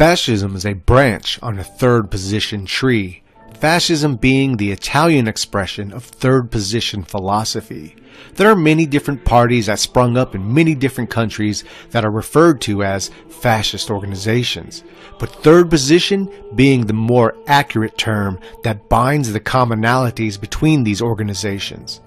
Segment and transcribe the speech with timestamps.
[0.00, 6.02] Fascism is a branch on a third position tree, fascism being the Italian expression of
[6.02, 7.94] third position philosophy.
[8.36, 12.62] There are many different parties that sprung up in many different countries that are referred
[12.62, 14.84] to as fascist organizations,
[15.18, 22.00] but third position being the more accurate term that binds the commonalities between these organizations.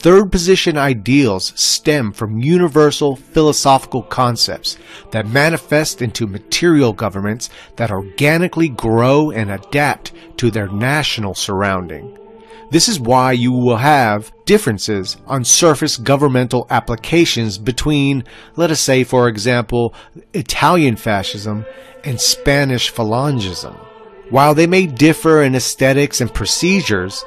[0.00, 4.78] Third position ideals stem from universal philosophical concepts
[5.10, 12.16] that manifest into material governments that organically grow and adapt to their national surrounding.
[12.70, 18.24] This is why you will have differences on surface governmental applications between,
[18.56, 19.92] let us say, for example,
[20.32, 21.66] Italian fascism
[22.04, 23.74] and Spanish Falangism.
[24.30, 27.22] While they may differ in aesthetics and procedures,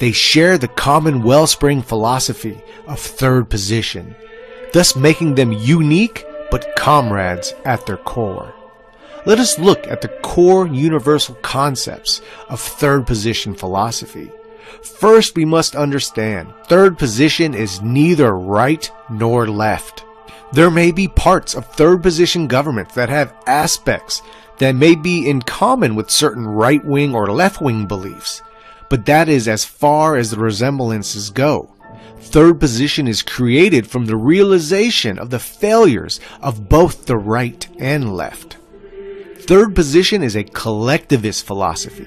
[0.00, 4.14] they share the common wellspring philosophy of third position,
[4.72, 8.54] thus making them unique but comrades at their core.
[9.26, 14.30] Let us look at the core universal concepts of third position philosophy.
[14.82, 20.04] First, we must understand third position is neither right nor left.
[20.52, 24.22] There may be parts of third position governments that have aspects
[24.58, 28.42] that may be in common with certain right wing or left wing beliefs,
[28.88, 31.74] but that is as far as the resemblances go.
[32.20, 38.14] Third position is created from the realization of the failures of both the right and
[38.14, 38.58] left.
[39.40, 42.06] Third position is a collectivist philosophy,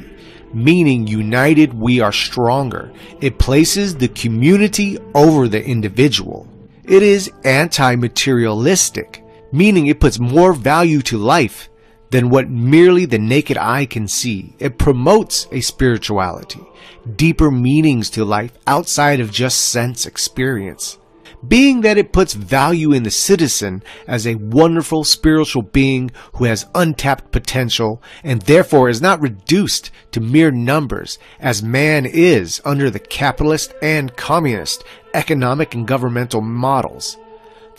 [0.53, 2.91] meaning united we are stronger.
[3.19, 6.47] It places the community over the individual.
[6.83, 11.70] It is anti-materialistic, meaning it puts more value to life
[12.11, 14.53] than what merely the naked eye can see.
[14.59, 16.61] It promotes a spirituality,
[17.15, 20.97] deeper meanings to life outside of just sense experience.
[21.47, 26.67] Being that it puts value in the citizen as a wonderful spiritual being who has
[26.75, 32.99] untapped potential and therefore is not reduced to mere numbers as man is under the
[32.99, 34.83] capitalist and communist
[35.15, 37.17] economic and governmental models.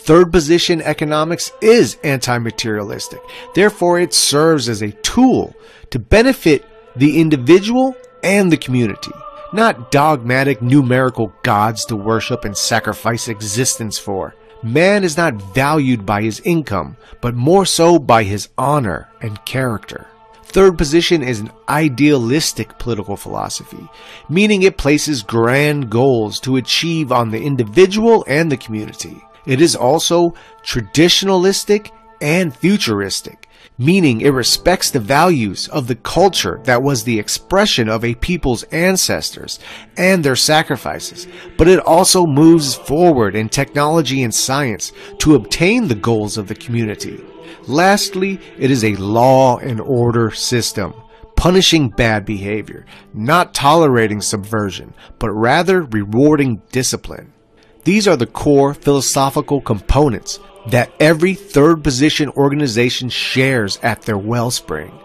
[0.04, 3.20] Third position economics is anti-materialistic.
[3.54, 5.54] Therefore, it serves as a tool
[5.90, 6.64] to benefit
[6.96, 9.12] the individual and the community,
[9.52, 14.34] not dogmatic numerical gods to worship and sacrifice existence for.
[14.60, 20.08] Man is not valued by his income, but more so by his honor and character.
[20.42, 23.88] Third position is an idealistic political philosophy,
[24.28, 29.22] meaning it places grand goals to achieve on the individual and the community.
[29.46, 36.82] It is also traditionalistic and futuristic, meaning it respects the values of the culture that
[36.82, 39.58] was the expression of a people's ancestors
[39.96, 41.26] and their sacrifices,
[41.58, 46.54] but it also moves forward in technology and science to obtain the goals of the
[46.54, 47.24] community.
[47.66, 50.94] Lastly, it is a law and order system
[51.42, 57.32] punishing bad behavior, not tolerating subversion, but rather rewarding discipline.
[57.84, 60.38] These are the core philosophical components
[60.68, 64.96] that every third position organization shares at their wellspring.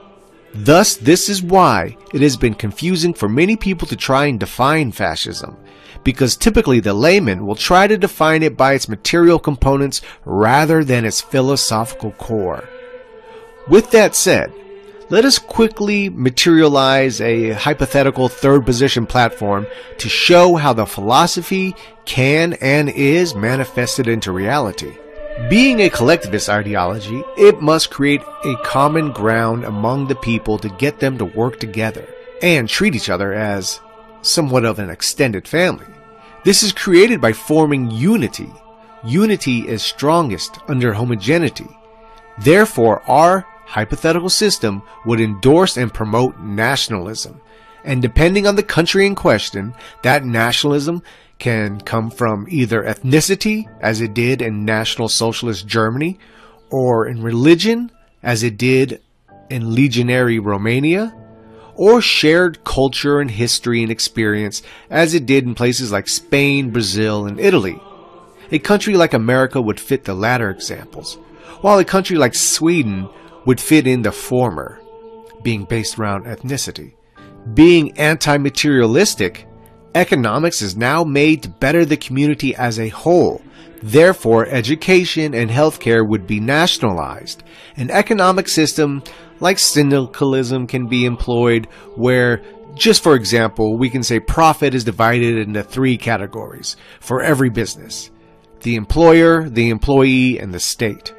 [0.54, 4.92] Thus, this is why it has been confusing for many people to try and define
[4.92, 5.58] fascism,
[6.04, 11.06] because typically the layman will try to define it by its material components rather than
[11.06, 12.64] its philosophical core.
[13.68, 14.54] With that said,
[15.10, 19.66] let us quickly materialize a hypothetical third position platform
[20.00, 21.74] to show how the philosophy
[22.06, 24.94] can and is manifested into reality.
[25.50, 31.00] Being a collectivist ideology, it must create a common ground among the people to get
[31.00, 32.06] them to work together
[32.42, 33.80] and treat each other as
[34.22, 35.86] somewhat of an extended family.
[36.44, 38.52] This is created by forming unity.
[39.06, 41.68] Unity is strongest under homogeneity.
[42.40, 47.40] Therefore, our hypothetical system would endorse and promote nationalism.
[47.84, 49.74] And depending on the country in question,
[50.04, 51.04] that nationalism
[51.40, 56.18] can come from either ethnicity, as it did in National Socialist Germany,
[56.72, 57.92] or in religion,
[58.24, 59.02] as it did
[59.50, 61.14] in legionary Romania,
[61.76, 67.26] or shared culture and history and experience, as it did in places like Spain, Brazil,
[67.26, 67.80] and Italy.
[68.52, 71.16] A country like America would fit the latter examples,
[71.62, 73.08] while a country like Sweden
[73.48, 74.78] would fit in the former,
[75.42, 76.94] being based around ethnicity.
[77.54, 79.48] Being anti-materialistic,
[79.96, 83.42] economics is now made to better the community as a whole.
[83.82, 87.44] Therefore, education and healthcare would be nationalized.
[87.78, 89.02] An economic system
[89.40, 92.42] like syndicalism can be employed where
[92.76, 98.12] just for example, we can say profit is divided into three categories for every business.
[98.62, 101.14] The employer, the employee, and the state.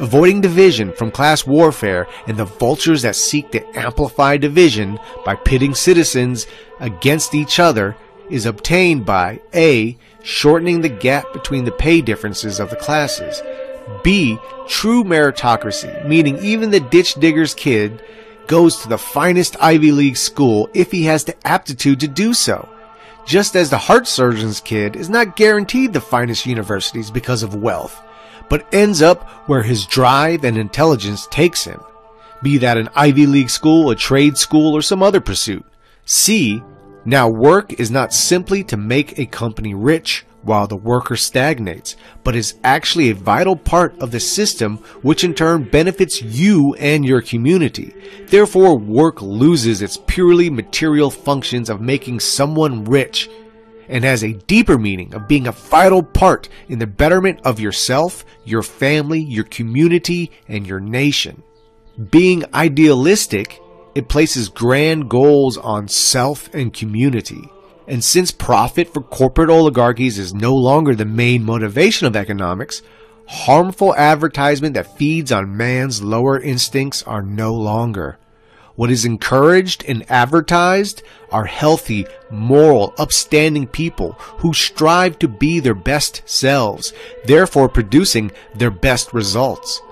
[0.00, 5.74] Avoiding division from class warfare and the vultures that seek to amplify division by pitting
[5.74, 6.46] citizens
[6.78, 7.94] against each other
[8.30, 9.98] is obtained by A.
[10.22, 13.42] Shortening the gap between the pay differences of the classes.
[14.02, 14.38] B.
[14.68, 18.02] True meritocracy, meaning even the ditch digger's kid
[18.46, 22.68] goes to the finest Ivy League school if he has the aptitude to do so.
[23.26, 28.00] Just as the heart surgeon's kid is not guaranteed the finest universities because of wealth,
[28.50, 31.80] but ends up where his drive and intelligence takes him.
[32.42, 35.64] Be that an Ivy League school, a trade school, or some other pursuit.
[36.04, 36.62] C.
[37.06, 42.34] Now work is not simply to make a company rich while the worker stagnates, but
[42.34, 47.20] is actually a vital part of the system which in turn benefits you and your
[47.20, 47.94] community.
[48.26, 53.28] Therefore, work loses its purely material functions of making someone rich
[53.90, 58.24] and has a deeper meaning of being a vital part in the betterment of yourself,
[58.44, 61.42] your family, your community, and your nation.
[62.10, 63.60] Being idealistic,
[63.94, 67.42] it places grand goals on self and community.
[67.88, 72.82] And since profit for corporate oligarchies is no longer the main motivation of economics,
[73.26, 78.18] harmful advertisement that feeds on man's lower instincts are no longer.
[78.80, 85.74] What is encouraged and advertised are healthy, moral, upstanding people who strive to be their
[85.74, 86.94] best selves,
[87.26, 89.82] therefore producing their best results.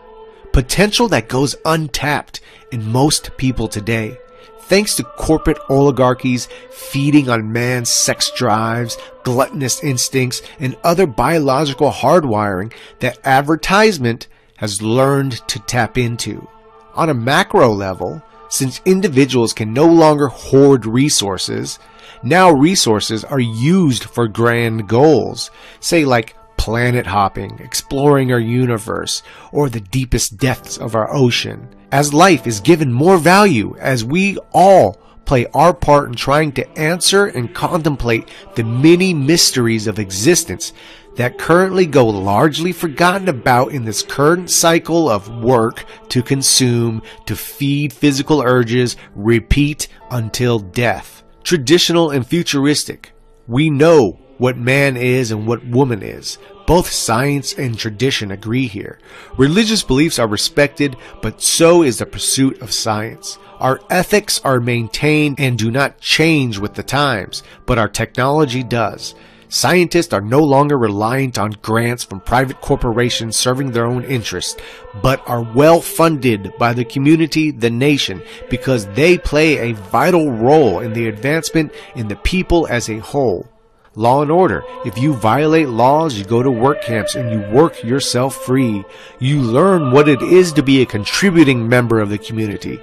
[0.55, 2.41] Potential that goes untapped
[2.73, 4.17] in most people today
[4.61, 12.73] thanks to corporate oligarchies feeding on man's sex drives, gluttonous instincts, and other biological hardwiring
[13.01, 16.49] that advertisement has learned to tap into.
[16.95, 21.79] On a macro level, since individuals can no longer hoard resources,
[22.23, 25.51] now resources are used for grand goals,
[25.81, 29.23] say like planet hopping, exploring our universe,
[29.53, 31.69] or the deepest depths of our ocean.
[31.93, 36.79] As life is given more value as we all play our part in trying to
[36.79, 40.73] answer and contemplate the many mysteries of existence
[41.19, 47.35] that currently go largely forgotten about in this current cycle of work to consume, to
[47.35, 51.25] feed physical urges, repeat until death.
[51.43, 53.11] Traditional and futuristic.
[53.49, 56.39] We know what man is and what woman is.
[56.69, 59.01] Both science and tradition agree here.
[59.37, 63.39] Religious beliefs are respected, but so is the pursuit of science.
[63.59, 69.17] Our ethics are maintained and do not change with the times, but our technology does.
[69.51, 74.61] Scientists are no longer reliant on grants from private corporations serving their own interests,
[75.03, 80.81] but are well funded by the community, the nation, because they play a vital role
[80.81, 83.49] in the advancement in the people as a whole.
[83.95, 84.63] Law and order.
[84.85, 88.85] If you violate laws, you go to work camps and you work yourself free.
[89.19, 92.79] You learn what it is to be a contributing member of the community.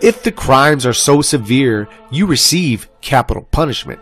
[0.00, 4.00] If the crimes are so severe, you receive capital punishment.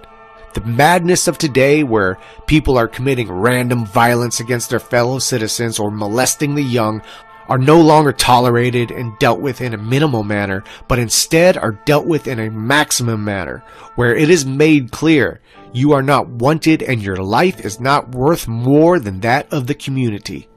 [0.55, 2.17] The madness of today, where
[2.47, 7.03] people are committing random violence against their fellow citizens or molesting the young,
[7.49, 12.07] are no longer tolerated and dealt with in a minimal manner, but instead are dealt
[12.07, 13.63] with in a maximum manner,
[13.97, 15.41] where it is made clear
[15.73, 19.75] you are not wanted and your life is not worth more than that of the
[19.75, 20.49] community.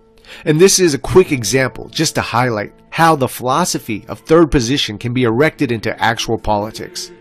[0.45, 4.97] And this is a quick example just to highlight how the philosophy of third position
[4.97, 7.11] can be erected into actual politics.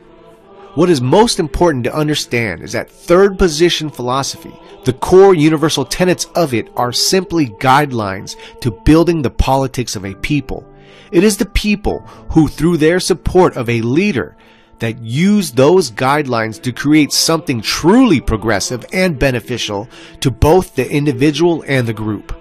[0.77, 4.53] What is most important to understand is that third position philosophy,
[4.85, 10.15] the core universal tenets of it are simply guidelines to building the politics of a
[10.17, 10.71] people.
[11.11, 12.01] It is the people
[12.33, 14.37] who, through their support of a leader,
[14.81, 19.89] that use those guidelines to create something truly progressive and beneficial
[20.21, 22.39] to both the individual and the group.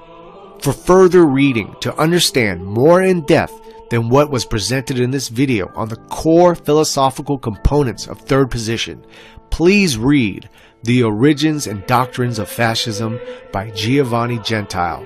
[0.62, 5.72] For further reading to understand more in depth than what was presented in this video
[5.76, 9.06] on the core philosophical components of third position,
[9.50, 10.50] please read
[10.84, 13.20] The Origins and Doctrines of Fascism
[13.52, 15.06] by Giovanni Gentile.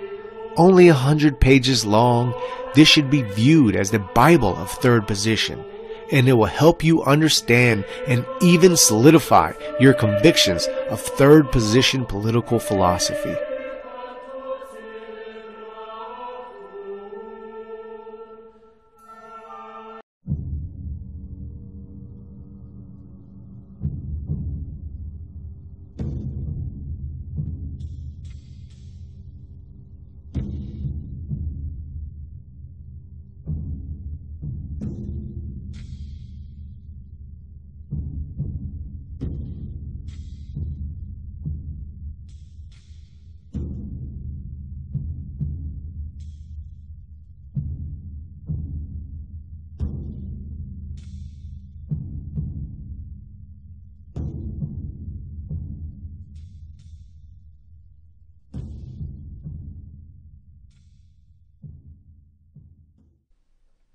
[0.57, 2.33] Only a hundred pages long,
[2.75, 5.63] this should be viewed as the Bible of third position
[6.11, 12.59] and it will help you understand and even solidify your convictions of third position political
[12.59, 13.35] philosophy.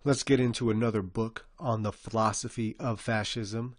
[0.06, 3.74] Let's get into another book on the philosophy of fascism,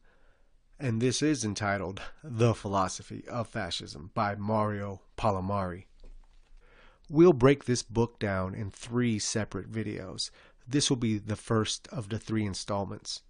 [0.79, 5.85] and this is entitled The Philosophy of Fascism by Mario Palmieri.
[7.11, 10.31] We'll break this book down in three separate videos.
[10.67, 13.21] This will be the first of the three installments.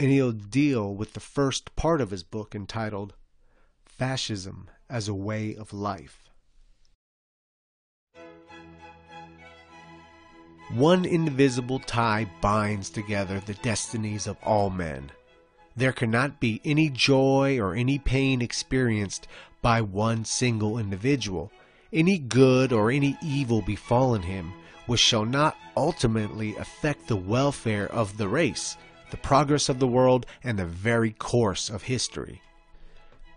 [0.00, 3.14] And he'll deal with the first part of his book entitled
[3.84, 6.27] Fascism as a Way of Life.
[10.70, 15.10] One indivisible tie binds together the destinies of all men.
[15.74, 19.26] There cannot be any joy or any pain experienced
[19.62, 21.50] by one single individual,
[21.90, 24.52] any good or any evil befallen him,
[24.86, 28.76] which shall not ultimately affect the welfare of the race,
[29.10, 32.42] the progress of the world, and the very course of history.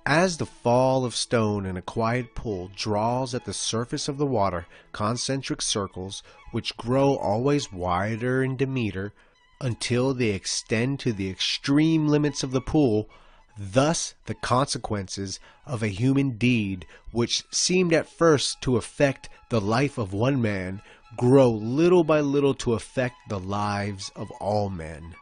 [0.05, 4.25] As the fall of stone in a quiet pool draws at the surface of the
[4.25, 9.13] water concentric circles which grow always wider in diameter
[9.60, 13.10] until they extend to the extreme limits of the pool,
[13.55, 20.00] thus the consequences of a human deed which seemed at first to affect the life
[20.00, 20.81] of one man
[21.15, 25.13] grow little by little to affect the lives of all men.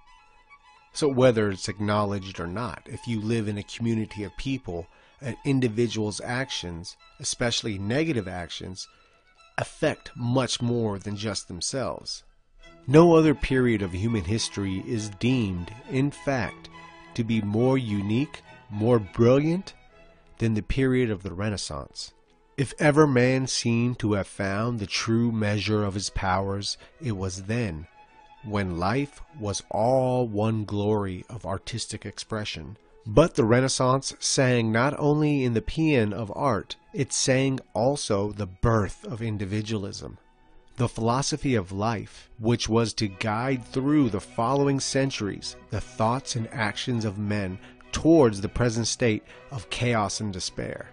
[0.93, 4.87] So, whether it's acknowledged or not, if you live in a community of people,
[5.21, 8.87] an individual's actions, especially negative actions,
[9.57, 12.23] affect much more than just themselves.
[12.87, 16.69] No other period of human history is deemed, in fact,
[17.13, 19.73] to be more unique, more brilliant
[20.39, 22.13] than the period of the Renaissance.
[22.57, 27.43] If ever man seemed to have found the true measure of his powers, it was
[27.43, 27.87] then
[28.43, 32.77] when life was all one glory of artistic expression.
[33.05, 38.45] But the Renaissance sang not only in the paean of art, it sang also the
[38.45, 40.17] birth of individualism.
[40.77, 46.47] The philosophy of life, which was to guide through the following centuries the thoughts and
[46.51, 47.59] actions of men
[47.91, 50.89] towards the present state of chaos and despair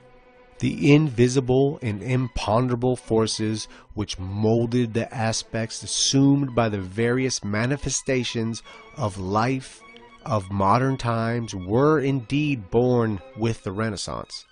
[0.58, 8.62] the invisible and imponderable forces which molded the aspects assumed by the various manifestations
[8.96, 9.80] of life
[10.25, 14.44] of modern times were indeed born with the Renaissance.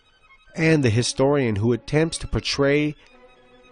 [0.54, 2.94] And the historian who attempts to portray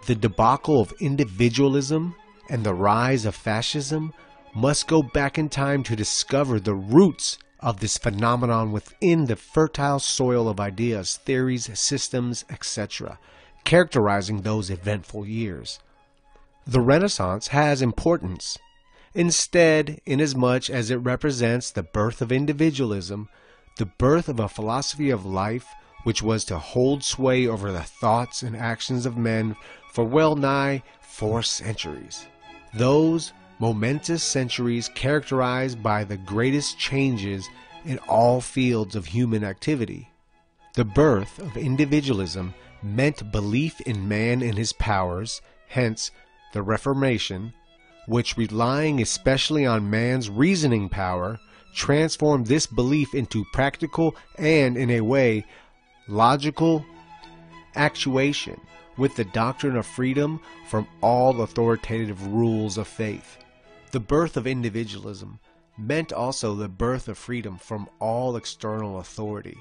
[0.07, 2.17] the debacle of individualism
[2.51, 4.13] and the rise of fascism
[4.55, 10.01] must go back in time to discover the roots of this phenomenon within the fertile
[10.01, 13.19] soil of ideas, theories, systems, etc.,
[13.65, 15.79] characterizing those eventful years.
[16.67, 18.59] The Renaissance has importance.
[19.15, 23.29] Instead, inasmuch as it represents the birth of individualism,
[23.79, 25.67] the birth of a philosophy of life
[26.05, 29.57] which was to hold sway over the thoughts and actions of men
[29.93, 32.27] for well nigh four centuries.
[32.75, 37.49] Those momentous centuries characterized by the greatest changes
[37.85, 40.11] in all fields of human activity.
[40.75, 46.11] The birth of individualism meant belief in man and his powers, hence
[46.53, 47.53] the Reformation,
[48.09, 51.39] which relying especially on man's reasoning power,
[51.73, 55.47] transformed this belief into practical and, in a way,
[56.09, 56.85] logical
[57.77, 58.61] actuation
[58.97, 63.39] with the doctrine of freedom from all authoritative rules of faith.
[63.93, 65.39] The birth of individualism
[65.77, 69.59] meant also the birth of freedom from all external authority,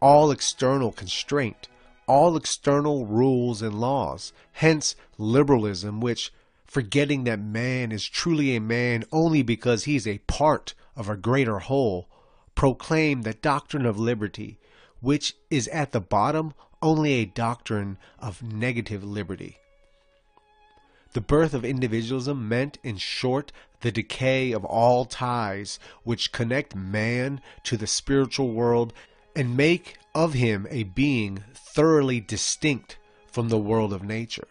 [0.00, 1.68] all external constraint,
[2.08, 4.32] all external rules and laws.
[4.54, 6.32] Hence, liberalism, which,
[6.66, 11.16] forgetting that man is truly a man only because he is a part of a
[11.16, 12.08] greater whole,
[12.56, 14.58] proclaimed the doctrine of liberty,
[15.00, 19.58] which is at the bottom only a doctrine of negative liberty.
[21.14, 23.52] The birth of individualism meant, in short,
[23.82, 28.92] the decay of all ties which connect man to the spiritual world
[29.36, 32.98] and make of him a being thoroughly distinct
[33.30, 34.48] from the world of nature.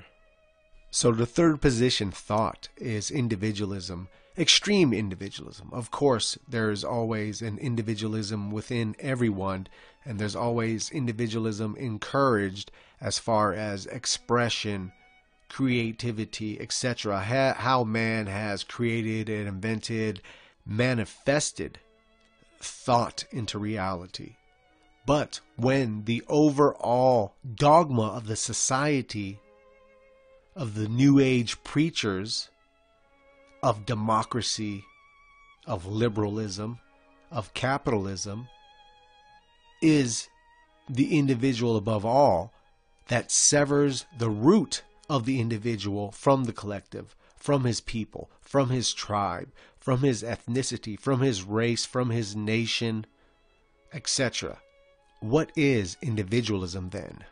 [0.90, 5.70] So the third position thought is individualism, extreme individualism.
[5.74, 9.68] Of course, there's always an individualism within everyone,
[10.06, 14.94] and there's always individualism encouraged as far as expression
[15.54, 20.20] creativity, etc., how man has created and invented,
[20.66, 21.78] manifested
[22.60, 24.36] thought into reality.
[25.06, 29.40] But when the overall dogma of the society,
[30.56, 32.50] of the New Age preachers,
[33.62, 34.84] of democracy,
[35.68, 36.80] of liberalism,
[37.30, 38.48] of capitalism,
[39.84, 40.30] is
[40.90, 42.52] the individual above all,
[43.10, 48.94] that severs the root of the individual from the collective, from his people, from his
[48.94, 53.06] tribe, from his ethnicity, from his race, from his nation,
[53.92, 54.60] etc.
[55.20, 57.26] What is individualism then?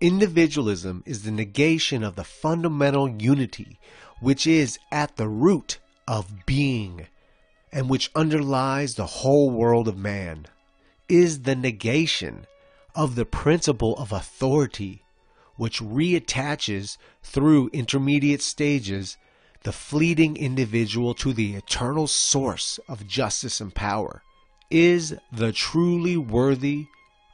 [0.00, 3.78] Individualism is the negation of the fundamental unity
[4.20, 7.06] which is at the root of being
[7.72, 10.46] and which underlies the whole world of man,
[11.08, 12.46] is the negation
[12.94, 15.02] of the principle of authority
[15.56, 19.16] which reattaches through intermediate stages
[19.62, 24.22] the fleeting individual to the eternal source of justice and power,
[24.70, 26.86] is the truly worthy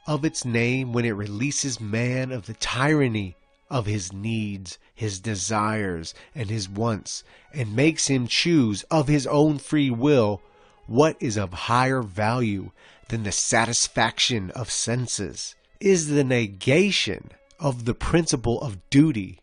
[0.07, 3.35] of its name when it releases man of the tyranny
[3.69, 9.57] of his needs, his desires, and his wants, and makes him choose of his own
[9.57, 10.41] free will
[10.85, 12.71] what is of higher value
[13.09, 17.29] than the satisfaction of senses, is the negation
[17.59, 19.39] of the principle of duty,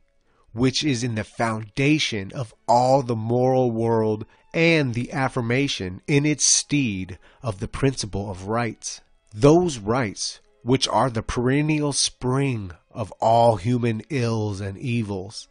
[0.53, 6.45] which is in the foundation of all the moral world, and the affirmation in its
[6.45, 9.01] stead of the principle of rights.
[9.33, 15.49] Those rights which are the perennial spring of all human ills and evils,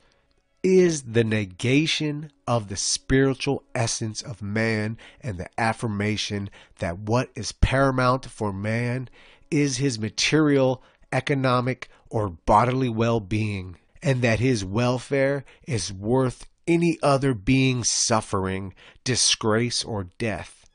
[0.61, 6.49] is the negation of the spiritual essence of man and the affirmation
[6.79, 9.07] that what is paramount for man
[9.49, 16.97] is his material, economic, or bodily well being, and that his welfare is worth any
[17.01, 18.73] other being's suffering,
[19.03, 20.69] disgrace, or death.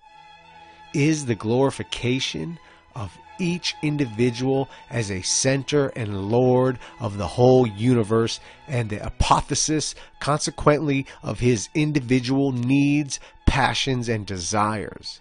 [0.93, 2.59] Is the glorification
[2.95, 8.38] of each individual as a center and lord of the whole universe
[8.69, 15.21] and the apotheosis, consequently, of his individual needs, passions, and desires,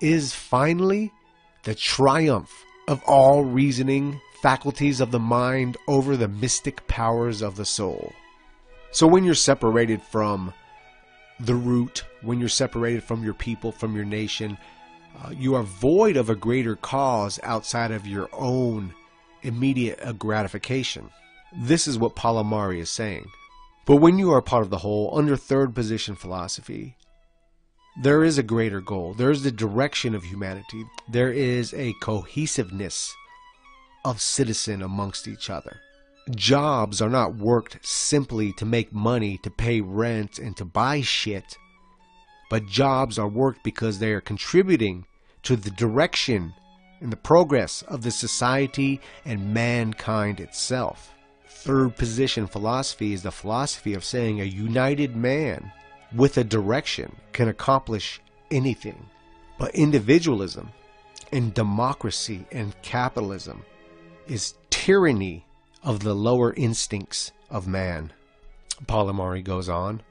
[0.00, 1.12] is finally
[1.62, 7.64] the triumph of all reasoning faculties of the mind over the mystic powers of the
[7.64, 8.12] soul.
[8.90, 10.52] So when you're separated from
[11.40, 14.58] the root, when you're separated from your people, from your nation,
[15.18, 18.92] uh, you are void of a greater cause outside of your own
[19.40, 21.08] immediate uh, gratification.
[21.56, 23.24] This is what Palmieri is saying.
[23.86, 26.98] But when you are part of the whole, under third position philosophy,
[28.02, 29.14] there is a greater goal.
[29.14, 30.84] There is the direction of humanity.
[31.08, 33.14] There is a cohesiveness
[34.04, 35.80] of citizen amongst each other.
[36.30, 41.58] Jobs are not worked simply to make money, to pay rent, and to buy shit
[42.54, 45.06] but jobs are worked because they are contributing
[45.42, 46.54] to the direction
[47.00, 51.12] and the progress of the society and mankind itself.
[51.48, 55.72] Third position philosophy is the philosophy of saying a united man
[56.14, 59.04] with a direction can accomplish anything.
[59.58, 60.70] But individualism
[61.32, 63.64] and democracy and capitalism
[64.26, 65.44] is tyranny
[65.82, 68.12] of the lower instincts of man.
[68.86, 70.02] Palmieri goes on.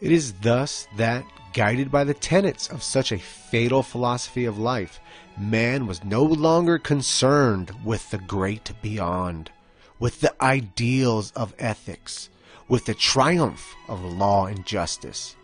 [0.00, 5.00] It is thus that, guided by the tenets of such a fatal philosophy of life,
[5.38, 9.50] man was no longer concerned with the great beyond,
[9.98, 12.28] with the ideals of ethics,
[12.68, 15.34] with the triumph of law and justice,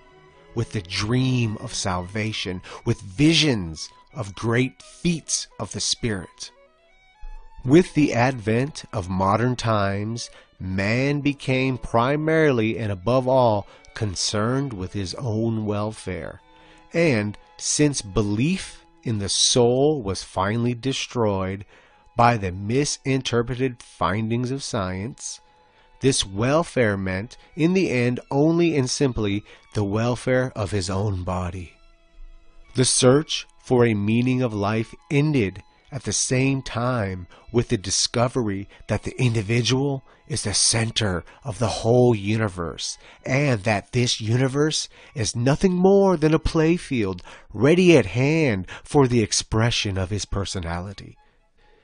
[0.55, 6.51] with the dream of salvation, with visions of great feats of the Spirit.
[7.65, 15.15] With the advent of modern times, man became primarily and above all concerned with his
[15.15, 16.41] own welfare.
[16.93, 21.65] And since belief in the soul was finally destroyed
[22.17, 25.41] by the misinterpreted findings of science,
[26.01, 29.45] this welfare meant, in the end, only and simply
[29.75, 31.75] the welfare of his own body.
[32.75, 35.63] The search for a meaning of life ended
[35.93, 41.69] at the same time with the discovery that the individual is the center of the
[41.69, 47.21] whole universe, and that this universe is nothing more than a playfield
[47.53, 51.19] ready at hand for the expression of his personality.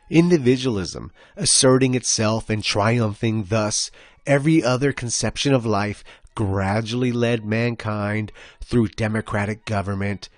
[0.09, 3.91] Individualism, asserting itself and triumphing thus
[4.27, 6.03] every other conception of life,
[6.35, 8.33] gradually led mankind
[8.65, 10.31] through democratic government,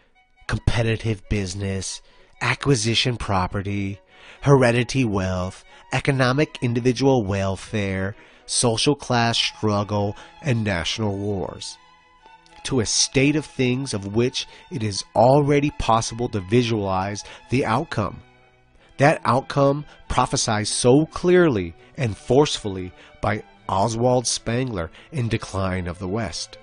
[0.49, 2.03] competitive business,
[2.40, 4.00] acquisition property,
[4.42, 8.14] heredity wealth, economic individual welfare,
[8.46, 11.76] social class struggle, and national wars.
[12.64, 18.22] To a state of things of which it is already possible to visualize the outcome.
[18.98, 26.59] That outcome prophesied so clearly and forcefully by Oswald Spengler in Decline of the West.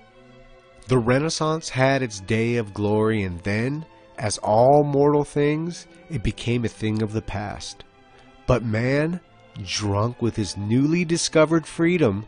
[0.88, 3.84] The Renaissance had its day of glory, and then,
[4.18, 7.84] as all mortal things, it became a thing of the past.
[8.46, 9.20] But man,
[9.64, 12.26] drunk with his newly discovered freedom,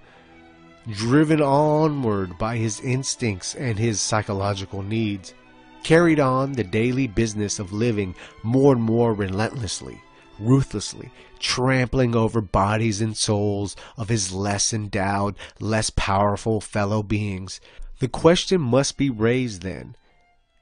[0.88, 5.34] driven onward by his instincts and his psychological needs,
[5.82, 10.00] carried on the daily business of living more and more relentlessly,
[10.38, 17.60] ruthlessly, trampling over bodies and souls of his less endowed, less powerful fellow beings.
[17.98, 19.96] The question must be raised then,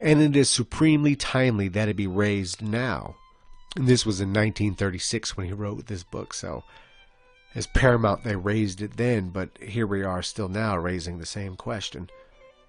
[0.00, 3.16] and it is supremely timely that it be raised now.
[3.76, 6.64] And this was in 1936 when he wrote this book, so
[7.54, 11.56] as paramount they raised it then, but here we are still now raising the same
[11.56, 12.08] question.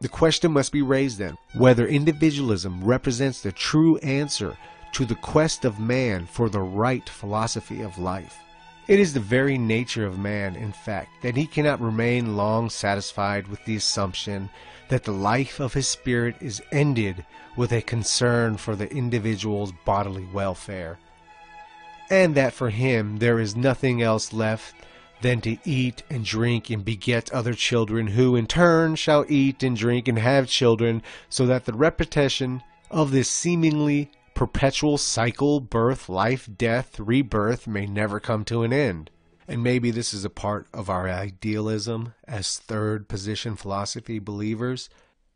[0.01, 4.57] The question must be raised then whether individualism represents the true answer
[4.93, 8.37] to the quest of man for the right philosophy of life.
[8.87, 13.47] It is the very nature of man, in fact, that he cannot remain long satisfied
[13.47, 14.49] with the assumption
[14.89, 17.25] that the life of his spirit is ended
[17.55, 20.99] with a concern for the individual's bodily welfare,
[22.09, 24.75] and that for him there is nothing else left
[25.21, 29.75] than to eat and drink and beget other children, who in turn shall eat and
[29.75, 36.49] drink and have children, so that the repetition of this seemingly perpetual cycle, birth, life,
[36.57, 39.09] death, rebirth, may never come to an end.
[39.49, 44.89] And maybe this is a part of our idealism as third position philosophy believers.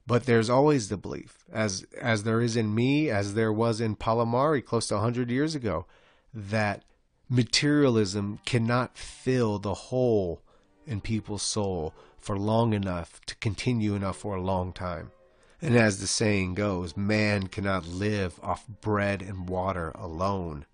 [0.06, 3.96] But there's always the belief, as as there is in me, as there was in
[3.96, 5.88] Palmieri close to hundred years ago,
[6.32, 6.84] that
[7.28, 10.42] materialism cannot fill the hole
[10.86, 15.12] in people's soul for long enough to continue enough for a long time.
[15.60, 20.66] And as the saying goes, man cannot live off bread and water alone.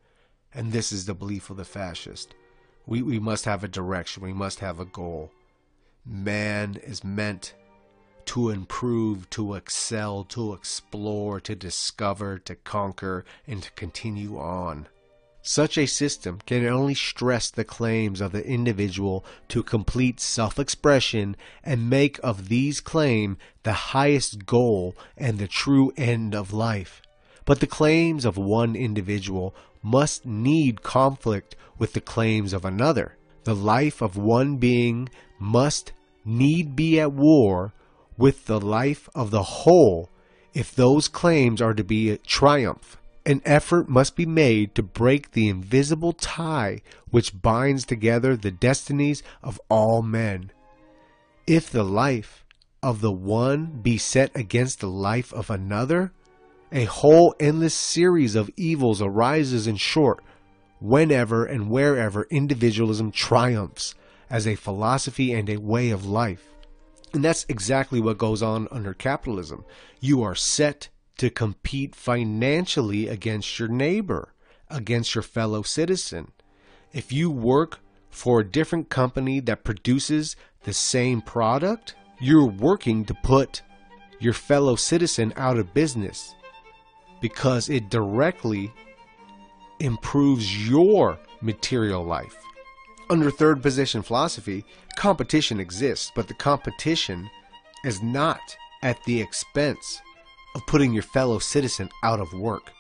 [0.53, 2.33] And this is the belief of the fascist.
[2.89, 5.31] We, we must have a direction, we must have a goal.
[6.03, 7.53] Man is meant
[8.25, 14.87] to improve, to excel, to explore, to discover, to conquer, and to continue on.
[15.43, 21.35] Such a system can only stress the claims of the individual to complete self expression
[21.63, 27.03] and make of these claims the highest goal and the true end of life.
[27.45, 33.17] But the claims of one individual must need conflict with the claims of another.
[33.43, 35.93] The life of one being must
[36.25, 37.73] need be at war
[38.17, 40.09] with the life of the whole
[40.53, 42.97] if those claims are to be a triumph.
[43.25, 49.23] An effort must be made to break the invisible tie which binds together the destinies
[49.43, 50.51] of all men.
[51.47, 52.45] If the life
[52.81, 56.11] of the one be set against the life of another,
[56.71, 60.23] a whole endless series of evils arises in short,
[60.79, 63.95] whenever and wherever individualism triumphs
[64.29, 66.47] as a philosophy and a way of life.
[67.13, 69.65] And that's exactly what goes on under capitalism.
[69.99, 74.33] You are set to compete financially against your neighbor,
[74.69, 76.31] against your fellow citizen.
[76.93, 77.79] If you work
[78.11, 83.63] for a different company that produces the same product, you're working to put
[84.19, 86.35] your fellow citizen out of business
[87.21, 88.71] because it directly
[89.79, 92.35] improves your material life.
[93.09, 97.29] Under third position philosophy, competition exists, but the competition
[97.83, 98.39] is not
[98.83, 100.01] at the expense
[100.55, 102.71] of putting your fellow citizen out of work,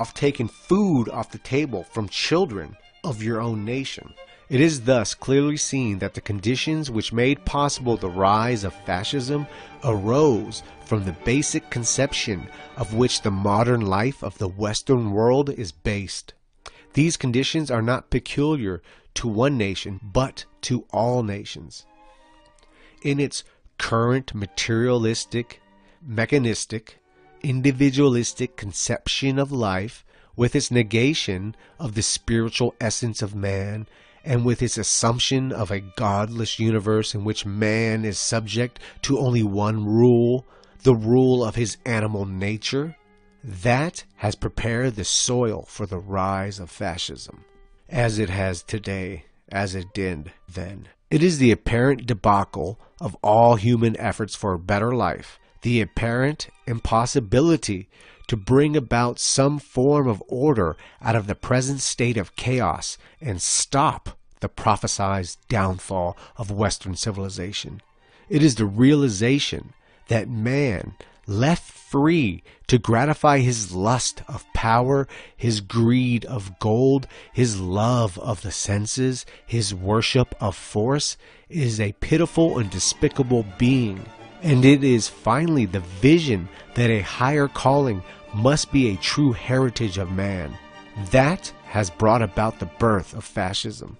[0.00, 4.12] of taking food off the table from children of your own nation.
[4.48, 9.48] It is thus clearly seen that the conditions which made possible the rise of fascism
[9.82, 15.72] arose from the basic conception of which the modern life of the Western world is
[15.72, 16.32] based.
[16.92, 18.82] These conditions are not peculiar
[19.14, 21.84] to one nation, but to all nations.
[23.02, 23.42] In its
[23.78, 25.60] current materialistic,
[26.00, 27.00] mechanistic,
[27.42, 30.04] individualistic conception of life,
[30.36, 33.88] with its negation of the spiritual essence of man,
[34.26, 39.42] and with its assumption of a godless universe in which man is subject to only
[39.42, 40.44] one rule,
[40.82, 42.96] the rule of his animal nature,
[43.44, 47.44] that has prepared the soil for the rise of fascism,
[47.88, 50.88] as it has today, as it did then.
[51.08, 56.48] It is the apparent debacle of all human efforts for a better life the apparent
[56.68, 57.88] impossibility
[58.28, 63.40] to bring about some form of order out of the present state of chaos and
[63.40, 67.80] stop the prophesied downfall of Western civilization.
[68.28, 69.72] It is the realization
[70.08, 70.94] that man,
[71.26, 78.42] left free to gratify his lust of power, his greed of gold, his love of
[78.42, 81.16] the senses, his worship of force,
[81.48, 84.04] is a pitiful and despicable being
[84.46, 88.00] and it is finally the vision that a higher calling
[88.32, 90.56] must be a true heritage of man.
[91.10, 93.96] That has brought about the birth of fascism.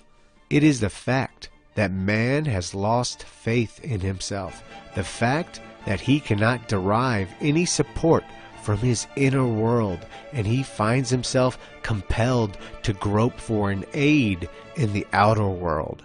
[0.48, 4.62] It is the fact that man has lost faith in himself,
[4.94, 8.22] the fact that he cannot derive any support
[8.62, 14.92] from his inner world, and he finds himself compelled to grope for an aid in
[14.92, 16.04] the outer world.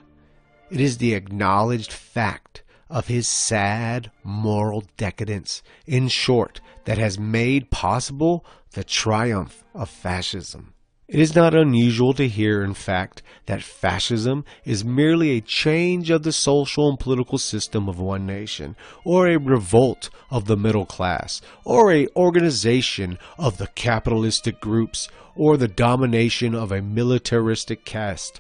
[0.72, 2.61] It is the acknowledged fact
[2.92, 10.74] of his sad moral decadence, in short, that has made possible the triumph of fascism.
[11.08, 16.24] It is not unusual to hear, in fact, that fascism is merely a change of
[16.24, 21.42] the social and political system of one nation, or a revolt of the middle class,
[21.66, 28.40] or a organization of the capitalistic groups, or the domination of a militaristic caste.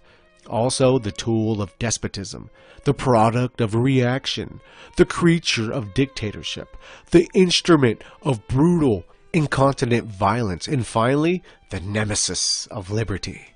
[0.51, 2.49] Also the tool of despotism,
[2.83, 4.59] the product of reaction,
[4.97, 6.75] the creature of dictatorship,
[7.11, 13.53] the instrument of brutal incontinent violence, and finally, the nemesis of liberty.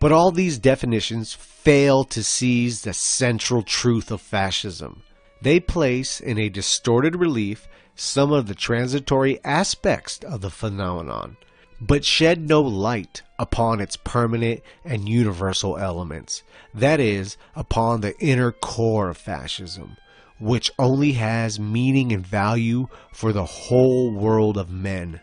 [0.00, 5.02] But all these definitions fail to seize the central truth of fascism.
[5.42, 11.36] They place in a distorted relief some of the transitory aspects of the phenomenon,
[11.80, 16.42] but shed no light upon its permanent and universal elements,
[16.74, 19.96] that is, upon the inner core of fascism,
[20.40, 25.20] which only has meaning and value for the whole world of men.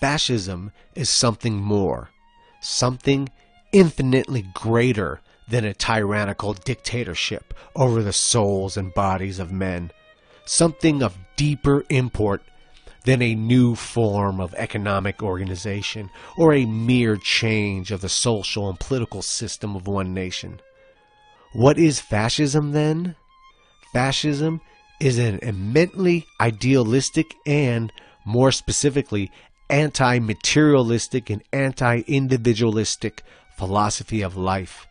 [0.00, 2.10] Fascism is something more,
[2.60, 3.28] something
[3.72, 9.90] infinitely greater than a tyrannical dictatorship over the souls and bodies of men,
[10.44, 12.42] something of deeper import
[13.04, 18.78] than a new form of economic organization or a mere change of the social and
[18.78, 20.60] political system of one nation.
[21.52, 23.16] What is fascism then?
[23.92, 24.60] Fascism
[25.00, 27.92] is an immensely idealistic and,
[28.24, 29.30] more specifically,
[29.68, 33.22] anti materialistic and anti individualistic
[33.56, 34.86] philosophy of life.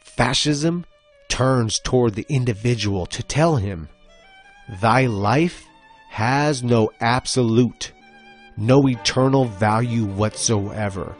[0.00, 0.86] Fascism
[1.28, 3.88] turns toward the individual to tell him,
[4.80, 5.67] Thy life
[6.08, 7.92] has no absolute,
[8.56, 11.14] no eternal value whatsoever.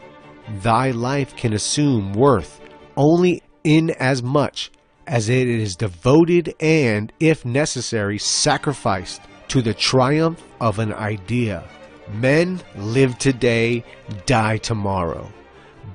[0.61, 2.59] Thy life can assume worth
[2.97, 4.71] only in as much
[5.07, 11.67] as it is devoted and, if necessary, sacrificed to the triumph of an idea.
[12.13, 13.83] Men live today,
[14.25, 15.31] die tomorrow,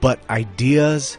[0.01, 1.19] but ideas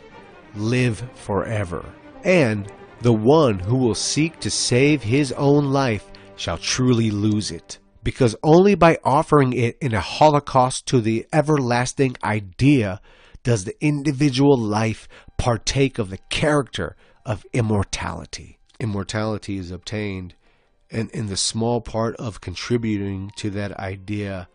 [0.55, 1.85] live forever.
[2.23, 7.80] And the one who will seek to save his own life shall truly lose it,
[8.04, 13.02] because only by offering it in a holocaust to the everlasting idea
[13.43, 16.95] does the individual life partake of the character
[17.26, 18.60] of immortality.
[18.80, 20.36] Immortality is obtained
[20.91, 24.48] and in the small part of contributing to that idea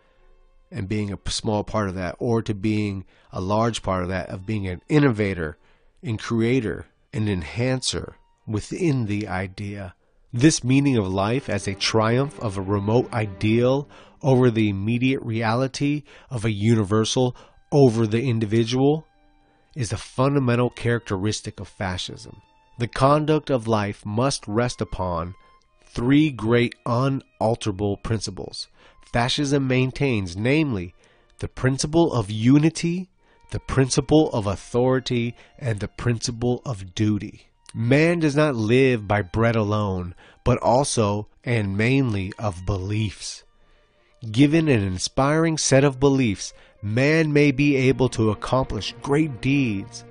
[0.70, 4.28] and being a small part of that, or to being a large part of that,
[4.28, 5.58] of being an innovator
[6.02, 8.14] and creator, and enhancer
[8.46, 9.94] within the idea.
[10.32, 13.88] This meaning of life as a triumph of a remote ideal
[14.22, 17.34] over the immediate reality of a universal
[17.72, 19.06] over the individual
[19.74, 22.42] is a fundamental characteristic of fascism.
[22.78, 25.34] The conduct of life must rest upon
[25.84, 28.68] three great unalterable principles.
[29.12, 30.94] Fascism maintains, namely,
[31.40, 33.10] the principle of unity,
[33.50, 37.49] the principle of authority, and the principle of duty.
[37.74, 43.44] Man does not live by bread alone, but also and mainly of beliefs.
[44.30, 46.52] Given an inspiring set of beliefs,
[46.82, 50.04] man may be able to accomplish great deeds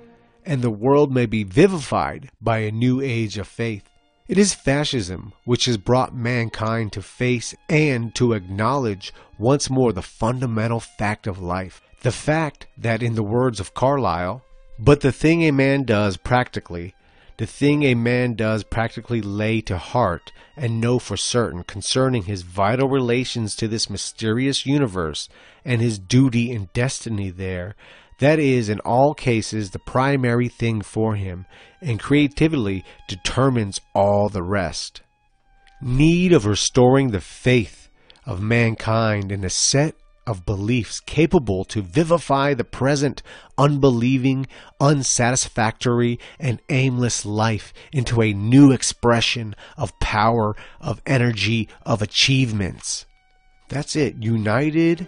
[0.49, 3.87] and the world may be vivified by a new age of faith.
[4.27, 10.01] It is fascism which has brought mankind to face and to acknowledge once more the
[10.01, 11.83] fundamental fact of life.
[12.01, 14.43] The fact that, in the words of Carlyle,
[14.79, 16.95] but the thing a man does practically,
[17.39, 22.41] the thing a man does practically lay to heart and know for certain concerning his
[22.41, 25.29] vital relations to this mysterious universe
[25.63, 27.77] and his duty and destiny there,
[28.19, 31.45] that is, in all cases, the primary thing for him,
[31.79, 34.99] and creativity determines all the rest.
[35.81, 37.87] Need of restoring the faith
[38.25, 39.95] of mankind in a set
[40.29, 43.23] of beliefs capable to vivify the present
[43.57, 44.45] unbelieving,
[44.79, 53.07] unsatisfactory, and aimless life into a new expression of power, of energy, of achievements.
[53.69, 54.17] That's it.
[54.21, 55.07] United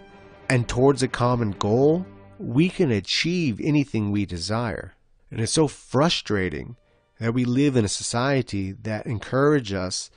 [0.50, 2.04] and towards a common goal,
[2.40, 4.96] we can achieve anything we desire.
[5.30, 6.78] And it's so frustrating
[7.20, 10.12] that we live in a society that encourages us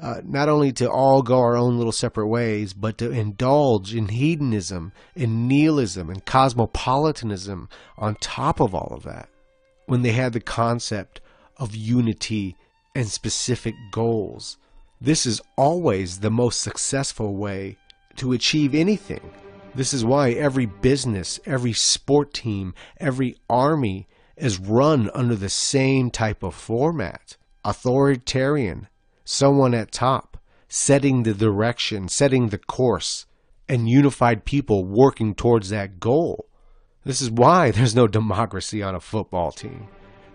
[0.00, 4.08] uh, not only to all go our own little separate ways, but to indulge in
[4.08, 9.28] hedonism, in nihilism, and cosmopolitanism on top of all of that.
[9.86, 11.20] When they had the concept
[11.56, 12.56] of unity
[12.94, 14.56] and specific goals.
[15.00, 17.76] This is always the most successful way
[18.16, 19.30] to achieve anything.
[19.74, 26.10] This is why every business, every sport team, every army is run under the same
[26.10, 28.88] type of format authoritarian,
[29.30, 30.38] someone at top,
[30.68, 33.26] setting the direction, setting the course,
[33.68, 36.46] and unified people working towards that goal.
[37.04, 39.86] This is why there's no democracy on a football team.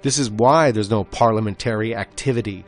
[0.03, 2.65] This is why there's no parliamentary activity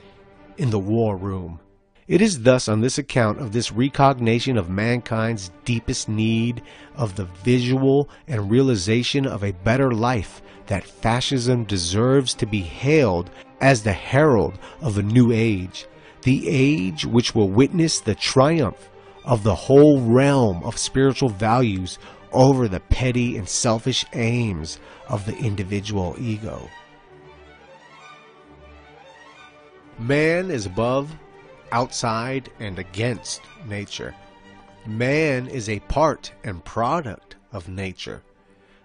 [0.58, 1.60] in the war room.
[2.08, 6.64] It is thus on this account of this recognition of mankind's deepest need
[6.96, 13.30] of the visual and realization of a better life that fascism deserves to be hailed
[13.62, 15.88] as the herald of a new age,
[16.26, 18.90] the age which will witness the triumph
[19.24, 22.00] of the whole realm of spiritual values
[22.32, 26.68] over the petty and selfish aims of the individual ego.
[30.00, 31.16] Man is above,
[31.72, 34.16] outside, and against nature.
[34.88, 38.24] Man is a part and product of nature.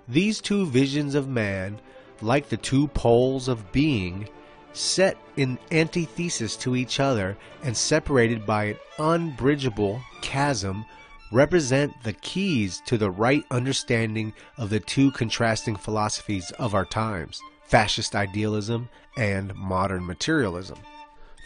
[0.07, 1.81] These two visions of man,
[2.21, 4.29] like the two poles of being,
[4.73, 10.85] set in antithesis to each other and separated by an unbridgeable chasm,
[11.33, 17.41] represent the keys to the right understanding of the two contrasting philosophies of our times
[17.65, 20.77] fascist idealism and modern materialism.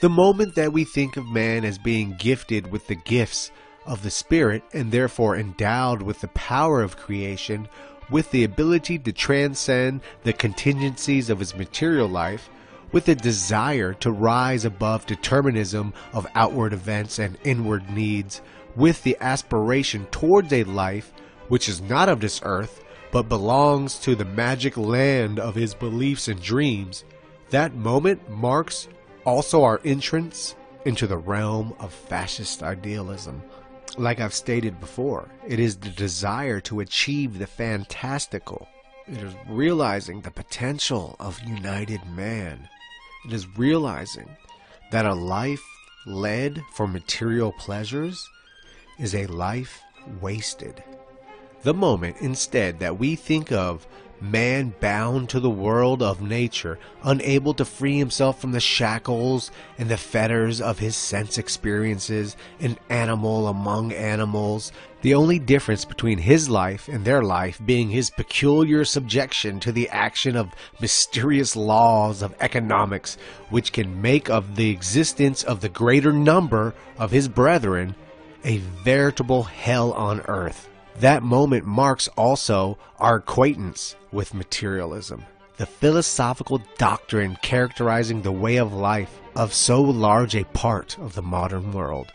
[0.01, 3.51] The moment that we think of man as being gifted with the gifts
[3.85, 7.69] of the Spirit and therefore endowed with the power of creation,
[8.11, 12.49] with the ability to transcend the contingencies of his material life,
[12.95, 18.41] with a desire to rise above determinism of outward events and inward needs,
[18.77, 21.13] with the aspiration towards a life
[21.49, 26.29] which is not of this earth, but belongs to the magic land of his beliefs
[26.29, 27.05] and dreams,
[27.51, 28.87] that moment marks
[29.27, 30.55] also our entrance
[30.85, 33.43] into the realm of fascist idealism.
[33.99, 38.69] Like I've stated before, it is the desire to achieve the fantastical.
[39.09, 42.69] It is realizing the potential of united man
[43.25, 44.29] it is realizing
[44.91, 45.65] that a life
[46.07, 48.29] led for material pleasures
[48.99, 49.81] is a life
[50.21, 50.83] wasted.
[51.63, 53.87] The moment, instead, that we think of
[54.21, 59.89] man bound to the world of nature, unable to free himself from the shackles and
[59.89, 64.73] the fetters of his sense experiences, an animal among animals,
[65.05, 69.87] the only difference between his life and their life being his peculiar subjection to the
[69.91, 73.19] action of mysterious laws of economics,
[73.51, 77.95] which can make of the existence of the greater number of his brethren
[78.45, 80.71] a veritable hell on earth.
[81.01, 85.23] That moment marks also our acquaintance with materialism,
[85.59, 91.21] the philosophical doctrine characterizing the way of life of so large a part of the
[91.21, 92.11] modern world.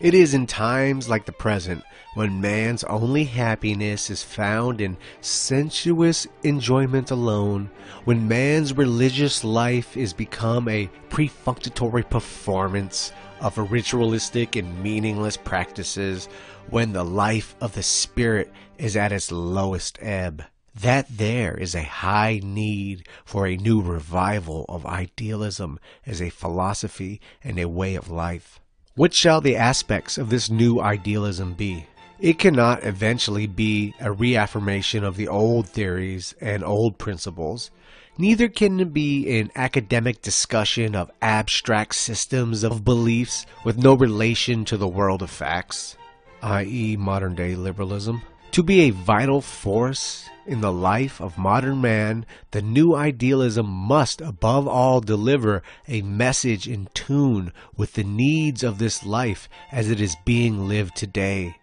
[0.00, 1.82] It is in times like the present
[2.14, 7.68] when man's only happiness is found in sensuous enjoyment alone,
[8.04, 16.28] when man's religious life is become a perfunctory performance of ritualistic and meaningless practices,
[16.70, 20.44] when the life of the Spirit is at its lowest ebb.
[20.76, 27.20] That there is a high need for a new revival of idealism as a philosophy
[27.42, 28.60] and a way of life.
[28.98, 31.86] What shall the aspects of this new idealism be?
[32.18, 37.70] It cannot eventually be a reaffirmation of the old theories and old principles.
[38.18, 44.64] Neither can it be an academic discussion of abstract systems of beliefs with no relation
[44.64, 45.96] to the world of facts
[46.42, 48.22] i.e., modern day liberalism.
[48.50, 54.20] To be a vital force in the life of modern man, the new idealism must
[54.20, 60.00] above all deliver a message in tune with the needs of this life as it
[60.00, 61.54] is being lived today,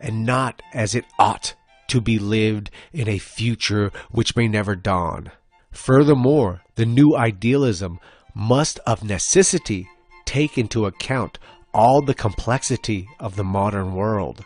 [0.00, 1.54] and not as it ought
[1.88, 5.30] to be lived in a future which may never dawn.
[5.72, 7.98] Furthermore, the new idealism
[8.32, 9.88] must of necessity
[10.24, 11.38] take into account
[11.74, 14.44] all the complexity of the modern world.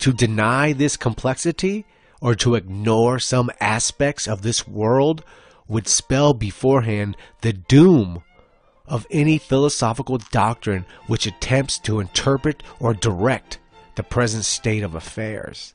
[0.00, 1.84] To deny this complexity
[2.20, 5.24] or to ignore some aspects of this world
[5.68, 8.22] would spell beforehand the doom
[8.86, 13.58] of any philosophical doctrine which attempts to interpret or direct
[13.96, 15.74] the present state of affairs.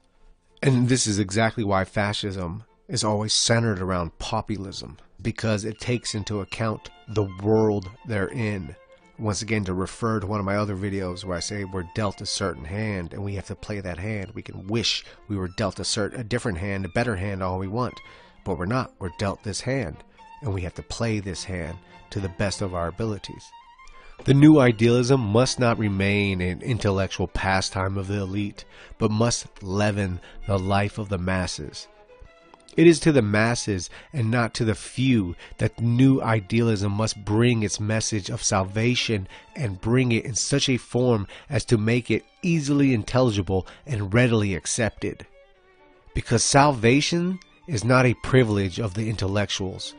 [0.63, 6.41] And this is exactly why fascism is always centered around populism, because it takes into
[6.41, 8.75] account the world they're in
[9.22, 12.22] once again to refer to one of my other videos where I say we're dealt
[12.22, 14.32] a certain hand and we have to play that hand.
[14.34, 17.59] We can wish we were dealt a certain a different hand, a better hand all
[17.59, 17.99] we want,
[18.43, 18.93] but we're not.
[18.99, 19.97] We're dealt this hand.
[20.41, 21.78] and we have to play this hand
[22.09, 23.51] to the best of our abilities.
[24.24, 28.65] The new idealism must not remain an intellectual pastime of the elite,
[28.99, 31.88] but must leaven the life of the masses.
[32.78, 37.63] It is to the masses and not to the few that new idealism must bring
[37.63, 42.24] its message of salvation and bring it in such a form as to make it
[42.41, 45.26] easily intelligible and readily accepted.
[46.13, 49.93] Because salvation is not a privilege of the intellectuals,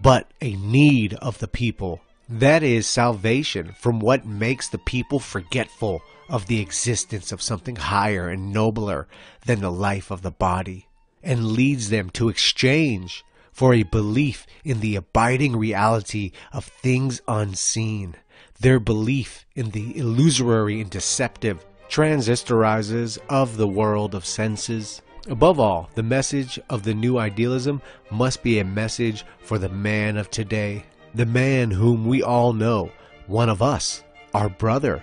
[0.00, 6.02] but a need of the people that is salvation from what makes the people forgetful
[6.28, 9.08] of the existence of something higher and nobler
[9.46, 10.87] than the life of the body,
[11.22, 18.14] and leads them to exchange for a belief in the abiding reality of things unseen.
[18.60, 25.02] Their belief in the illusory and deceptive transistorizes of the world of senses.
[25.28, 30.16] Above all, the message of the new idealism must be a message for the man
[30.16, 32.90] of today the man whom we all know,
[33.26, 34.02] one of us,
[34.34, 35.02] our brother,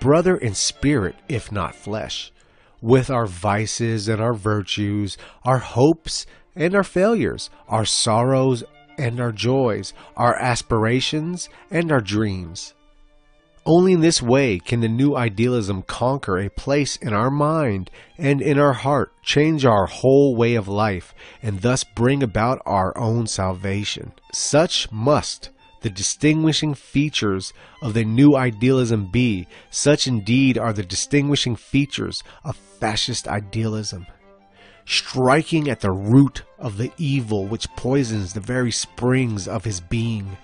[0.00, 2.32] brother in spirit, if not flesh,
[2.80, 8.64] with our vices and our virtues, our hopes and our failures, our sorrows
[8.98, 12.74] and our joys, our aspirations and our dreams.
[13.68, 18.40] Only in this way can the new idealism conquer a place in our mind and
[18.40, 21.12] in our heart, change our whole way of life,
[21.42, 24.12] and thus bring about our own salvation.
[24.32, 25.50] Such must
[25.80, 27.52] the distinguishing features
[27.82, 29.46] of the new idealism be.
[29.70, 34.06] Such indeed are the distinguishing features of fascist idealism.
[34.84, 40.36] Striking at the root of the evil which poisons the very springs of his being,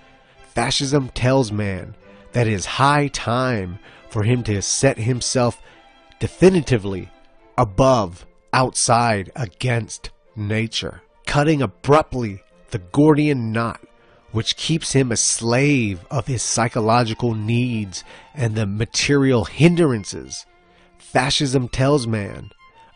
[0.53, 1.95] fascism tells man
[2.33, 3.79] that it is high time
[4.09, 5.61] for him to set himself
[6.19, 7.09] definitively
[7.57, 13.81] above, outside, against nature, cutting abruptly the Gordian knot
[14.33, 18.03] which keeps him a slave of his psychological needs
[18.33, 20.45] and the material hindrances.
[20.97, 22.49] Fascism tells man,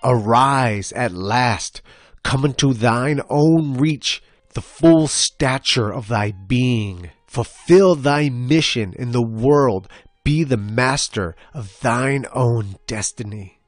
[0.04, 1.82] Arise at last,
[2.24, 4.22] come into thine own reach,
[4.54, 7.12] the full stature of thy being.
[7.28, 9.88] Fulfill thy mission in the world.
[10.24, 13.60] Be the master of thine own destiny.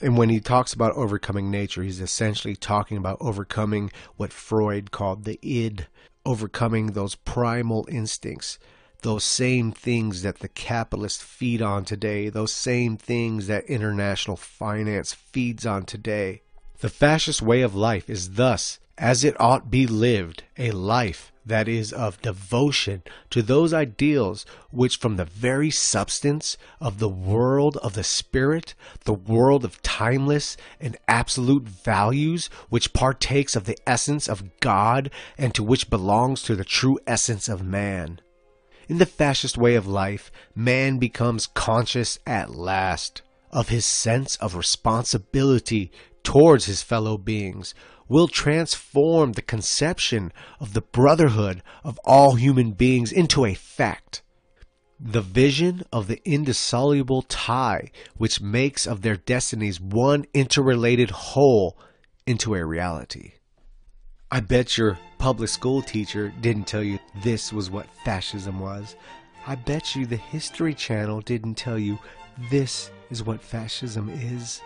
[0.00, 5.24] And when he talks about overcoming nature, he's essentially talking about overcoming what Freud called
[5.24, 5.86] the id,
[6.24, 8.58] overcoming those primal instincts,
[9.02, 15.12] those same things that the capitalists feed on today, those same things that international finance
[15.14, 16.42] feeds on today.
[16.80, 21.66] The fascist way of life is thus, as it ought be lived, a life that
[21.66, 27.94] is of devotion to those ideals which, from the very substance of the world of
[27.94, 28.74] the spirit,
[29.06, 35.54] the world of timeless and absolute values, which partakes of the essence of God and
[35.54, 38.20] to which belongs to the true essence of man.
[38.86, 44.54] In the fascist way of life, man becomes conscious at last of his sense of
[44.54, 45.90] responsibility
[46.22, 47.74] towards his fellow beings,
[48.10, 54.20] will transform the conception of the brotherhood of all human beings into a fact.
[54.98, 61.78] The vision of the indissoluble tie which makes of their destinies one interrelated whole
[62.26, 63.34] into a reality.
[64.30, 68.96] I bet your public school teacher didn't tell you this was what fascism was.
[69.46, 71.98] I bet you the History Channel didn't tell you
[72.50, 74.60] this is what fascism is.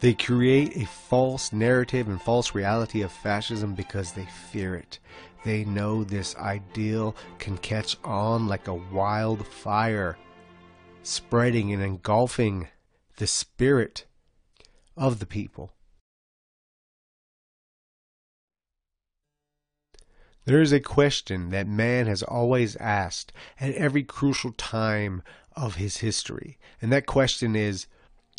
[0.00, 4.98] They create a false narrative and false reality of fascism because they fear it.
[5.44, 10.16] They know this ideal can catch on like a wildfire,
[11.02, 12.68] spreading and engulfing
[13.16, 14.06] the spirit
[14.96, 15.74] of the people.
[20.46, 25.22] There is a question that man has always asked at every crucial time
[25.54, 27.86] of his history, and that question is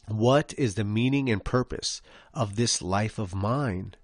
[0.08, 2.02] what is the meaning and purpose
[2.34, 3.96] of this life of mine?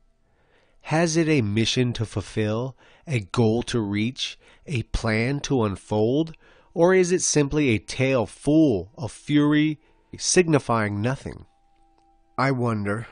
[0.82, 6.34] Has it a mission to fulfill, a goal to reach, a plan to unfold,
[6.74, 9.80] or is it simply a tale full of fury,
[10.18, 11.46] signifying nothing?
[12.38, 13.08] I wonder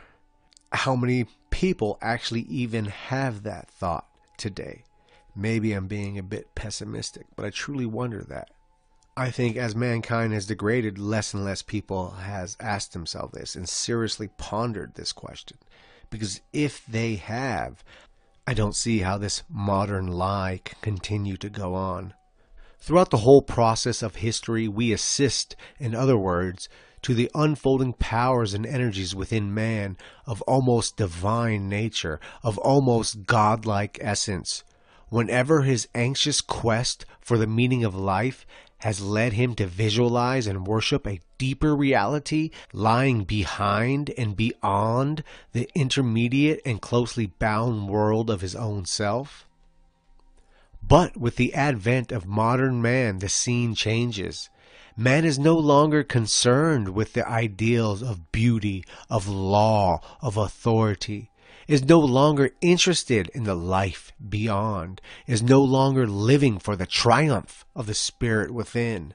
[0.71, 4.07] how many people actually even have that thought
[4.37, 4.83] today.
[5.35, 8.51] Maybe I'm being a bit pessimistic, but I truly wonder that.
[9.17, 13.67] I think as mankind has degraded, less and less people has asked themselves this and
[13.67, 15.57] seriously pondered this question.
[16.09, 17.81] Because if they have,
[18.45, 22.13] I don't see how this modern lie can continue to go on.
[22.77, 26.67] Throughout the whole process of history, we assist, in other words,
[27.03, 29.95] to the unfolding powers and energies within man
[30.25, 34.63] of almost divine nature, of almost godlike essence,
[35.07, 38.45] whenever his anxious quest for the meaning of life
[38.85, 45.23] has led him to visualize and worship a deeper reality lying behind and beyond
[45.53, 49.47] the intermediate and closely bound world of his own self.
[50.87, 54.51] But with the advent of modern man, the scene changes.
[54.95, 61.31] Man is no longer concerned with the ideals of beauty, of law, of authority
[61.67, 67.65] is no longer interested in the life beyond, is no longer living for the triumph
[67.75, 69.13] of the spirit within.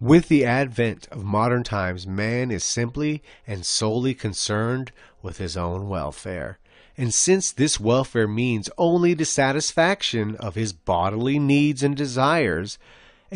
[0.00, 4.92] With the advent of modern times, man is simply and solely concerned
[5.22, 6.58] with his own welfare.
[6.98, 12.78] And since this welfare means only the satisfaction of his bodily needs and desires,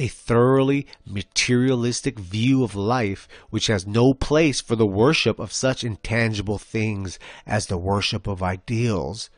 [0.00, 5.84] a thoroughly materialistic view of life which has no place for the worship of such
[5.84, 9.28] intangible things as the worship of ideals,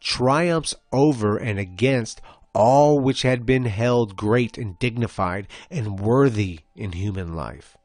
[0.00, 2.20] triumphs over and against
[2.54, 7.78] all which had been held great and dignified and worthy in human life.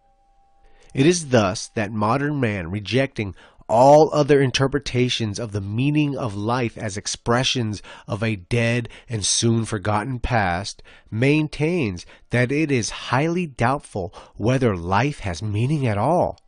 [0.93, 3.36] It is thus that modern man, rejecting
[3.68, 9.65] all other interpretations of the meaning of life as expressions of a dead and soon
[9.65, 16.39] forgotten past maintains that it is highly doubtful whether life has meaning at all,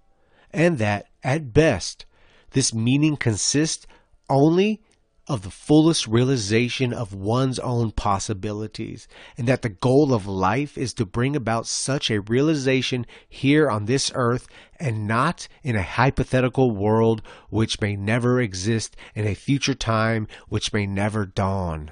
[0.51, 2.05] and that, at best,
[2.51, 3.85] this meaning consists
[4.29, 4.81] only
[5.29, 9.07] of the fullest realization of one's own possibilities,
[9.37, 13.85] and that the goal of life is to bring about such a realization here on
[13.85, 14.47] this earth
[14.79, 20.73] and not in a hypothetical world which may never exist in a future time which
[20.73, 21.91] may never dawn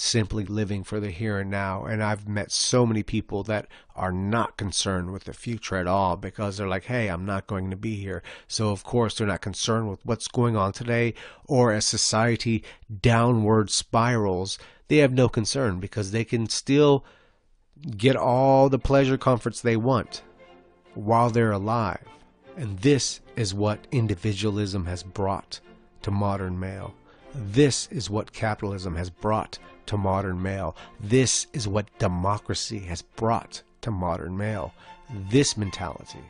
[0.00, 1.84] simply living for the here and now.
[1.84, 6.16] And I've met so many people that are not concerned with the future at all
[6.16, 8.22] because they're like, hey, I'm not going to be here.
[8.48, 11.12] So, of course, they're not concerned with what's going on today
[11.46, 12.64] or as society
[13.02, 14.58] downward spirals.
[14.88, 17.04] They have no concern because they can still
[17.96, 20.22] get all the pleasure comforts they want
[20.94, 22.06] while they're alive.
[22.56, 25.60] And this is what individualism has brought
[26.02, 26.94] to modern male.
[27.34, 30.76] This is what capitalism has brought to modern male.
[30.98, 34.74] This is what democracy has brought to modern male.
[35.30, 36.20] This mentality.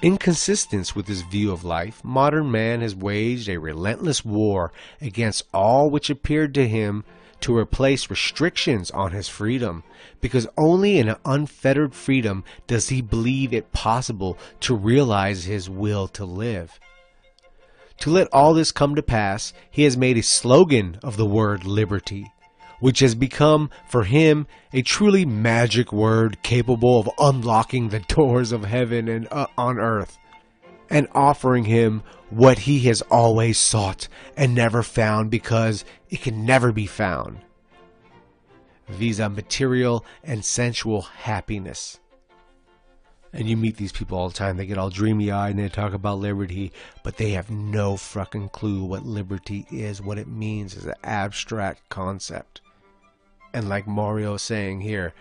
[0.00, 5.44] In consistence with this view of life, modern man has waged a relentless war against
[5.54, 7.04] all which appeared to him
[7.40, 9.84] to replace restrictions on his freedom,
[10.20, 16.08] because only in an unfettered freedom does he believe it possible to realize his will
[16.08, 16.80] to live.
[18.02, 21.64] To let all this come to pass, he has made a slogan of the word
[21.64, 22.26] liberty,
[22.80, 28.64] which has become for him a truly magic word capable of unlocking the doors of
[28.64, 30.18] heaven and uh, on earth
[30.90, 36.72] and offering him what he has always sought and never found because it can never
[36.72, 37.38] be found
[38.88, 42.00] visa material and sensual happiness.
[43.32, 44.56] And you meet these people all the time.
[44.56, 46.72] They get all dreamy eyed and they talk about liberty,
[47.02, 51.88] but they have no fucking clue what liberty is, what it means as an abstract
[51.88, 52.60] concept.
[53.54, 55.14] And like Mario saying here,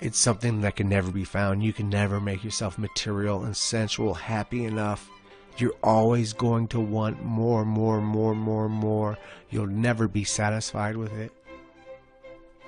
[0.00, 1.62] it's something that can never be found.
[1.62, 5.08] You can never make yourself material and sensual happy enough.
[5.56, 9.16] You're always going to want more, more, more, more, more.
[9.48, 11.32] You'll never be satisfied with it.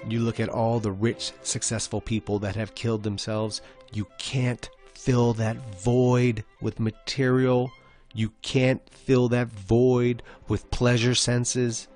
[0.08, 3.60] You look at all the rich, successful people that have killed themselves,
[3.92, 4.70] you can't
[5.08, 7.72] fill that void with material.
[8.12, 11.88] You can't fill that void with pleasure senses.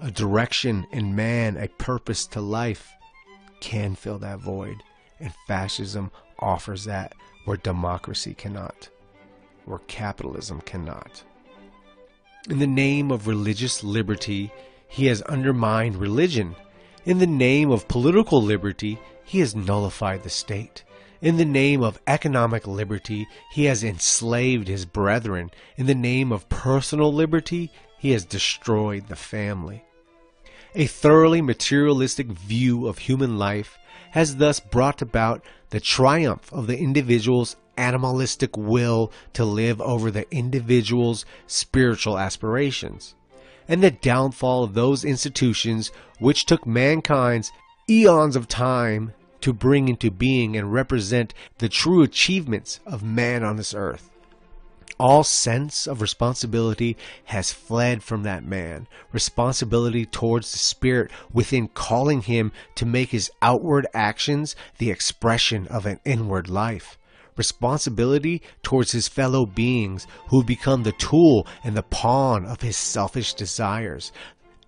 [0.00, 2.90] A direction in man, a purpose to life
[3.60, 4.74] can fill that void.
[5.20, 6.10] And fascism
[6.40, 7.14] offers that
[7.44, 8.88] where democracy cannot,
[9.64, 11.22] where capitalism cannot.
[12.50, 14.52] In the name of religious liberty,
[14.88, 16.56] he has undermined religion.
[17.04, 20.82] In the name of political liberty, he has nullified the state.
[21.24, 25.50] In the name of economic liberty, he has enslaved his brethren.
[25.78, 29.82] In the name of personal liberty, he has destroyed the family.
[30.74, 33.78] A thoroughly materialistic view of human life
[34.10, 40.30] has thus brought about the triumph of the individual's animalistic will to live over the
[40.30, 43.14] individual's spiritual aspirations,
[43.66, 47.50] and the downfall of those institutions which took mankind's
[47.88, 49.14] eons of time
[49.44, 54.08] to bring into being and represent the true achievements of man on this earth.
[54.98, 58.86] All sense of responsibility has fled from that man.
[59.12, 65.84] Responsibility towards the spirit within calling him to make his outward actions the expression of
[65.84, 66.96] an inward life
[67.36, 73.34] responsibility towards his fellow beings who become the tool and the pawn of his selfish
[73.34, 74.12] desires,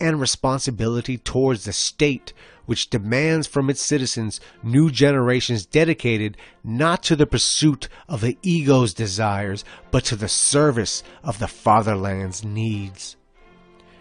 [0.00, 2.32] and responsibility towards the state,
[2.66, 8.92] which demands from its citizens new generations dedicated not to the pursuit of the ego's
[8.92, 13.16] desires, but to the service of the fatherland's needs.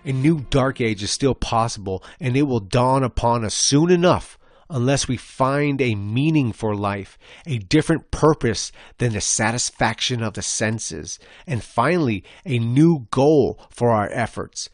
[0.03, 4.38] A new dark age is still possible, and it will dawn upon us soon enough
[4.70, 10.41] unless we find a meaning for life, a different purpose than the satisfaction of the
[10.41, 14.70] senses, and finally, a new goal for our efforts.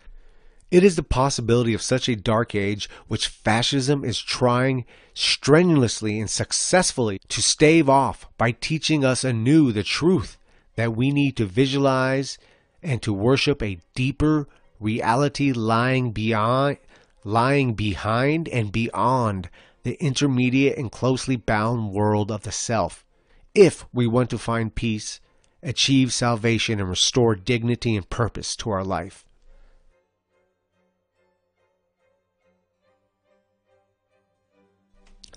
[0.72, 6.30] It is the possibility of such a dark age which fascism is trying strenuously and
[6.30, 10.38] successfully to stave off by teaching us anew the truth
[10.78, 12.38] that we need to visualize
[12.82, 14.47] and to worship a deeper
[14.80, 16.78] reality lying beyond
[17.26, 19.49] lying behind and beyond
[19.84, 23.05] the intermediate and closely bound world of the self.
[23.53, 25.19] If we want to find peace,
[25.61, 29.26] achieve salvation, and restore dignity and purpose to our life.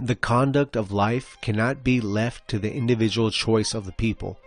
[0.01, 4.39] The conduct of life cannot be left to the individual choice of the people,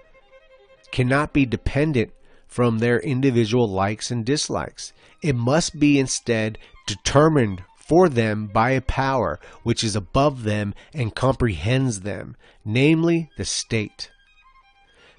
[0.92, 2.12] cannot be dependent
[2.48, 4.94] from their individual likes and dislikes.
[5.22, 11.16] It must be instead determined for them by a power which is above them and
[11.16, 12.36] comprehends them,
[12.66, 14.12] namely the state.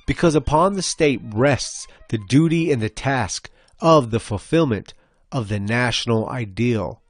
[0.07, 3.51] Because upon the state rests the duty and the task
[3.81, 4.93] of the fulfillment
[5.33, 7.01] of the national ideal.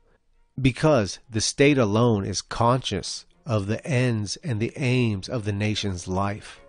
[0.60, 6.08] Because the state alone is conscious of the ends and the aims of the nation's
[6.08, 6.60] life.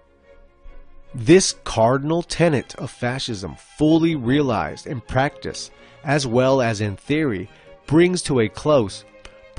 [1.13, 5.71] This cardinal tenet of fascism, fully realized in practice
[6.03, 7.49] as well as in theory,
[7.87, 9.03] brings to a close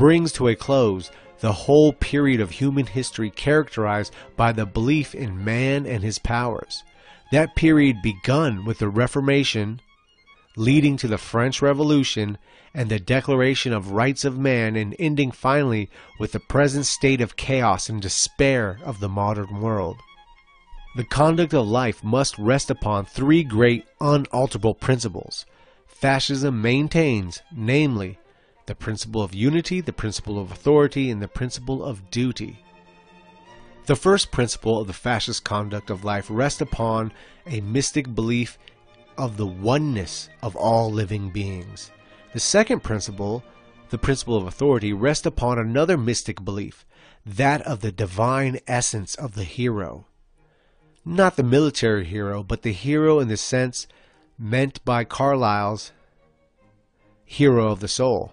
[0.00, 1.10] brings to a close
[1.40, 6.84] the whole period of human history characterized by the belief in man and his powers.
[7.32, 9.82] That period begun with the Reformation,
[10.56, 12.38] leading to the French Revolution
[12.74, 17.36] and the Declaration of Rights of Man, and ending finally with the present state of
[17.36, 19.96] chaos and despair of the modern world.
[20.96, 25.46] The conduct of life must rest upon three great unalterable principles.
[25.86, 28.18] Fascism maintains, namely,
[28.66, 32.64] the principle of unity, the principle of authority, and the principle of duty.
[33.86, 37.12] The first principle of the fascist conduct of life rests upon
[37.46, 38.58] a mystic belief
[39.20, 41.90] of the oneness of all living beings.
[42.32, 43.44] The second principle,
[43.90, 46.86] the principle of authority, rests upon another mystic belief,
[47.26, 50.06] that of the divine essence of the hero.
[51.04, 53.86] Not the military hero, but the hero in the sense
[54.38, 55.92] meant by Carlyle's
[57.24, 58.32] hero of the soul.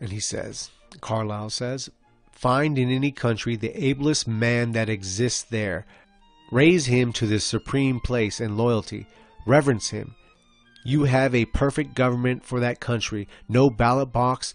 [0.00, 1.90] And he says, Carlyle says,
[2.32, 5.84] find in any country the ablest man that exists there.
[6.50, 9.06] Raise him to the supreme place and loyalty.
[9.48, 10.14] Reverence him.
[10.84, 13.26] You have a perfect government for that country.
[13.48, 14.52] No ballot box,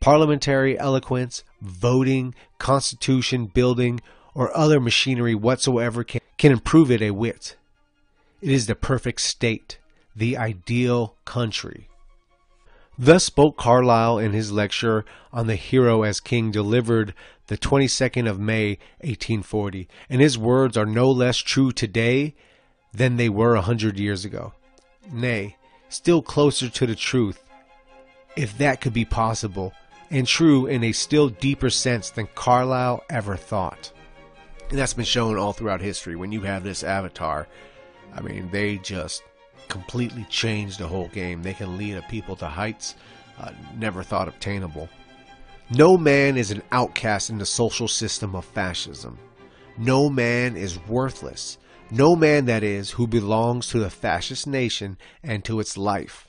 [0.00, 4.00] parliamentary eloquence, voting, constitution building,
[4.34, 7.56] or other machinery whatsoever can, can improve it a whit.
[8.40, 9.78] It is the perfect state,
[10.16, 11.88] the ideal country.
[12.98, 17.12] Thus spoke Carlyle in his lecture on the hero as king delivered
[17.48, 22.34] the 22nd of May, 1840, and his words are no less true today
[22.92, 24.52] than they were a hundred years ago.
[25.10, 25.56] Nay,
[25.88, 27.42] still closer to the truth,
[28.36, 29.72] if that could be possible,
[30.10, 33.92] and true in a still deeper sense than Carlyle ever thought.
[34.70, 36.16] And that's been shown all throughout history.
[36.16, 37.48] When you have this avatar,
[38.14, 39.22] I mean, they just
[39.68, 41.42] completely change the whole game.
[41.42, 42.94] They can lead a people to heights
[43.40, 44.88] uh, never thought obtainable.
[45.70, 49.18] No man is an outcast in the social system of fascism.
[49.78, 51.58] No man is worthless.
[51.90, 56.28] No man, that is, who belongs to the fascist nation and to its life.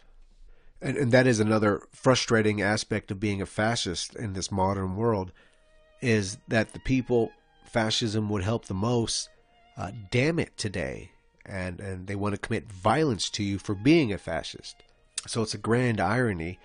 [0.82, 5.32] And, and that is another frustrating aspect of being a fascist in this modern world
[6.02, 7.32] is that the people
[7.64, 9.30] fascism would help the most
[9.78, 11.12] uh, damn it today
[11.46, 14.84] and, and they want to commit violence to you for being a fascist.
[15.28, 16.60] So it's a grand irony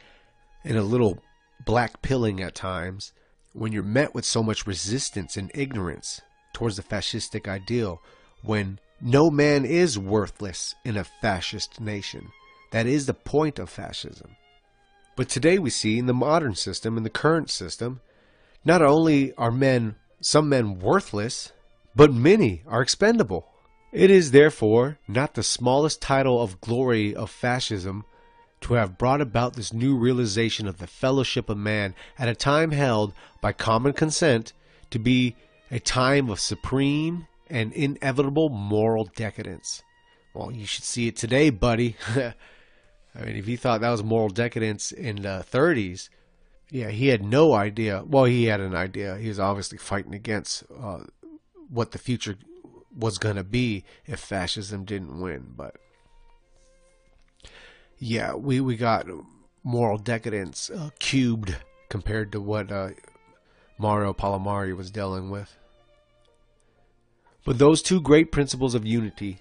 [0.65, 1.23] and a little
[1.65, 3.13] black pilling at times
[3.53, 6.23] when you're met with so much resistance and ignorance
[6.53, 8.01] towards the fascistic ideal
[8.43, 12.29] when no man is worthless in a fascist nation.
[12.73, 14.37] That is the point of fascism.
[15.17, 18.01] But today we see in the modern system, in the current system,
[18.65, 21.53] not only are men, some men worthless,
[21.95, 23.47] but many are expendable.
[23.93, 28.05] It is therefore not the smallest title of glory of fascism
[28.63, 32.73] to have brought about this new realization of the fellowship of man at a time
[32.73, 34.53] held by common consent
[34.91, 35.37] to be
[35.71, 39.83] a time of supreme and inevitable moral decadence.
[40.35, 41.97] Well, you should see it today, buddy.
[42.17, 46.11] I mean, if he thought that was moral decadence in the 30s,
[46.71, 48.03] yeah, he had no idea.
[48.07, 49.17] Well, he had an idea.
[49.17, 51.05] He was obviously fighting against uh,
[51.71, 52.37] what the future
[52.95, 55.53] was going to be if fascism didn't win.
[55.57, 55.77] But
[57.99, 59.07] yeah, we, we got
[59.63, 61.57] moral decadence uh, cubed
[61.89, 62.91] compared to what uh,
[63.79, 65.57] Mario Palmieri was dealing with.
[67.47, 69.39] But those two great principles of unity,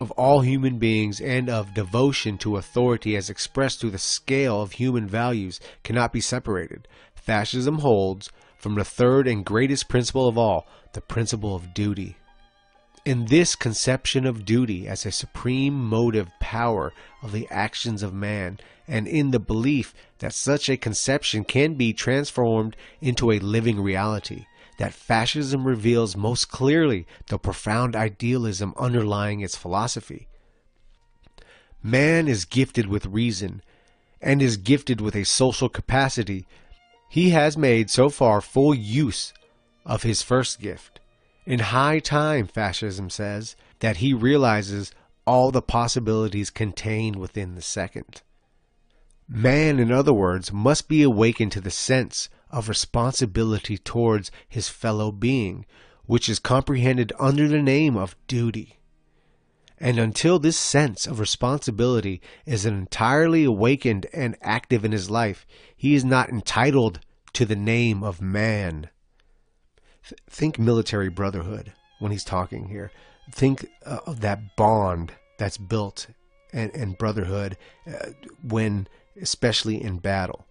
[0.00, 4.72] of all human beings, and of devotion to authority as expressed through the scale of
[4.72, 6.88] human values cannot be separated.
[7.14, 12.16] Fascism holds from the third and greatest principle of all, the principle of duty.
[13.04, 18.58] In this conception of duty as a supreme motive power of the actions of man,
[18.88, 24.46] and in the belief that such a conception can be transformed into a living reality,
[24.78, 30.28] that fascism reveals most clearly the profound idealism underlying its philosophy.
[31.82, 33.62] Man is gifted with reason
[34.20, 36.46] and is gifted with a social capacity.
[37.08, 39.32] He has made so far full use
[39.84, 41.00] of his first gift.
[41.44, 44.92] In high time, fascism says, that he realizes
[45.26, 48.22] all the possibilities contained within the second.
[49.28, 55.10] Man, in other words, must be awakened to the sense of responsibility towards his fellow
[55.12, 55.66] being,
[56.04, 58.78] which is comprehended under the name of duty.
[59.78, 65.94] And until this sense of responsibility is entirely awakened and active in his life, he
[65.94, 67.00] is not entitled
[67.34, 68.88] to the name of man
[70.28, 72.90] think military brotherhood when he's talking here.
[73.32, 76.06] Think uh, of that bond that's built
[76.52, 78.10] and, and brotherhood uh,
[78.42, 78.86] when,
[79.20, 80.45] especially in battle.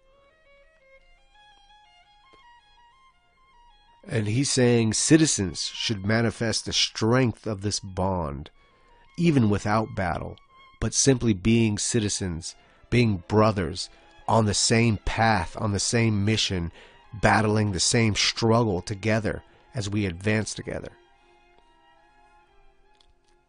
[4.08, 8.52] And he's saying citizens should manifest the strength of this bond,
[9.18, 10.38] even without battle,
[10.80, 12.56] but simply being citizens,
[12.90, 13.90] being brothers
[14.28, 16.72] on the same path, on the same mission,
[17.14, 19.44] battling the same struggle together
[19.74, 20.90] as we advance together.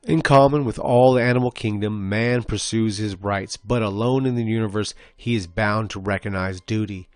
[0.04, 4.44] In common with all the animal kingdom, man pursues his rights, but alone in the
[4.44, 7.08] universe he is bound to recognize duty.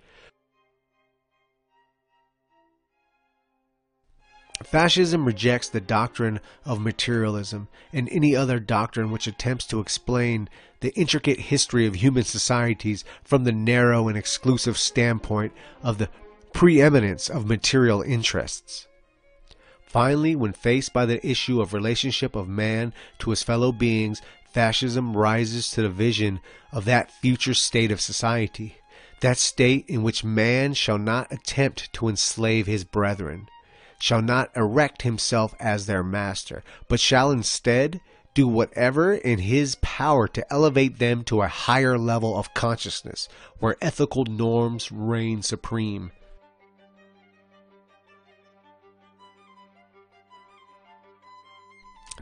[4.64, 10.48] Fascism rejects the doctrine of materialism and any other doctrine which attempts to explain
[10.80, 15.52] the intricate history of human societies from the narrow and exclusive standpoint
[15.82, 16.10] of the
[16.52, 18.86] preeminence of material interests.
[19.80, 24.20] Finally, when faced by the issue of relationship of man to his fellow beings,
[24.52, 26.38] fascism rises to the vision
[26.70, 28.76] of that future state of society,
[29.20, 33.48] that state in which man shall not attempt to enslave his brethren,
[34.00, 38.00] shall not erect himself as their master, but shall instead
[38.32, 43.28] do whatever in his power to elevate them to a higher level of consciousness,
[43.58, 46.10] where ethical norms reign supreme.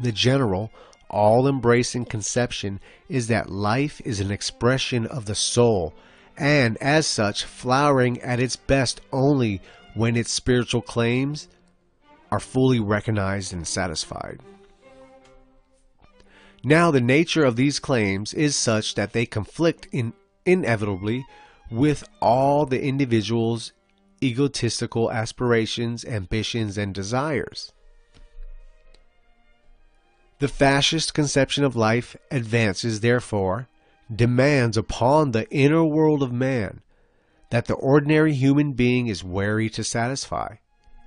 [0.01, 0.71] The general,
[1.11, 5.95] all embracing conception is that life is an expression of the soul,
[6.37, 9.61] and as such, flowering at its best only
[9.95, 11.49] when its spiritual claims
[12.31, 14.41] are fully recognized and satisfied.
[16.65, 20.13] Now, the nature of these claims is such that they conflict in,
[20.45, 21.25] inevitably
[21.71, 23.73] with all the individual's
[24.23, 27.73] egotistical aspirations, ambitions, and desires.
[30.41, 33.69] The fascist conception of life advances, therefore,
[34.15, 36.81] demands upon the inner world of man
[37.51, 40.57] that the ordinary human being is wary to satisfy.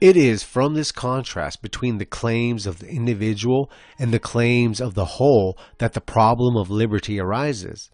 [0.02, 4.96] It is from this contrast between the claims of the individual and the claims of
[4.96, 7.92] the whole that the problem of liberty arises.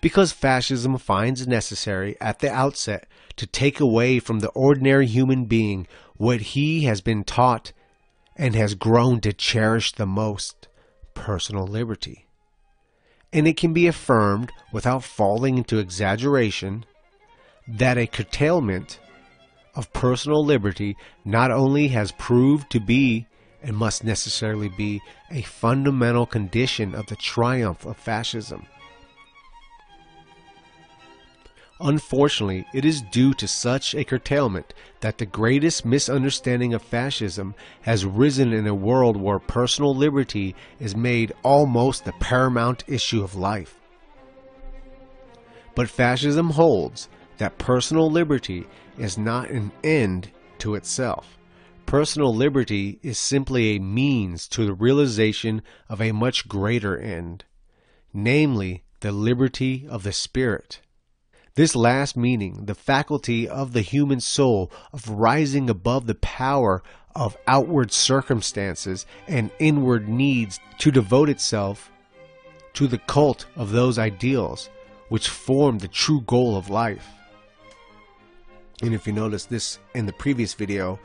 [0.00, 5.46] Because fascism finds it necessary at the outset to take away from the ordinary human
[5.46, 7.72] being what he has been taught
[8.36, 10.68] and has grown to cherish the most
[11.14, 12.28] personal liberty.
[13.32, 16.84] And it can be affirmed without falling into exaggeration
[17.66, 19.00] that a curtailment
[19.80, 23.26] of personal liberty not only has proved to be
[23.62, 25.00] and must necessarily be
[25.30, 28.66] a fundamental condition of the triumph of fascism
[31.80, 38.04] Unfortunately, it is due to such a curtailment that the greatest misunderstanding of fascism has
[38.04, 43.80] risen in a world where personal liberty is made almost the paramount issue of life.
[45.74, 47.08] But fascism holds
[47.38, 48.66] that personal liberty
[49.00, 51.38] is not an end to itself.
[51.86, 57.44] Personal liberty is simply a means to the realization of a much greater end,
[58.12, 60.80] namely the liberty of the spirit.
[61.54, 66.82] This last meaning, the faculty of the human soul of rising above the power
[67.16, 71.90] of outward circumstances and inward needs to devote itself
[72.74, 74.70] to the cult of those ideals
[75.08, 77.08] which form the true goal of life.
[78.82, 80.98] And if you notice, this in the previous video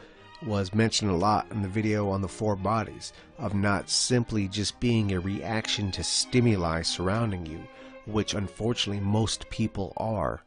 [0.46, 4.80] was mentioned a lot in the video on the four bodies of not simply just
[4.80, 7.60] being a reaction to stimuli surrounding you,
[8.06, 10.42] which unfortunately most people are.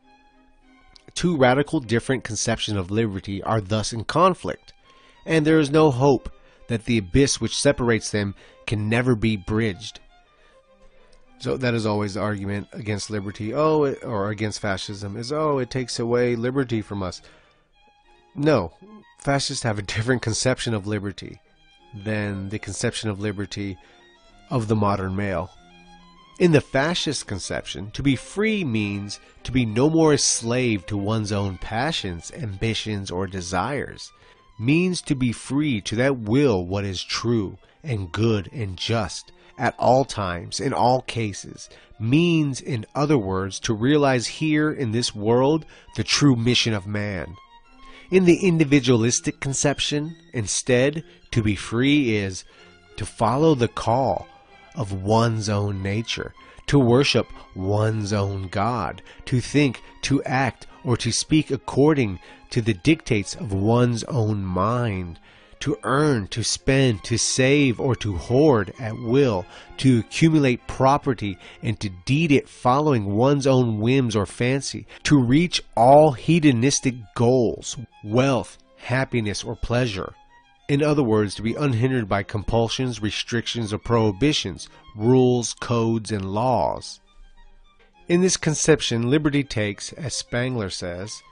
[1.15, 4.73] Two radical different conceptions of liberty are thus in conflict,
[5.27, 6.31] and there is no hope
[6.69, 8.35] that the abyss which separates them
[8.67, 10.01] can never be bridged.
[11.41, 15.59] So that is always the argument against liberty, oh, it, or against fascism, is oh,
[15.59, 17.23] it takes away liberty from us.
[18.35, 18.73] No,
[19.19, 21.41] fascists have a different conception of liberty
[21.95, 23.79] than the conception of liberty
[24.51, 25.51] of the modern male.
[26.41, 30.97] In the fascist conception, to be free means to be no more a slave to
[30.97, 34.13] one's own passions, ambitions, or desires,
[34.59, 39.75] means to be free to that will what is true and good and just at
[39.79, 45.65] all times, in all cases, means, in other words, to realize here in this world
[45.97, 47.35] the true mission of man.
[48.11, 52.45] In the individualistic conception, instead, to be free is
[52.97, 54.27] to follow the call
[54.75, 56.33] of one's own nature,
[56.69, 62.75] to worship one's own God, to think, to act, or to speak according to the
[62.75, 65.19] dictates of one's own mind,
[65.61, 69.45] to earn, to spend, to save, or to hoard at will,
[69.79, 75.63] to accumulate property, and to deed it following one's own whims or fancy, to reach
[75.77, 80.15] all hedonistic goals, wealth, happiness, or pleasure.
[80.69, 87.01] In other words, to be unhindered by compulsions, restrictions, or prohibitions, rules, codes, and laws.
[88.07, 91.23] In this conception, liberty takes, as Spengler says,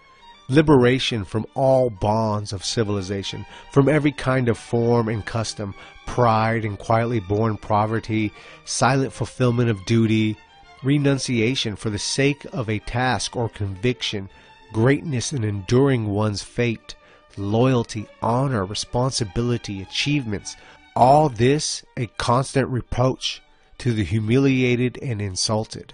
[0.48, 5.74] liberation from all bonds of civilization, from every kind of form and custom,
[6.06, 8.32] pride and quietly born poverty,
[8.64, 10.36] silent fulfillment of duty,
[10.82, 14.28] renunciation for the sake of a task or conviction,
[14.72, 16.94] greatness in enduring one's fate,
[17.36, 20.56] loyalty, honor, responsibility, achievements,
[20.94, 23.42] all this a constant reproach
[23.78, 25.92] to the humiliated and insulted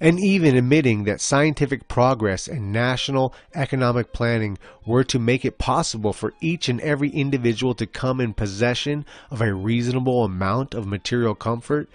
[0.00, 6.12] and even admitting that scientific progress and national economic planning were to make it possible
[6.12, 11.34] for each and every individual to come in possession of a reasonable amount of material
[11.34, 11.88] comfort,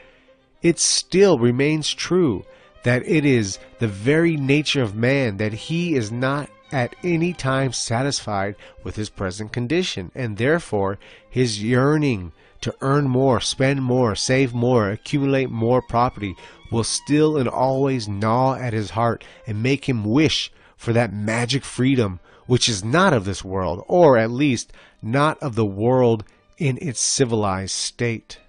[0.61, 2.43] it still remains true
[2.83, 7.73] that it is the very nature of man that he is not at any time
[7.73, 10.97] satisfied with his present condition, and therefore
[11.29, 12.31] his yearning
[12.61, 16.35] to earn more, spend more, save more, accumulate more property
[16.71, 21.63] will still and always gnaw at his heart and make him wish for that magic
[21.63, 26.23] freedom which is not of this world, or at least not of the world
[26.57, 28.39] in its civilized state.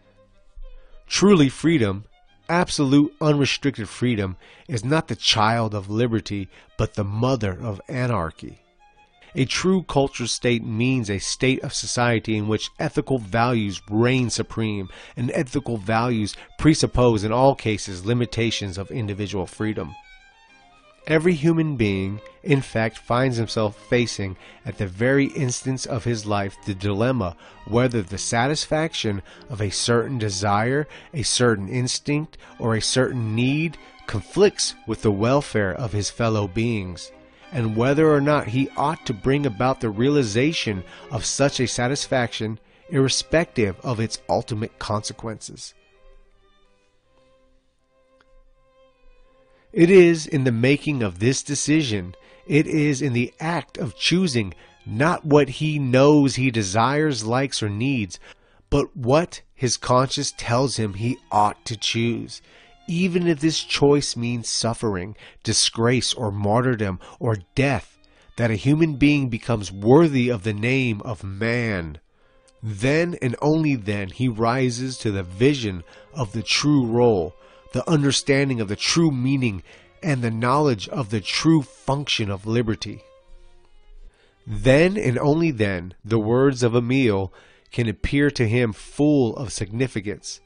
[1.06, 2.04] Truly, freedom,
[2.48, 8.61] absolute unrestricted freedom, is not the child of liberty, but the mother of anarchy.
[9.34, 14.90] A true culture state means a state of society in which ethical values reign supreme,
[15.16, 19.94] and ethical values presuppose in all cases limitations of individual freedom.
[21.06, 26.54] Every human being, in fact, finds himself facing at the very instance of his life
[26.66, 27.34] the dilemma
[27.66, 34.74] whether the satisfaction of a certain desire, a certain instinct, or a certain need conflicts
[34.86, 37.10] with the welfare of his fellow beings
[37.52, 42.58] and whether or not he ought to bring about the realization of such a satisfaction,
[42.88, 45.74] irrespective of its ultimate consequences.
[49.72, 52.14] It is in the making of this decision,
[52.46, 57.68] it is in the act of choosing not what he knows he desires, likes, or
[57.68, 58.18] needs,
[58.68, 62.42] but what his conscience tells him he ought to choose
[62.88, 67.98] even if this choice means suffering, disgrace, or martyrdom, or death,
[68.36, 71.98] that a human being becomes worthy of the name of man.
[72.62, 77.34] Then and only then he rises to the vision of the true role,
[77.72, 79.62] the understanding of the true meaning,
[80.02, 83.02] and the knowledge of the true function of liberty.
[84.46, 87.32] Then and only then the words of Amiel
[87.70, 90.40] can appear to him full of significance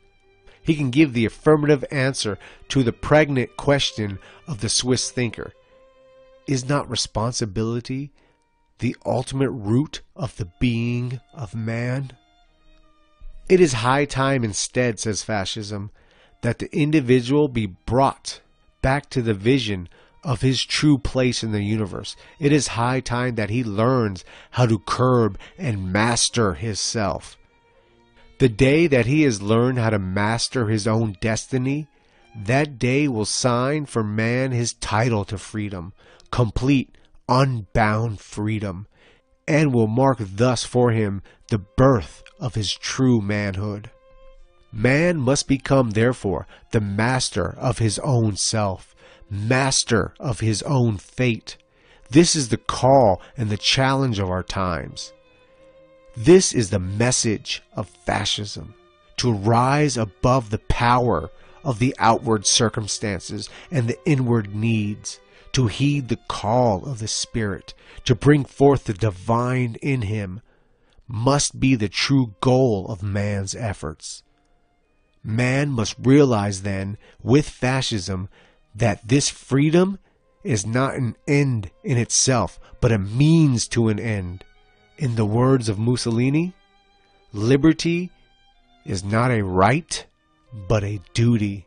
[0.67, 2.39] he can give the affirmative answer
[2.69, 5.53] to the pregnant question of the Swiss thinker.
[6.49, 8.11] Is not responsibility
[8.81, 12.13] the ultimate root of the being of man?
[13.49, 15.91] It is high time instead, says fascism,
[16.43, 18.41] that the individual be brought
[18.83, 19.89] back to the vision
[20.25, 22.17] of his true place in the universe.
[22.41, 27.39] It is high time that he learns how to curb and master his self.
[28.39, 31.87] The day that he has learned how to master his own destiny,
[32.35, 35.95] that day will sign for man his title to freedom,
[36.31, 38.87] complete, unbound freedom,
[39.49, 43.91] and will mark thus for him the birth of his true manhood.
[44.71, 48.95] Man must become, therefore, the master of his own self,
[49.31, 51.57] master of his own fate.
[52.11, 55.15] This is the call and the challenge of our times.
[56.17, 58.75] This is the message of fascism
[59.19, 61.31] to rise above the power
[61.63, 65.21] of the outward circumstances and the inward needs,
[65.53, 70.41] to heed the call of the Spirit, to bring forth the divine in him,
[71.07, 74.23] must be the true goal of man's efforts.
[75.23, 78.31] Man must realize then, with fascism,
[78.75, 79.99] that this freedom
[80.45, 84.45] is not an end in itself, but a means to an end.
[84.99, 86.55] In the words of Mussolini,
[87.31, 88.11] liberty
[88.87, 90.07] is not a right,
[90.69, 91.67] but a duty.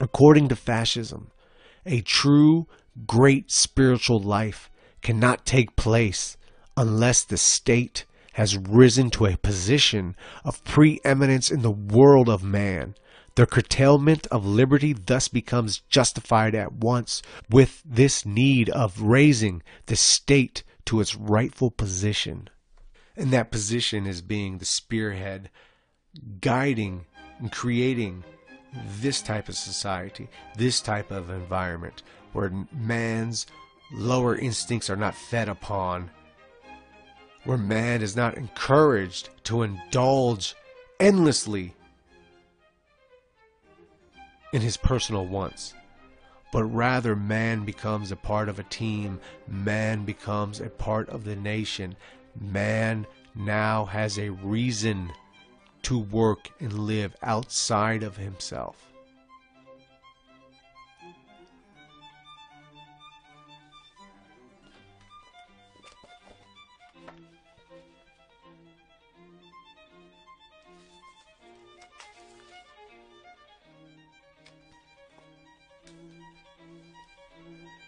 [0.00, 1.32] According to fascism,
[1.84, 2.68] a true
[3.08, 4.70] great spiritual life
[5.00, 6.36] cannot take place
[6.76, 8.04] unless the state
[8.34, 10.14] has risen to a position
[10.44, 12.94] of preeminence in the world of man.
[13.34, 17.20] The curtailment of liberty thus becomes justified at once
[17.50, 22.48] with this need of raising the state to its rightful position.
[23.16, 25.50] And that position is being the spearhead,
[26.40, 27.06] guiding
[27.38, 28.24] and creating
[29.00, 32.02] this type of society, this type of environment
[32.32, 33.46] where man's
[33.92, 36.10] lower instincts are not fed upon
[37.44, 40.54] where man is not encouraged to indulge
[41.00, 41.74] endlessly
[44.52, 45.74] in his personal wants,
[46.52, 51.34] but rather man becomes a part of a team, man becomes a part of the
[51.34, 51.96] nation,
[52.40, 55.10] man now has a reason
[55.82, 58.91] to work and live outside of himself.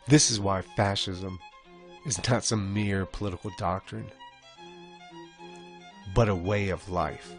[0.07, 1.39] This is why fascism
[2.05, 4.11] is not some mere political doctrine,
[6.15, 7.35] but a way of life.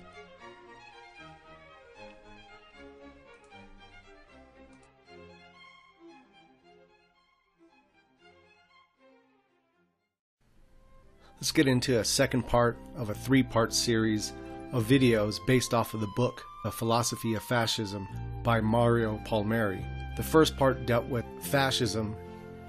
[11.36, 14.34] Let's get into a second part of a three part series
[14.72, 18.08] of videos based off of the book The Philosophy of Fascism
[18.42, 19.86] by Mario Palmieri.
[20.18, 22.16] The first part dealt with fascism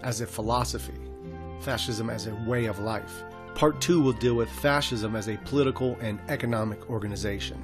[0.02, 0.94] as a philosophy,
[1.60, 3.24] fascism as a way of life.
[3.54, 7.56] Part 2 will deal with fascism as a political and economic organization.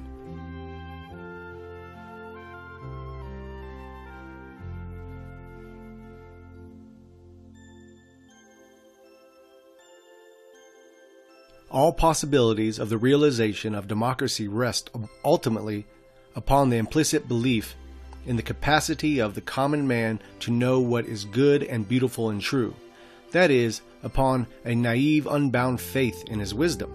[11.69, 14.91] All possibilities of the realization of democracy rest
[15.25, 15.85] ultimately
[16.35, 17.75] upon the implicit belief
[18.25, 22.41] in the capacity of the common man to know what is good and beautiful and
[22.41, 22.75] true,
[23.31, 26.93] that is, upon a naive, unbound faith in his wisdom.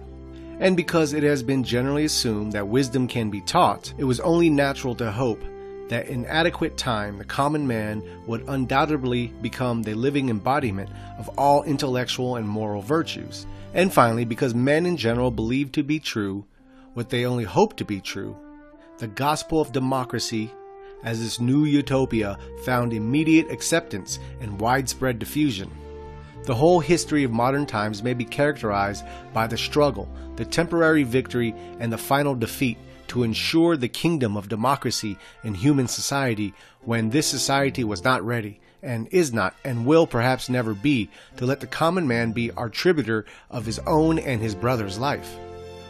[0.59, 4.49] And because it has been generally assumed that wisdom can be taught, it was only
[4.49, 5.41] natural to hope
[5.87, 11.63] that in adequate time the common man would undoubtedly become the living embodiment of all
[11.63, 13.47] intellectual and moral virtues.
[13.73, 16.45] And finally, because men in general believe to be true
[16.93, 18.35] what they only hope to be true,
[18.97, 20.51] the gospel of democracy
[21.03, 25.71] as this new utopia found immediate acceptance and widespread diffusion.
[26.43, 31.53] The whole history of modern times may be characterized by the struggle, the temporary victory,
[31.79, 32.77] and the final defeat
[33.09, 38.59] to ensure the kingdom of democracy in human society when this society was not ready,
[38.81, 43.25] and is not, and will perhaps never be, to let the common man be arbitrator
[43.49, 45.35] of his own and his brother's life.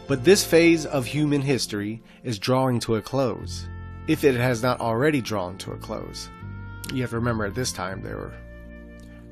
[0.08, 3.68] But this phase of human history is drawing to a close
[4.06, 6.28] if it has not already drawn to a close.
[6.92, 8.32] You have to remember at this time they were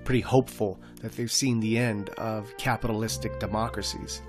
[0.04, 4.22] pretty hopeful that they've seen the end of capitalistic democracies.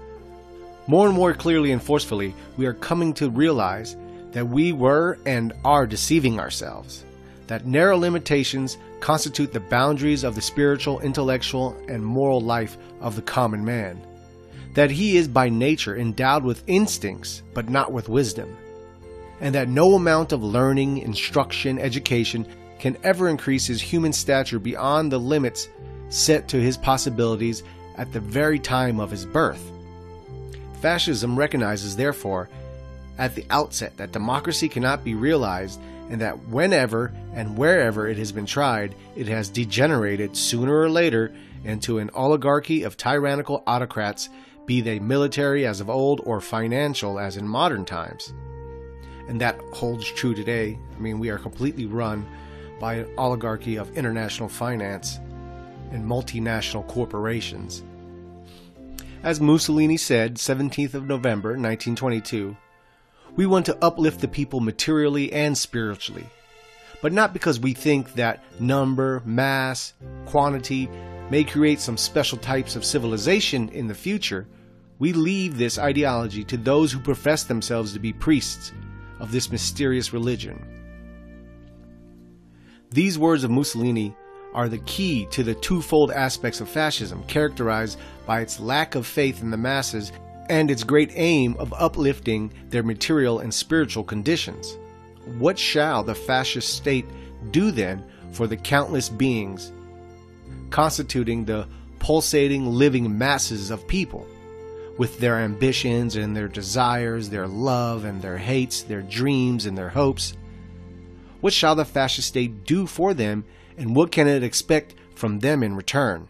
[0.87, 3.95] More and more clearly and forcefully, we are coming to realize
[4.31, 7.05] that we were and are deceiving ourselves,
[7.47, 13.21] that narrow limitations constitute the boundaries of the spiritual, intellectual, and moral life of the
[13.21, 14.01] common man,
[14.73, 18.55] that he is by nature endowed with instincts but not with wisdom
[19.41, 22.45] and that no amount of learning, instruction, education
[22.79, 25.67] can ever increase his human stature beyond the limits
[26.09, 27.63] set to his possibilities
[27.97, 29.71] at the very time of his birth.
[30.81, 32.49] Fascism recognizes, therefore,
[33.17, 35.79] at the outset that democracy cannot be realized
[36.09, 41.33] and that whenever and wherever it has been tried, it has degenerated sooner or later
[41.63, 44.29] into an oligarchy of tyrannical autocrats,
[44.65, 48.33] be they military as of old or financial as in modern times.
[49.29, 50.77] And that holds true today.
[50.97, 52.25] I mean, we are completely run
[52.79, 55.19] by an oligarchy of international finance
[55.91, 57.83] and multinational corporations.
[59.21, 62.57] As Mussolini said, 17th of November 1922,
[63.35, 66.25] we want to uplift the people materially and spiritually,
[67.01, 69.93] but not because we think that number, mass,
[70.25, 70.89] quantity
[71.29, 74.47] may create some special types of civilization in the future.
[74.97, 78.73] We leave this ideology to those who profess themselves to be priests
[79.19, 80.65] of this mysterious religion.
[82.91, 84.15] These words of Mussolini
[84.53, 89.41] are the key to the twofold aspects of fascism, characterized by its lack of faith
[89.41, 90.11] in the masses
[90.49, 94.77] and its great aim of uplifting their material and spiritual conditions.
[95.37, 97.05] What shall the fascist state
[97.51, 99.71] do then for the countless beings
[100.71, 101.67] constituting the
[101.99, 104.25] pulsating living masses of people?
[104.99, 109.87] With their ambitions and their desires, their love and their hates, their dreams and their
[109.87, 110.33] hopes,
[111.39, 113.45] what shall the fascist state do for them,
[113.77, 116.27] and what can it expect from them in return?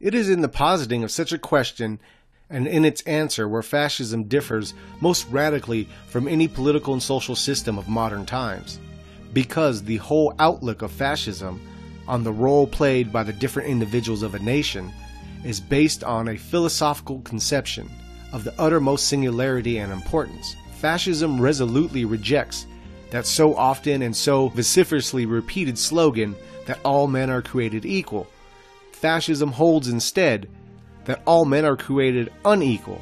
[0.00, 2.00] It is in the positing of such a question
[2.48, 4.72] and in its answer where fascism differs
[5.02, 8.80] most radically from any political and social system of modern times.
[9.34, 11.60] Because the whole outlook of fascism
[12.08, 14.90] on the role played by the different individuals of a nation
[15.44, 17.90] is based on a philosophical conception
[18.32, 20.56] of the uttermost singularity and importance.
[20.76, 22.66] Fascism resolutely rejects
[23.10, 26.34] that so often and so vociferously repeated slogan
[26.66, 28.26] that all men are created equal.
[28.92, 30.48] Fascism holds instead
[31.04, 33.00] that all men are created unequal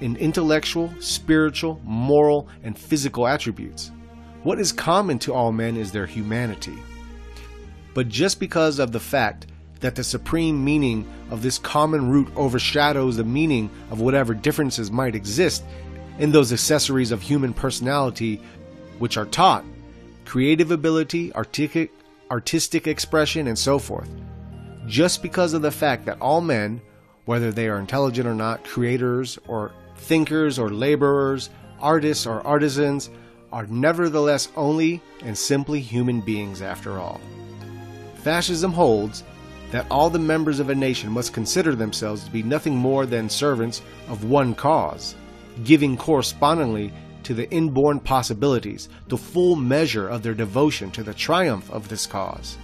[0.00, 3.90] in intellectual, spiritual, moral, and physical attributes.
[4.42, 6.78] What is common to all men is their humanity.
[7.94, 9.46] But just because of the fact
[9.80, 15.14] that the supreme meaning of this common root overshadows the meaning of whatever differences might
[15.14, 15.64] exist
[16.18, 18.40] in those accessories of human personality
[18.98, 19.64] which are taught
[20.26, 21.90] creative ability, artistic,
[22.30, 24.08] artistic expression, and so forth.
[24.86, 26.80] Just because of the fact that all men
[27.30, 33.08] whether they are intelligent or not, creators or thinkers or laborers, artists or artisans,
[33.52, 37.20] are nevertheless only and simply human beings after all.
[38.16, 39.22] Fascism holds
[39.70, 43.28] that all the members of a nation must consider themselves to be nothing more than
[43.28, 45.14] servants of one cause,
[45.64, 46.92] giving correspondingly
[47.22, 52.06] to the inborn possibilities the full measure of their devotion to the triumph of this
[52.06, 52.56] cause.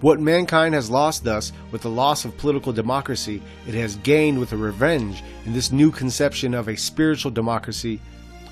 [0.00, 4.52] What mankind has lost thus with the loss of political democracy, it has gained with
[4.52, 8.00] a revenge in this new conception of a spiritual democracy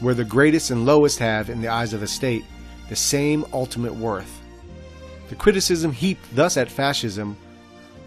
[0.01, 2.45] where the greatest and lowest have, in the eyes of the state,
[2.91, 4.38] the same ultimate worth.
[5.29, 7.37] The criticism heaped thus at fascism,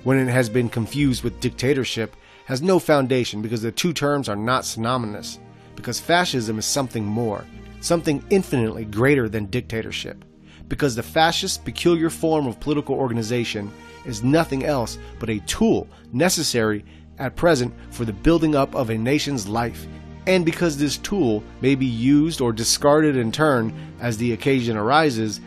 [0.03, 2.15] when it has been confused with dictatorship,
[2.45, 5.39] has no foundation because the two terms are not synonymous,
[5.75, 7.45] because fascism is something more,
[7.79, 10.25] something infinitely greater than dictatorship.
[10.67, 13.71] Because the fascist peculiar form of political organization
[14.05, 16.83] is nothing else but a tool necessary
[17.19, 19.85] at present for the building up of a nation's life,
[20.25, 25.39] and because this tool may be used or discarded in turn as the occasion arises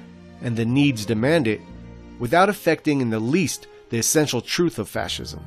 [0.45, 1.61] and the needs demand it,
[2.21, 5.45] without affecting in the least the essential truth of fascism.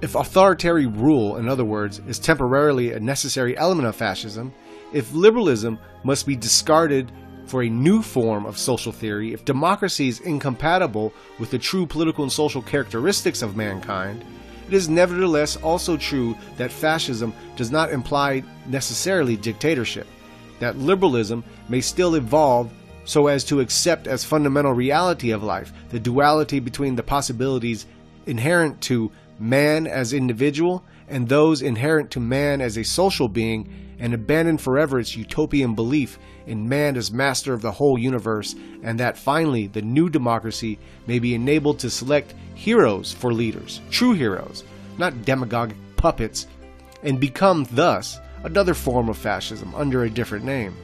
[0.00, 4.54] If authoritarian rule, in other words, is temporarily a necessary element of fascism,
[4.92, 7.10] if liberalism must be discarded
[7.46, 12.24] for a new form of social theory if democracy is incompatible with the true political
[12.24, 14.24] and social characteristics of mankind,
[14.66, 20.06] it is nevertheless also true that fascism does not imply necessarily dictatorship,
[20.58, 22.70] that liberalism may still evolve
[23.06, 27.86] so as to accept as fundamental reality of life the duality between the possibilities
[28.26, 34.12] inherent to man as individual and those inherent to man as a social being and
[34.12, 39.18] abandon forever its utopian belief in man as master of the whole universe, and that
[39.18, 44.64] finally the new democracy may be enabled to select heroes for leaders, true heroes,
[44.98, 46.46] not demagogic puppets,
[47.02, 50.76] and become thus another form of fascism under a different name.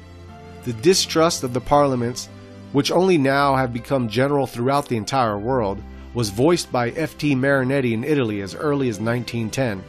[0.65, 2.29] The distrust of the parliaments,
[2.73, 5.83] which only now have become general throughout the entire world,
[6.15, 7.35] was voiced by F.T.
[7.35, 9.83] Marinetti in Italy as early as 1910.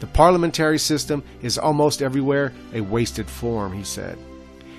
[0.00, 4.18] The parliamentary system is almost everywhere a wasted form, he said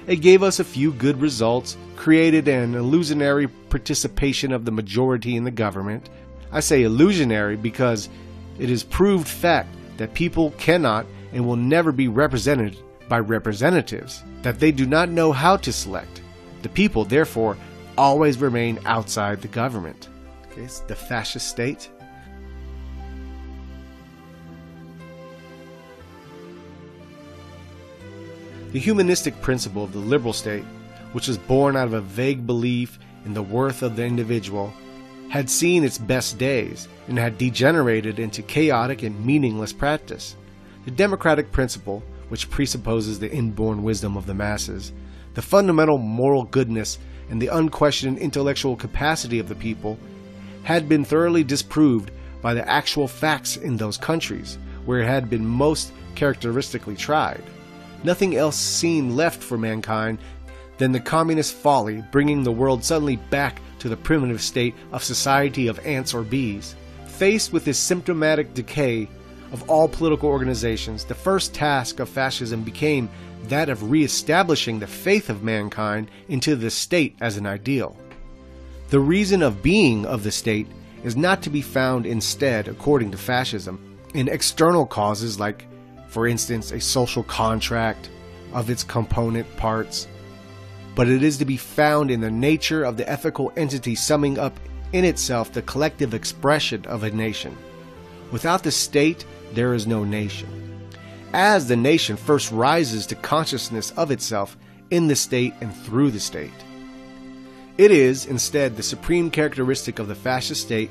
[0.08, 5.44] It gave us a few good results, created an illusionary participation of the majority in
[5.44, 6.10] the government.
[6.52, 8.10] I say illusionary because
[8.58, 12.78] it is proved fact that people cannot and will never be represented
[13.10, 16.22] by representatives, that they do not know how to select.
[16.62, 17.58] The people, therefore,
[17.98, 20.10] always remain outside the government.
[20.52, 21.90] Okay, the fascist state.
[28.72, 30.66] The humanistic principle of the liberal state,
[31.14, 34.74] which was born out of a vague belief in the worth of the individual,
[35.30, 40.36] had seen its best days and had degenerated into chaotic and meaningless practice.
[40.86, 44.92] The democratic principle, which presupposes the inborn wisdom of the masses,
[45.34, 46.98] the fundamental moral goodness
[47.30, 49.98] and the unquestioned intellectual capacity of the people,
[50.64, 55.46] had been thoroughly disproved by the actual facts in those countries where it had been
[55.46, 57.44] most characteristically tried.
[58.04, 60.20] Nothing else seemed left for mankind
[60.78, 65.68] than the communist folly bringing the world suddenly back to the primitive state of society
[65.68, 66.76] of ants or bees.
[67.06, 69.10] Faced with this symptomatic decay
[69.52, 73.10] of all political organizations, the first task of fascism became
[73.44, 77.96] that of re-establishing the faith of mankind into the state as an ideal.
[78.90, 80.68] The reason of being of the state
[81.04, 85.66] is not to be found instead, according to fascism, in external causes like,
[86.08, 88.10] for instance, a social contract
[88.54, 90.08] of its component parts,
[90.96, 94.60] but it is to be found in the nature of the ethical entity summing up
[94.94, 97.56] in itself the collective expression of a nation.
[98.32, 100.50] Without the state, there is no nation.
[101.34, 104.58] As the nation first rises to consciousness of itself
[104.90, 106.52] in the state and through the state.
[107.78, 110.90] It is, instead, the supreme characteristic of the fascist state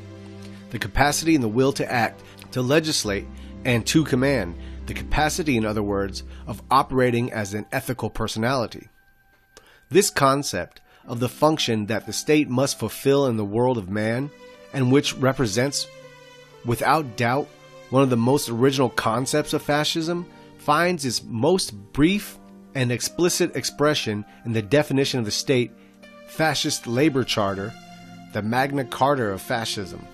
[0.70, 2.22] the capacity and the will to act,
[2.52, 3.26] to legislate,
[3.64, 4.54] and to command,
[4.86, 8.88] the capacity, in other words, of operating as an ethical personality.
[9.88, 14.30] This concept of the function that the state must fulfill in the world of man,
[14.72, 15.86] and which represents,
[16.66, 17.48] without doubt,
[17.90, 20.26] one of the most original concepts of fascism,
[20.58, 22.38] finds its most brief
[22.74, 25.70] and explicit expression in the definition of the state
[26.26, 27.72] fascist labor charter,
[28.32, 30.04] the Magna Carta of fascism.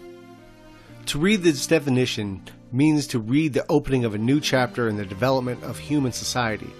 [1.06, 5.04] To read this definition means to read the opening of a new chapter in the
[5.04, 6.70] development of human society.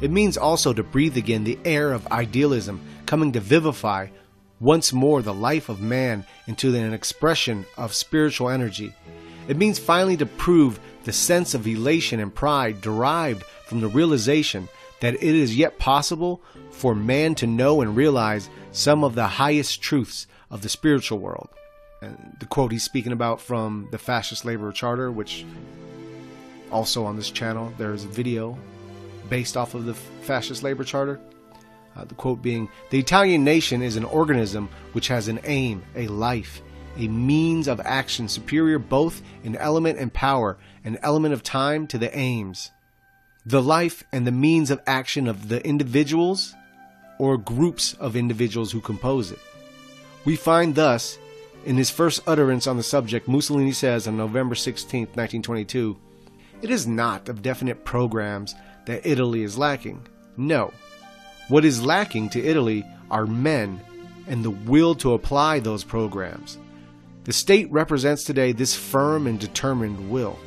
[0.00, 4.08] It means also to breathe again the air of idealism, coming to vivify
[4.60, 8.94] once more the life of man into an expression of spiritual energy.
[9.48, 14.68] It means finally to prove the sense of elation and pride derived from the realization
[15.00, 19.82] that it is yet possible for man to know and realize some of the highest
[19.82, 21.48] truths of the spiritual world.
[22.02, 25.44] And the quote he's speaking about from the Fascist Labor Charter, which
[26.70, 28.56] also on this channel there's a video
[29.28, 31.18] based off of the Fascist Labor Charter.
[31.96, 36.06] Uh, the quote being The Italian nation is an organism which has an aim, a
[36.08, 36.62] life,
[36.96, 41.98] a means of action superior both in element and power, an element of time to
[41.98, 42.70] the aims.
[43.46, 46.54] The life and the means of action of the individuals
[47.18, 49.38] or groups of individuals who compose it.
[50.24, 51.18] We find thus,
[51.64, 55.96] in his first utterance on the subject, Mussolini says on November 16, 1922,
[56.62, 58.54] It is not of definite programs
[58.86, 60.06] that Italy is lacking.
[60.36, 60.72] No.
[61.50, 63.80] What is lacking to Italy are men
[64.28, 66.58] and the will to apply those programs.
[67.24, 70.38] The state represents today this firm and determined will.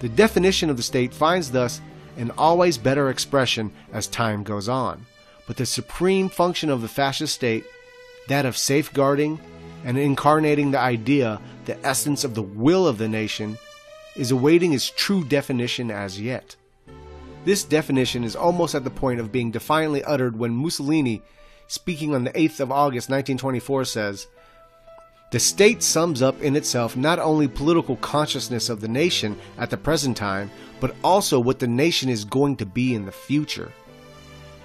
[0.00, 1.80] The definition of the state finds thus
[2.16, 5.06] an always better expression as time goes on,
[5.46, 7.64] but the supreme function of the fascist state,
[8.26, 9.38] that of safeguarding
[9.84, 13.56] and incarnating the idea, the essence of the will of the nation,
[14.16, 16.56] is awaiting its true definition as yet.
[17.46, 21.22] This definition is almost at the point of being defiantly uttered when Mussolini,
[21.68, 24.26] speaking on the 8th of August 1924, says,
[25.30, 29.76] The state sums up in itself not only political consciousness of the nation at the
[29.76, 30.50] present time,
[30.80, 33.70] but also what the nation is going to be in the future.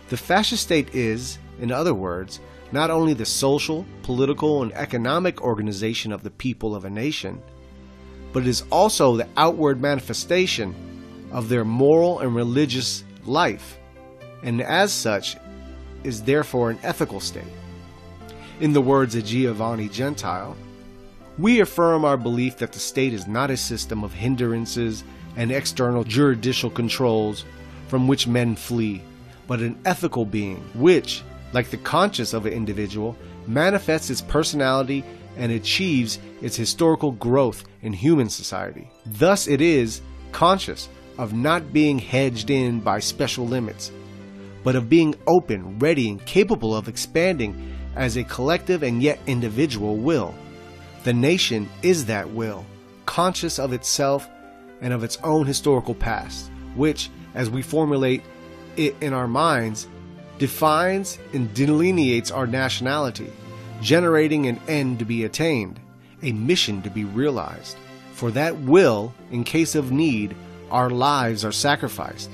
[0.09, 2.39] The fascist state is, in other words,
[2.71, 7.43] not only the social, political, and economic organization of the people of a nation,
[8.33, 10.73] but it is also the outward manifestation
[11.31, 13.77] of their moral and religious life,
[14.43, 15.37] and as such
[16.03, 17.43] is therefore an ethical state.
[18.59, 20.55] In the words of Giovanni Gentile,
[21.37, 25.03] we affirm our belief that the state is not a system of hindrances
[25.35, 27.45] and external juridical controls
[27.87, 29.01] from which men flee,
[29.47, 33.15] but an ethical being which, like the conscience of an individual,
[33.47, 35.03] manifests its personality
[35.37, 38.89] and achieves its historical growth in human society.
[39.05, 40.01] Thus, it is
[40.31, 40.89] conscious
[41.22, 43.91] of not being hedged in by special limits,
[44.64, 49.98] but of being open, ready, and capable of expanding as a collective and yet individual
[49.98, 50.34] will.
[51.03, 52.65] The nation is that will,
[53.06, 54.27] conscious of itself
[54.81, 58.23] and of its own historical past, which, as we formulate
[58.76, 59.88] it in our minds,
[60.39, 63.31] defines and delineates our nationality,
[63.80, 65.80] generating an end to be attained,
[66.23, 67.77] a mission to be realized.
[68.14, 70.35] For that will, in case of need,
[70.72, 72.31] our lives are sacrificed.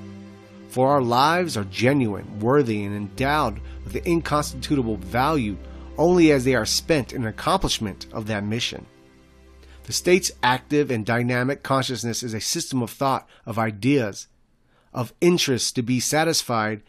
[0.70, 5.58] For our lives are genuine, worthy, and endowed with the inconstitutable value
[5.98, 8.86] only as they are spent in accomplishment of that mission.
[9.84, 14.28] The state's active and dynamic consciousness is a system of thought, of ideas,
[14.94, 16.84] of interests to be satisfied,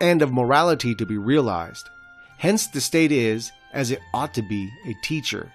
[0.00, 1.88] and of morality to be realized.
[2.38, 5.52] Hence, the state is, as it ought to be, a teacher.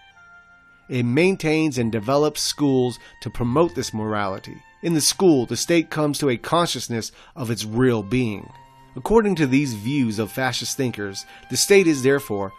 [0.90, 4.56] It maintains and develops schools to promote this morality.
[4.84, 8.48] In the school, the state comes to a consciousness of its real being.
[8.96, 12.52] According to these views of fascist thinkers, the state is therefore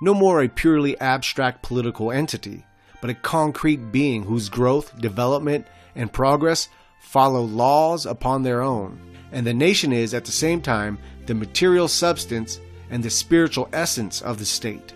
[0.00, 2.64] no more a purely abstract political entity,
[3.00, 6.68] but a concrete being whose growth, development, and progress
[7.00, 8.98] follow laws upon their own.
[9.32, 14.20] And the nation is, at the same time, the material substance and the spiritual essence
[14.20, 14.92] of the state.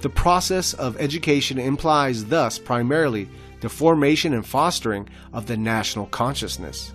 [0.00, 3.28] The process of education implies thus primarily
[3.62, 6.92] the formation and fostering of the national consciousness.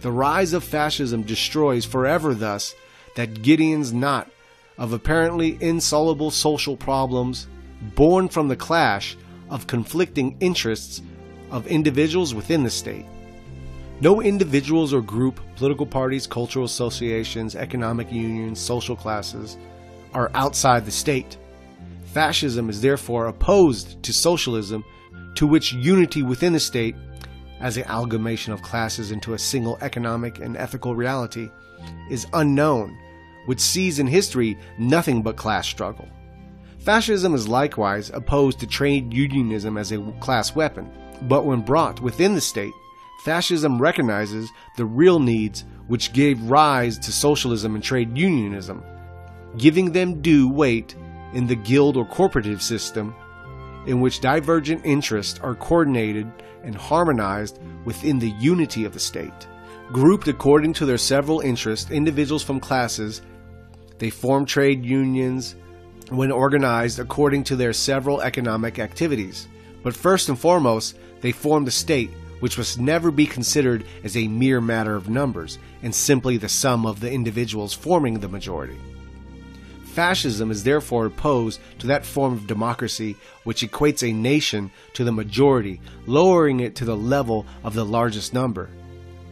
[0.00, 2.74] The rise of fascism destroys forever, thus,
[3.16, 4.30] that Gideon's knot
[4.78, 7.46] of apparently insoluble social problems
[7.94, 9.16] born from the clash
[9.50, 11.02] of conflicting interests
[11.50, 13.04] of individuals within the state.
[14.00, 19.58] No individuals or group, political parties, cultural associations, economic unions, social classes
[20.14, 21.36] are outside the state.
[22.06, 24.82] Fascism is therefore opposed to socialism
[25.34, 26.96] to which unity within the state,
[27.60, 31.50] as the amalgamation of classes into a single economic and ethical reality,
[32.10, 32.96] is unknown,
[33.46, 36.08] which sees in history nothing but class struggle.
[36.78, 40.90] Fascism is likewise opposed to trade unionism as a class weapon,
[41.22, 42.74] but when brought within the state,
[43.24, 48.82] fascism recognizes the real needs which gave rise to socialism and trade unionism,
[49.56, 50.94] giving them due weight
[51.32, 53.14] in the guild or corporative system
[53.86, 56.30] in which divergent interests are coordinated
[56.62, 59.46] and harmonized within the unity of the state.
[59.92, 63.22] Grouped according to their several interests, individuals from classes,
[63.98, 65.56] they form trade unions
[66.10, 69.46] when organized according to their several economic activities.
[69.82, 74.28] But first and foremost, they form the state, which must never be considered as a
[74.28, 78.78] mere matter of numbers and simply the sum of the individuals forming the majority.
[79.94, 83.14] Fascism is therefore opposed to that form of democracy
[83.44, 88.34] which equates a nation to the majority, lowering it to the level of the largest
[88.34, 88.68] number.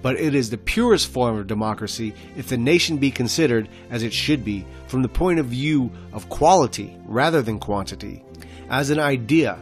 [0.03, 4.13] But it is the purest form of democracy if the nation be considered as it
[4.13, 8.25] should be from the point of view of quality rather than quantity.
[8.71, 9.59] As an idea,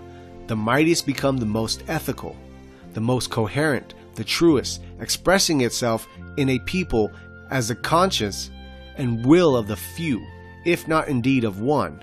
[0.49, 2.37] the mightiest become the most ethical,
[2.93, 6.07] the most coherent, the truest, expressing itself
[6.37, 7.11] in a people
[7.51, 8.51] as the conscience
[8.99, 10.23] and will of the few
[10.65, 12.03] if not indeed of one,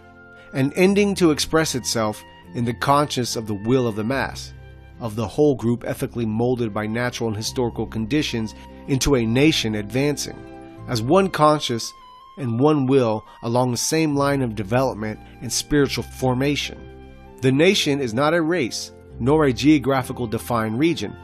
[0.54, 2.24] and ending to express itself
[2.54, 4.54] in the conscience of the will of the mass,
[5.00, 8.56] of the whole group ethically molded by natural and historical conditions
[8.88, 10.38] into a nation advancing,
[10.88, 11.92] as one conscious
[12.38, 16.80] and one will along the same line of development and spiritual formation.
[17.42, 21.16] The nation is not a race, nor a geographical defined region,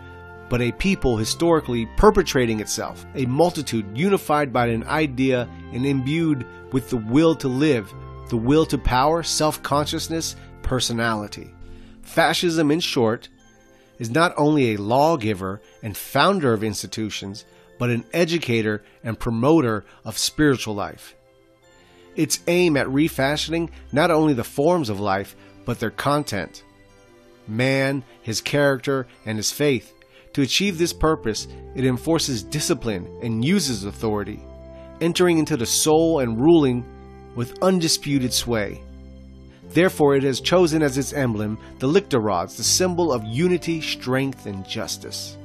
[0.49, 6.89] but a people historically perpetrating itself, a multitude unified by an idea and imbued with
[6.89, 7.93] the will to live,
[8.27, 11.53] the will to power, self consciousness, personality.
[12.01, 13.29] Fascism, in short,
[13.99, 17.45] is not only a lawgiver and founder of institutions,
[17.79, 21.15] but an educator and promoter of spiritual life.
[22.15, 26.63] Its aim at refashioning not only the forms of life, but their content.
[27.47, 29.93] Man, his character, and his faith
[30.33, 34.43] to achieve this purpose, it enforces discipline and uses authority,
[35.01, 36.85] entering into the soul and ruling
[37.35, 38.81] with undisputed sway.
[39.69, 44.45] Therefore, it has chosen as its emblem the lictor rods, the symbol of unity, strength,
[44.45, 45.37] and justice.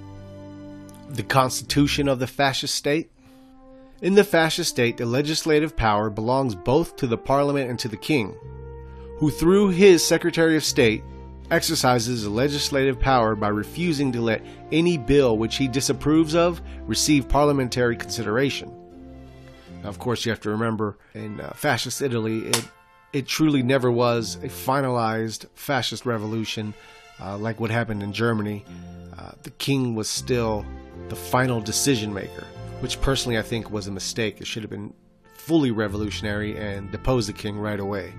[1.11, 3.11] The constitution of the fascist state?
[4.03, 7.97] In the fascist state, the legislative power belongs both to the parliament and to the
[7.97, 8.37] king,
[9.17, 11.03] who through his Secretary of State
[11.51, 17.29] exercises the legislative power by refusing to let any bill which he disapproves of receive
[17.29, 18.78] parliamentary consideration.
[19.85, 22.69] Of course, you have to remember in uh, fascist Italy, it,
[23.13, 26.75] it truly never was a finalized fascist revolution
[27.21, 28.65] uh, like what happened in Germany.
[29.19, 30.65] Uh, the king was still
[31.09, 32.45] the final decision maker.
[32.81, 34.41] which personally I think was a mistake.
[34.41, 34.93] It should have been
[35.35, 38.13] fully revolutionary and depose the king right away.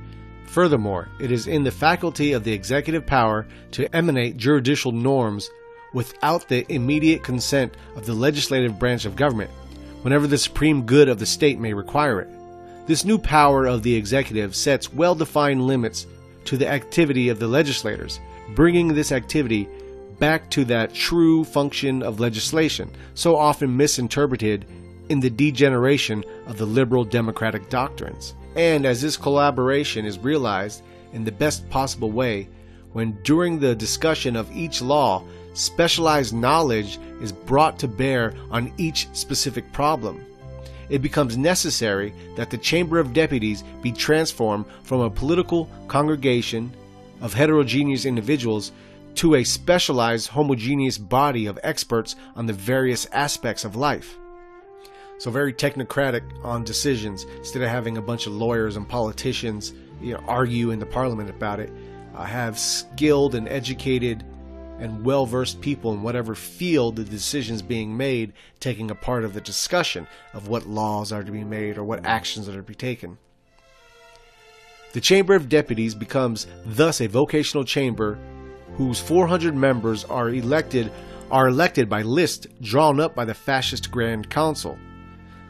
[0.47, 5.49] Furthermore, it is in the faculty of the executive power to emanate juridical norms
[5.93, 9.51] without the immediate consent of the legislative branch of government,
[10.01, 12.29] whenever the supreme good of the state may require it.
[12.87, 16.07] This new power of the executive sets well defined limits
[16.45, 18.19] to the activity of the legislators,
[18.55, 19.67] bringing this activity
[20.17, 24.65] back to that true function of legislation, so often misinterpreted
[25.09, 28.35] in the degeneration of the liberal democratic doctrines.
[28.55, 32.49] And as this collaboration is realized in the best possible way,
[32.93, 35.23] when during the discussion of each law,
[35.59, 40.25] specialized knowledge is brought to bear on each specific problem,
[40.89, 46.71] it becomes necessary that the Chamber of Deputies be transformed from a political congregation
[47.21, 48.71] of heterogeneous individuals
[49.15, 54.17] to a specialized homogeneous body of experts on the various aspects of life.
[55.19, 60.13] So very technocratic on decisions instead of having a bunch of lawyers and politicians you
[60.13, 61.71] know, argue in the parliament about it.
[62.15, 64.23] Uh, have skilled and educated
[64.79, 69.33] and well versed people in whatever field the decisions being made taking a part of
[69.33, 72.75] the discussion of what laws are to be made or what actions are to be
[72.75, 73.17] taken.
[74.93, 78.17] The Chamber of Deputies becomes thus a vocational chamber
[78.73, 80.91] whose 400 members are elected
[81.29, 84.79] are elected by list drawn up by the fascist Grand Council,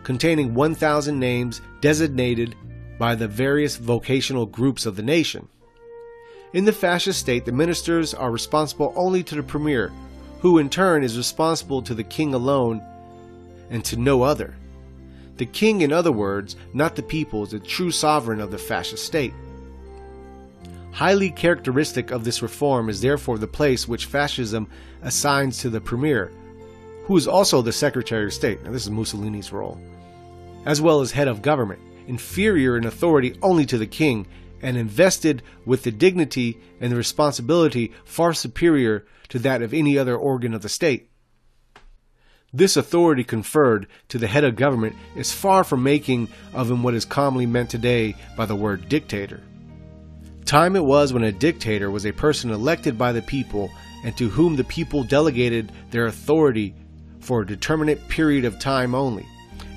[0.03, 2.53] containing 1,000 names designated
[2.97, 5.47] by the various vocational groups of the nation.
[6.51, 9.91] In the fascist state, the ministers are responsible only to the premier,
[10.39, 12.81] who in turn is responsible to the king alone
[13.69, 14.55] and to no other.
[15.37, 19.05] The king, in other words, not the people, is the true sovereign of the fascist
[19.05, 19.33] state.
[20.91, 24.67] Highly characteristic of this reform is therefore the place which fascism
[25.03, 26.31] assigns to the premier,
[27.03, 28.63] who is also the Secretary of State.
[28.63, 29.79] Now, this is Mussolini's role,
[30.65, 34.25] as well as head of government, inferior in authority only to the king
[34.61, 40.15] and invested with the dignity and the responsibility far superior to that of any other
[40.15, 41.09] organ of the state.
[42.51, 46.95] This authority conferred to the head of government is far from making of him what
[46.95, 49.41] is commonly meant today by the word dictator.
[50.45, 53.69] Time it was when a dictator was a person elected by the people
[54.03, 56.73] and to whom the people delegated their authority
[57.19, 59.27] for a determinate period of time only.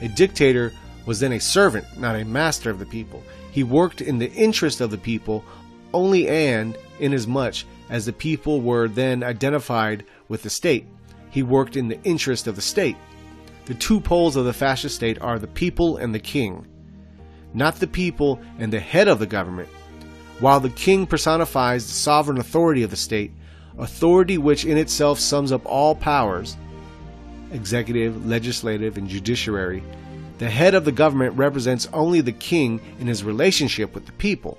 [0.00, 0.72] A dictator
[1.04, 3.22] was then a servant, not a master of the people,
[3.52, 5.44] he worked in the interest of the people
[5.92, 7.56] only and inasmuch
[7.90, 10.86] as the people were then identified with the state.
[11.28, 12.96] He worked in the interest of the state.
[13.66, 16.66] The two poles of the fascist state are the people and the king,
[17.52, 19.68] not the people and the head of the government.
[20.40, 23.32] While the king personifies the sovereign authority of the state,
[23.76, 26.56] authority which in itself sums up all powers
[27.52, 29.82] executive, legislative, and judiciary
[30.42, 34.58] the head of the government represents only the king in his relationship with the people.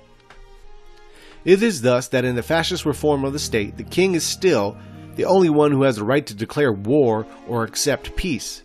[1.44, 4.78] It is thus that in the fascist reform of the state, the king is still
[5.16, 8.62] the only one who has the right to declare war or accept peace,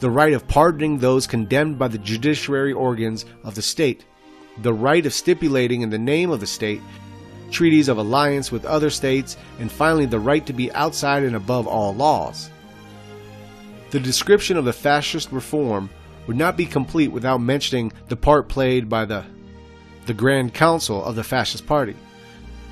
[0.00, 4.04] the right of pardoning those condemned by the judiciary organs of the state,
[4.60, 6.82] the right of stipulating in the name of the state
[7.50, 11.66] treaties of alliance with other states, and finally the right to be outside and above
[11.66, 12.50] all laws.
[13.92, 15.88] The description of the fascist reform
[16.30, 19.24] would not be complete without mentioning the part played by the
[20.06, 21.96] the Grand Council of the Fascist Party.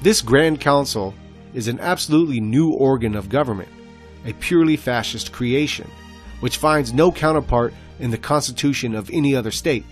[0.00, 1.12] This Grand Council
[1.54, 3.68] is an absolutely new organ of government,
[4.24, 5.90] a purely fascist creation,
[6.38, 9.84] which finds no counterpart in the constitution of any other state.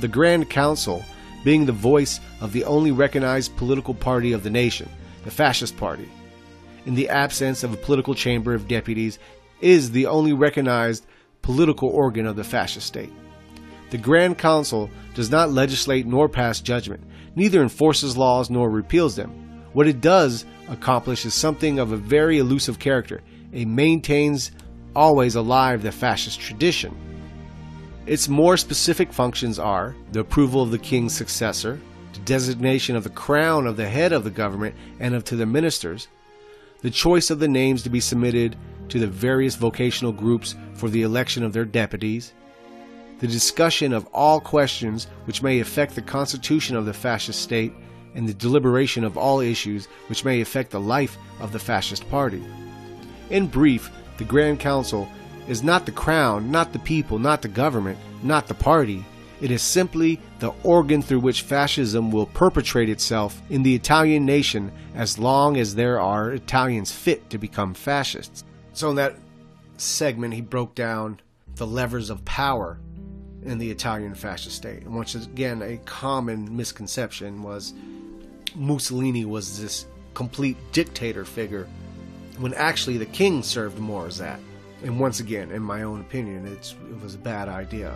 [0.00, 1.04] The Grand Council
[1.44, 4.88] being the voice of the only recognized political party of the nation,
[5.22, 6.08] the Fascist Party.
[6.84, 9.20] In the absence of a political chamber of deputies,
[9.60, 11.04] is the only recognized
[11.42, 13.12] political organ of the fascist state.
[13.90, 17.02] The Grand Council does not legislate nor pass judgment,
[17.34, 19.30] neither enforces laws nor repeals them.
[19.72, 23.22] What it does accomplish is something of a very elusive character.
[23.52, 24.52] It maintains
[24.94, 26.96] always alive the fascist tradition.
[28.06, 31.80] Its more specific functions are the approval of the king's successor,
[32.12, 35.46] the designation of the crown of the head of the government and of to the
[35.46, 36.08] ministers,
[36.80, 38.56] the choice of the names to be submitted
[38.90, 42.34] to the various vocational groups for the election of their deputies,
[43.20, 47.72] the discussion of all questions which may affect the constitution of the fascist state,
[48.14, 52.42] and the deliberation of all issues which may affect the life of the fascist party.
[53.30, 55.08] In brief, the Grand Council
[55.48, 59.04] is not the crown, not the people, not the government, not the party.
[59.40, 64.72] It is simply the organ through which fascism will perpetrate itself in the Italian nation
[64.94, 68.44] as long as there are Italians fit to become fascists.
[68.80, 69.16] So in that
[69.76, 71.20] segment, he broke down
[71.56, 72.80] the levers of power
[73.42, 74.84] in the Italian fascist state.
[74.84, 77.74] And once again, a common misconception was
[78.54, 79.84] Mussolini was this
[80.14, 81.68] complete dictator figure
[82.38, 84.40] when actually the king served more as that.
[84.82, 87.94] And once again, in my own opinion, it was a bad idea.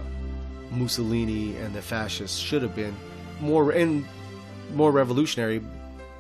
[0.71, 2.95] Mussolini and the fascists should have been
[3.41, 4.05] more and
[4.75, 5.63] more revolutionary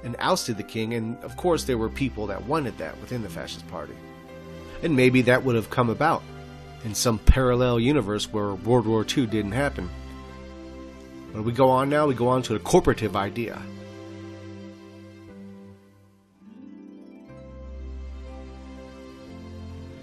[0.04, 0.94] and ousted the king.
[0.94, 3.92] And of course, there were people that wanted that within the fascist party.
[4.85, 6.23] And maybe that would have come about
[6.85, 9.89] in some parallel universe where World War II didn't happen.
[11.32, 13.61] When we go on now, we go on to the corporative idea.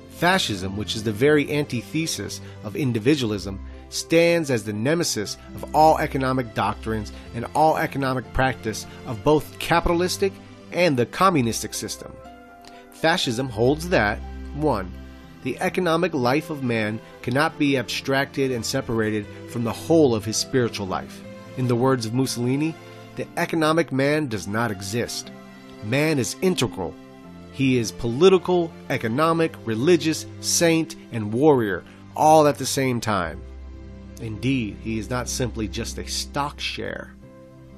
[0.10, 3.60] Fascism, which is the very antithesis of individualism,
[3.90, 10.34] stands as the nemesis of all economic doctrines and all economic practice of both capitalistic
[10.72, 12.12] and the communistic system.
[12.94, 14.20] Fascism holds that
[14.56, 14.92] 1.
[15.44, 20.38] The economic life of man cannot be abstracted and separated from the whole of his
[20.38, 21.24] spiritual life.
[21.58, 22.76] In the words of Mussolini,
[23.16, 25.32] the economic man does not exist.
[25.84, 26.94] Man is integral
[27.52, 31.84] he is political, economic, religious, saint, and warrior,
[32.16, 33.42] all at the same time.
[34.22, 37.14] Indeed, he is not simply just a stock share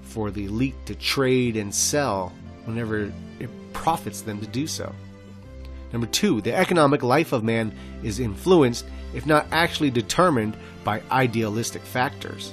[0.02, 2.32] for the elite to trade and sell
[2.66, 4.94] whenever it profits them to do so.
[5.94, 7.72] Number two, the economic life of man
[8.02, 12.52] is influenced, if not actually determined, by idealistic factors.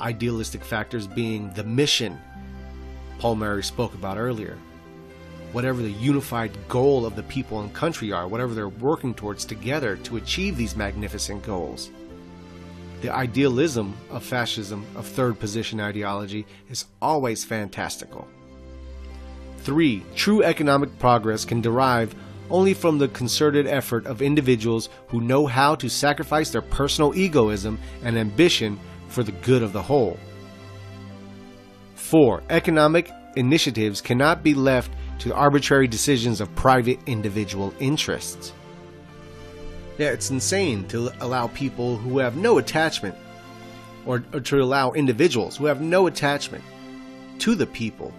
[0.00, 2.20] Idealistic factors being the mission
[3.18, 4.56] Palmieri spoke about earlier,
[5.52, 9.96] whatever the unified goal of the people and country are, whatever they're working towards together
[9.96, 11.90] to achieve these magnificent goals.
[13.02, 18.28] The idealism of fascism, of third position ideology, is always fantastical.
[19.58, 20.02] 3.
[20.14, 22.14] True economic progress can derive
[22.50, 27.78] only from the concerted effort of individuals who know how to sacrifice their personal egoism
[28.02, 28.78] and ambition
[29.08, 30.18] for the good of the whole.
[31.94, 32.42] 4.
[32.50, 38.52] Economic initiatives cannot be left to arbitrary decisions of private individual interests.
[39.98, 43.14] Yeah, it's insane to allow people who have no attachment,
[44.06, 46.64] or, or, to allow individuals who have no attachment
[47.38, 48.14] to the people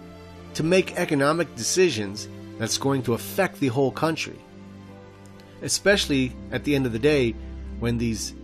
[0.53, 2.27] to make economic decisions
[2.61, 4.37] that's going to affect the whole country.
[5.63, 7.33] Especially at the end of the day,
[7.79, 8.35] when these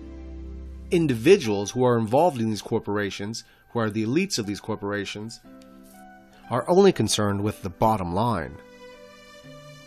[0.89, 5.39] individuals who are involved in these corporations, who are the elites of these corporations,
[6.49, 8.57] are only concerned with the bottom line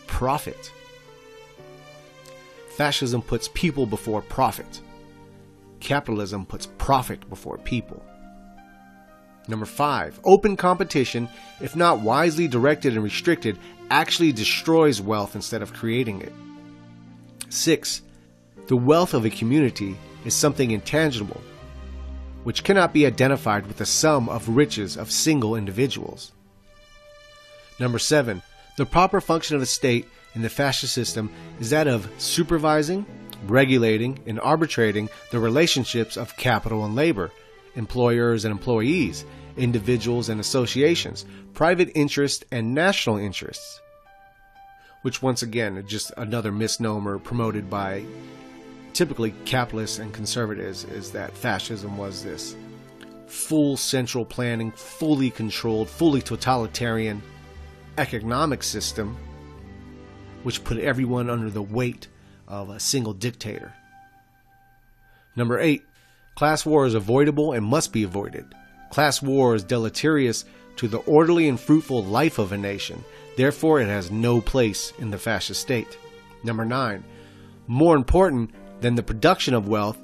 [0.07, 0.71] profit.
[2.77, 4.79] Fascism puts people before profit.
[5.81, 8.01] Capitalism puts profit before people.
[9.47, 11.27] Number five, open competition,
[11.59, 13.57] if not wisely directed and restricted,
[13.89, 16.33] actually destroys wealth instead of creating it.
[17.49, 18.01] Six,
[18.67, 21.41] the wealth of a community is something intangible,
[22.43, 26.31] which cannot be identified with the sum of riches of single individuals.
[27.79, 28.41] Number seven,
[28.77, 33.05] the proper function of a state in the fascist system is that of supervising,
[33.47, 37.31] regulating, and arbitrating the relationships of capital and labor,
[37.75, 39.25] employers and employees,
[39.57, 43.79] individuals and associations, private interests and national interests.
[45.01, 48.05] Which, once again, is just another misnomer promoted by
[48.93, 52.55] typically capitalists and conservatives is that fascism was this
[53.25, 57.21] full central planning, fully controlled, fully totalitarian
[57.97, 59.17] economic system
[60.43, 62.07] which put everyone under the weight
[62.47, 63.73] of a single dictator.
[65.35, 65.83] Number 8.
[66.35, 68.45] Class war is avoidable and must be avoided.
[68.89, 70.45] Class war is deleterious
[70.77, 73.03] to the orderly and fruitful life of a nation.
[73.37, 75.97] Therefore, it has no place in the fascist state.
[76.43, 77.03] Number 9.
[77.67, 78.51] More important
[78.81, 79.97] than the production of wealth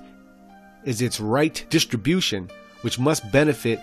[0.84, 2.50] is its right distribution,
[2.82, 3.80] which must benefit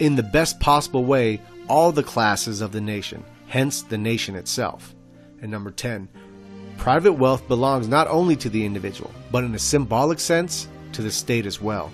[0.00, 4.94] in the best possible way all the classes of the nation hence the nation itself.
[5.42, 6.08] And number 10,
[6.78, 11.10] private wealth belongs not only to the individual, but in a symbolic sense, to the
[11.10, 11.90] state as well.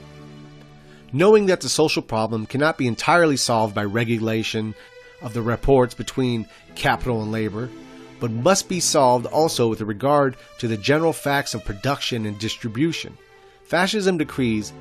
[1.12, 4.74] Knowing that the social problem cannot be entirely solved by regulation
[5.22, 7.70] of the rapports between capital and labor,
[8.20, 13.16] but must be solved also with regard to the general facts of production and distribution.
[13.64, 14.72] Fascism decrees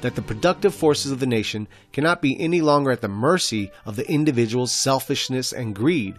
[0.00, 3.96] that the productive forces of the nation cannot be any longer at the mercy of
[3.96, 6.14] the individual's selfishness and greed,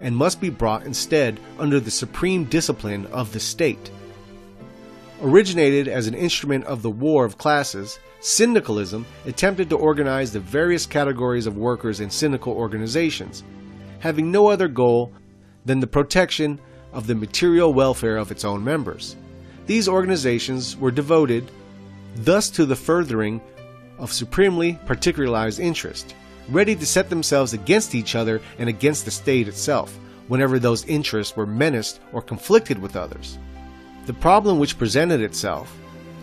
[0.00, 3.90] and must be brought instead under the supreme discipline of the state.
[5.20, 10.86] Originated as an instrument of the war of classes, syndicalism attempted to organize the various
[10.86, 13.42] categories of workers in syndical organizations,
[13.98, 15.12] having no other goal
[15.64, 16.60] than the protection
[16.92, 19.16] of the material welfare of its own members.
[19.66, 21.50] These organizations were devoted
[22.14, 23.40] thus to the furthering
[23.98, 26.14] of supremely particularized interest,
[26.48, 31.36] ready to set themselves against each other and against the state itself, whenever those interests
[31.36, 33.36] were menaced or conflicted with others.
[34.08, 35.70] The problem which presented itself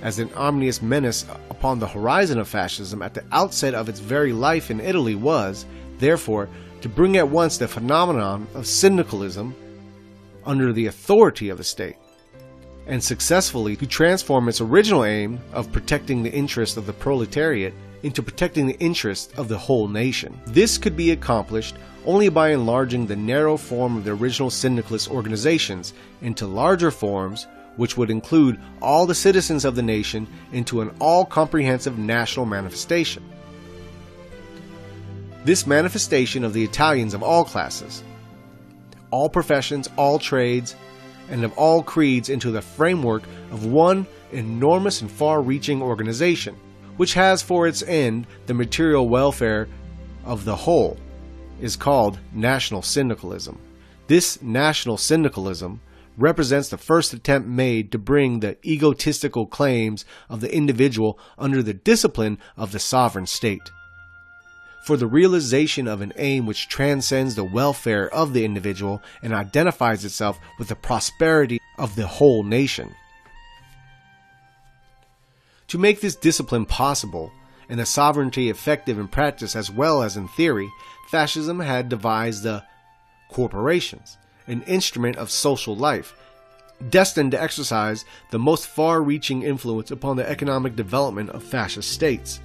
[0.01, 4.33] as an ominous menace upon the horizon of fascism at the outset of its very
[4.33, 5.67] life in Italy was,
[5.99, 6.49] therefore,
[6.81, 9.53] to bring at once the phenomenon of syndicalism
[10.47, 11.97] under the authority of the state,
[12.87, 18.23] and successfully to transform its original aim of protecting the interests of the proletariat into
[18.23, 20.41] protecting the interests of the whole nation.
[20.47, 25.93] This could be accomplished only by enlarging the narrow form of the original syndicalist organizations
[26.23, 27.45] into larger forms
[27.77, 33.23] which would include all the citizens of the nation into an all comprehensive national manifestation.
[35.43, 38.03] This manifestation of the Italians of all classes,
[39.11, 40.75] all professions, all trades,
[41.29, 46.55] and of all creeds into the framework of one enormous and far reaching organization,
[46.97, 49.67] which has for its end the material welfare
[50.23, 50.97] of the whole,
[51.61, 53.59] is called national syndicalism.
[54.07, 55.79] This national syndicalism
[56.17, 61.73] represents the first attempt made to bring the egotistical claims of the individual under the
[61.73, 63.71] discipline of the sovereign state.
[64.85, 70.05] For the realization of an aim which transcends the welfare of the individual and identifies
[70.05, 72.93] itself with the prosperity of the whole nation.
[75.69, 77.31] To make this discipline possible,
[77.67, 80.69] and the sovereignty effective in practice as well as in theory,
[81.07, 82.63] fascism had devised the
[83.31, 84.17] corporations,
[84.47, 86.15] an instrument of social life,
[86.89, 92.39] destined to exercise the most far reaching influence upon the economic development of fascist states.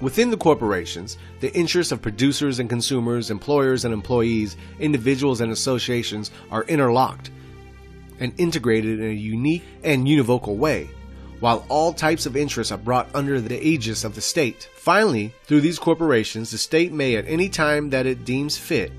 [0.00, 6.30] Within the corporations, the interests of producers and consumers, employers and employees, individuals and associations
[6.52, 7.30] are interlocked
[8.20, 10.88] and integrated in a unique and univocal way,
[11.40, 14.68] while all types of interests are brought under the aegis of the state.
[14.76, 18.92] Finally, through these corporations, the state may at any time that it deems fit,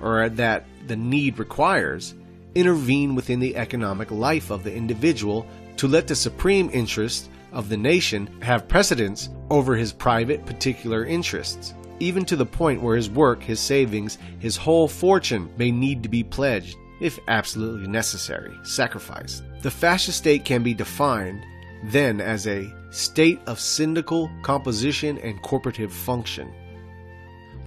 [0.00, 2.14] or at that the need requires,
[2.54, 5.46] intervene within the economic life of the individual
[5.76, 11.74] to let the supreme interest of the nation have precedence over his private particular interests,
[12.00, 16.08] even to the point where his work, his savings, his whole fortune may need to
[16.08, 19.42] be pledged, if absolutely necessary, sacrificed.
[19.62, 21.44] The fascist state can be defined
[21.84, 26.52] then as a state of syndical composition and corporative function.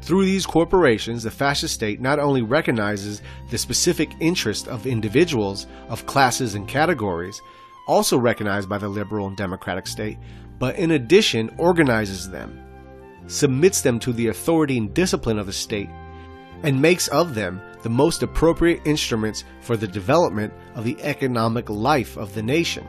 [0.01, 6.05] Through these corporations, the fascist state not only recognizes the specific interest of individuals, of
[6.05, 7.41] classes and categories,
[7.87, 10.17] also recognized by the liberal and democratic state,
[10.57, 12.59] but in addition organizes them,
[13.27, 15.89] submits them to the authority and discipline of the state,
[16.63, 22.17] and makes of them the most appropriate instruments for the development of the economic life
[22.17, 22.87] of the nation.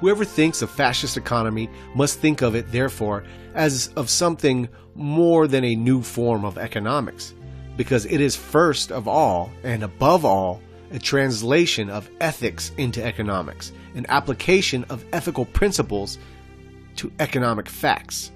[0.00, 5.64] Whoever thinks of fascist economy must think of it, therefore, as of something more than
[5.64, 7.34] a new form of economics,
[7.76, 10.60] because it is first of all and above all
[10.92, 16.18] a translation of ethics into economics, an application of ethical principles
[16.96, 18.32] to economic facts.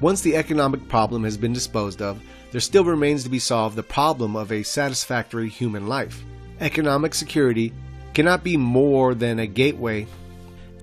[0.00, 2.22] Once the economic problem has been disposed of,
[2.52, 6.22] there still remains to be solved the problem of a satisfactory human life.
[6.60, 7.72] Economic security
[8.18, 10.04] cannot be more than a gateway.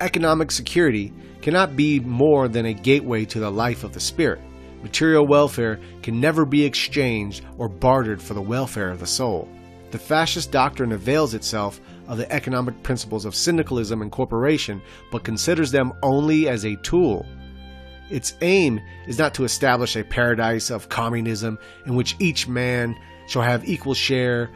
[0.00, 4.40] Economic security cannot be more than a gateway to the life of the spirit.
[4.82, 9.46] Material welfare can never be exchanged or bartered for the welfare of the soul.
[9.90, 14.80] The fascist doctrine avails itself of the economic principles of syndicalism and corporation,
[15.12, 17.26] but considers them only as a tool.
[18.08, 22.96] Its aim is not to establish a paradise of communism in which each man
[23.28, 24.48] shall have equal share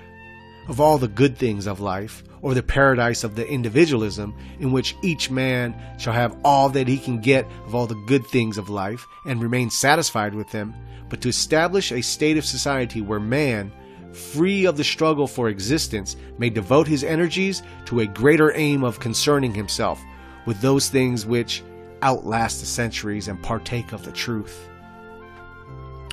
[0.67, 4.97] of all the good things of life, or the paradise of the individualism in which
[5.03, 8.71] each man shall have all that he can get of all the good things of
[8.71, 10.75] life and remain satisfied with them,
[11.09, 13.71] but to establish a state of society where man,
[14.13, 19.01] free of the struggle for existence, may devote his energies to a greater aim of
[19.01, 20.01] concerning himself
[20.47, 21.63] with those things which
[22.03, 24.69] outlast the centuries and partake of the truth.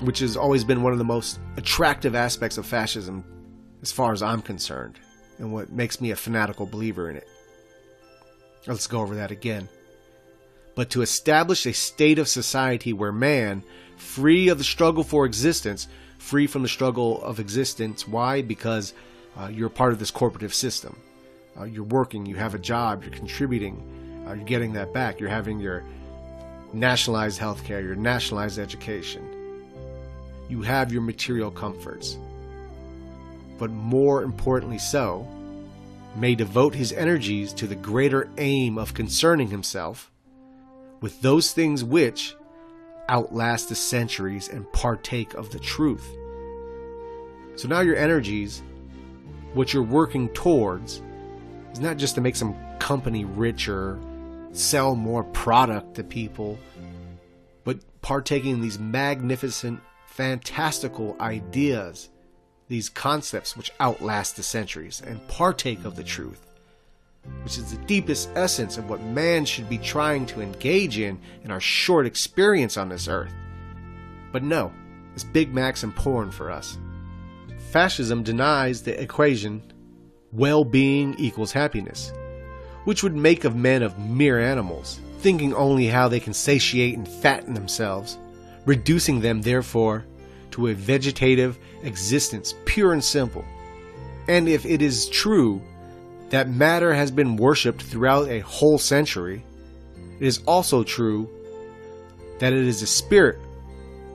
[0.04, 3.24] Which has always been one of the most attractive aspects of fascism
[3.82, 4.99] as far as I'm concerned,
[5.40, 7.28] and what makes me a fanatical believer in it.
[8.66, 9.70] Let's go over that again.
[10.76, 13.64] But to establish a state of society where man,
[13.96, 15.88] free of the struggle for existence,
[16.20, 18.42] free from the struggle of existence, why?
[18.42, 18.94] Because
[19.38, 20.98] uh, you're part of this corporative system.
[21.60, 25.30] Uh, you're working, you have a job, you're contributing, uh, you're getting that back, you're
[25.30, 25.84] having your
[26.74, 29.24] nationalized healthcare, your nationalized education.
[30.50, 32.18] You have your material comforts
[33.58, 35.28] but more importantly so,
[36.16, 40.12] may devote his energies to the greater aim of concerning himself
[41.02, 42.36] with those things which
[43.10, 46.06] outlast the centuries and partake of the truth.
[47.56, 48.62] So now your energies,
[49.54, 51.02] what you're working towards,
[51.72, 54.00] is not just to make some company richer,
[54.52, 56.58] sell more product to people,
[57.64, 62.10] but partaking in these magnificent, fantastical ideas,
[62.68, 66.48] these concepts which outlast the centuries and partake of the truth
[67.44, 71.52] which is the deepest essence of what man should be trying to engage in in
[71.52, 73.34] our short experience on this earth.
[74.31, 74.72] But no,
[75.14, 76.77] it's Big Macs and porn for us.
[77.72, 79.61] Fascism denies the equation
[80.34, 82.11] well being equals happiness,
[82.84, 87.07] which would make of men of mere animals, thinking only how they can satiate and
[87.07, 88.18] fatten themselves,
[88.65, 90.06] reducing them, therefore,
[90.52, 93.45] to a vegetative existence, pure and simple.
[94.28, 95.62] And if it is true
[96.30, 99.44] that matter has been worshipped throughout a whole century,
[100.20, 101.30] it is also true
[102.40, 103.40] that it is a spirit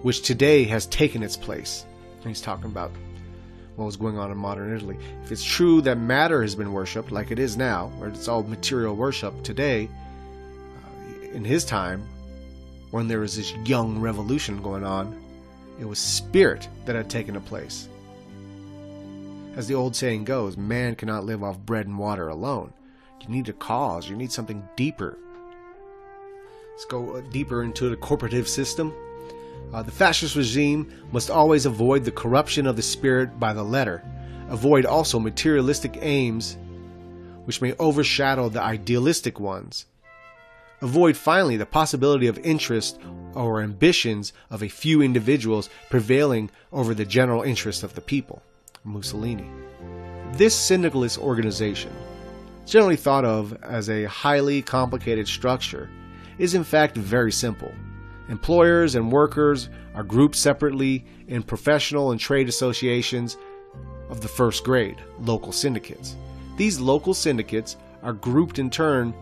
[0.02, 1.86] which today has taken its place.
[2.18, 2.90] And he's talking about
[3.76, 4.98] what was going on in modern Italy.
[5.24, 8.42] If it's true that matter has been worshipped, like it is now, where it's all
[8.42, 9.88] material worship today,
[10.76, 12.06] uh, in his time,
[12.90, 15.21] when there was this young revolution going on,
[15.78, 17.88] it was spirit that had taken a place.
[19.56, 22.72] As the old saying goes, man cannot live off bread and water alone.
[23.20, 25.18] You need a cause, you need something deeper.
[26.72, 28.92] Let's go uh, deeper into the corporative system.
[29.72, 34.02] Uh, the fascist regime must always avoid the corruption of the spirit by the letter,
[34.48, 36.56] avoid also materialistic aims
[37.44, 39.86] which may overshadow the idealistic ones.
[40.82, 42.98] Avoid finally the possibility of interest
[43.34, 48.42] or ambitions of a few individuals prevailing over the general interest of the people.
[48.82, 49.48] Mussolini.
[50.32, 51.92] This syndicalist organization,
[52.66, 55.88] generally thought of as a highly complicated structure,
[56.38, 57.70] is in fact very simple.
[58.28, 63.36] Employers and workers are grouped separately in professional and trade associations
[64.10, 66.16] of the first grade, local syndicates.
[66.56, 69.14] These local syndicates are grouped in turn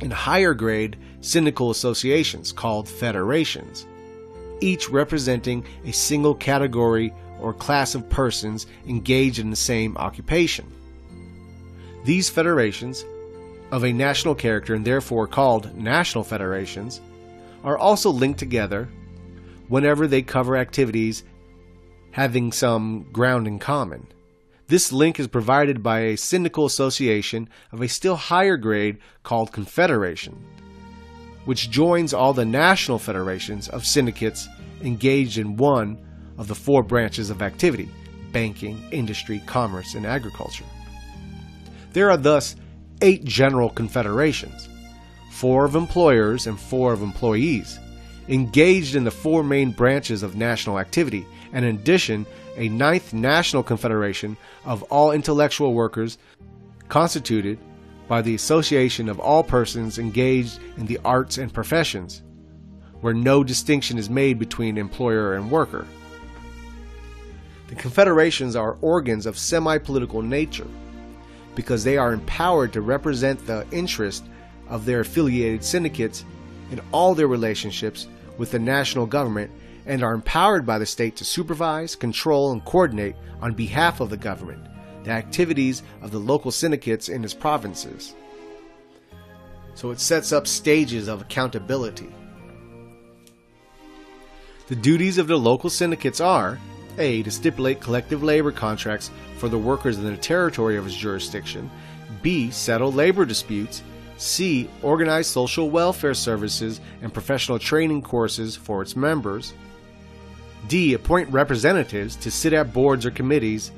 [0.00, 3.86] in higher grade syndical associations called federations,
[4.60, 10.66] each representing a single category or class of persons engaged in the same occupation.
[12.04, 13.04] These federations,
[13.70, 17.00] of a national character and therefore called national federations,
[17.64, 18.88] are also linked together
[19.68, 21.24] whenever they cover activities
[22.12, 24.06] having some ground in common.
[24.68, 30.44] This link is provided by a syndical association of a still higher grade called confederation,
[31.46, 34.46] which joins all the national federations of syndicates
[34.82, 35.98] engaged in one
[36.36, 37.88] of the four branches of activity
[38.30, 40.66] banking, industry, commerce, and agriculture.
[41.94, 42.54] There are thus
[43.00, 44.68] eight general confederations
[45.30, 47.78] four of employers and four of employees,
[48.28, 52.26] engaged in the four main branches of national activity, and in addition,
[52.58, 56.18] a ninth national confederation of all intellectual workers
[56.88, 57.58] constituted
[58.08, 62.22] by the association of all persons engaged in the arts and professions,
[63.00, 65.86] where no distinction is made between employer and worker.
[67.68, 70.66] The confederations are organs of semi political nature
[71.54, 74.24] because they are empowered to represent the interest
[74.68, 76.24] of their affiliated syndicates
[76.70, 78.06] in all their relationships
[78.38, 79.50] with the national government
[79.88, 84.16] and are empowered by the state to supervise, control, and coordinate on behalf of the
[84.16, 84.64] government
[85.04, 88.14] the activities of the local syndicates in its provinces.
[89.74, 92.12] So it sets up stages of accountability.
[94.66, 96.58] The duties of the local syndicates are
[96.98, 97.22] a.
[97.22, 101.70] To stipulate collective labor contracts for the workers in the territory of its jurisdiction.
[102.20, 102.50] B.
[102.50, 103.82] Settle labor disputes.
[104.18, 104.68] C.
[104.82, 109.54] Organize social welfare services and professional training courses for its members.
[110.66, 110.94] D.
[110.94, 113.70] Appoint representatives to sit at boards or committees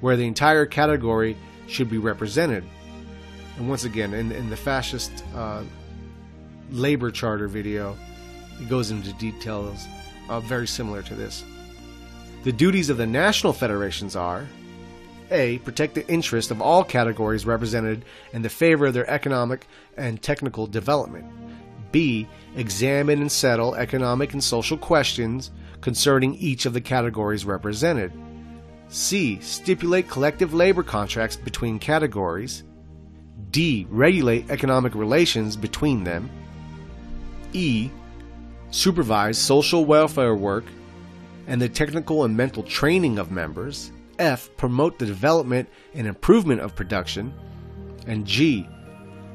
[0.00, 1.36] where the entire category
[1.66, 2.64] should be represented.
[3.56, 5.62] And once again, in, in the fascist uh,
[6.70, 7.96] labor charter video,
[8.60, 9.86] it goes into details
[10.28, 11.44] uh, very similar to this.
[12.44, 14.46] The duties of the national federations are
[15.30, 15.58] A.
[15.58, 19.66] Protect the interest of all categories represented in the favor of their economic
[19.96, 21.26] and technical development.
[21.90, 22.28] B.
[22.56, 28.12] Examine and settle economic and social questions concerning each of the categories represented.
[28.88, 29.38] C.
[29.40, 32.64] Stipulate collective labor contracts between categories.
[33.50, 33.86] D.
[33.90, 36.30] Regulate economic relations between them.
[37.52, 37.90] E.
[38.70, 40.64] Supervise social welfare work
[41.46, 43.92] and the technical and mental training of members.
[44.18, 44.50] F.
[44.56, 47.32] Promote the development and improvement of production.
[48.06, 48.68] And G.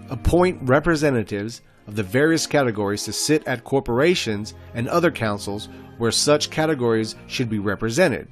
[0.10, 6.49] Appoint representatives of the various categories to sit at corporations and other councils where such
[6.49, 8.28] categories should be represented.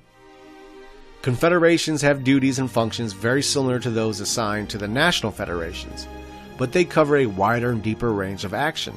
[1.21, 6.07] Confederations have duties and functions very similar to those assigned to the national federations,
[6.57, 8.95] but they cover a wider and deeper range of action,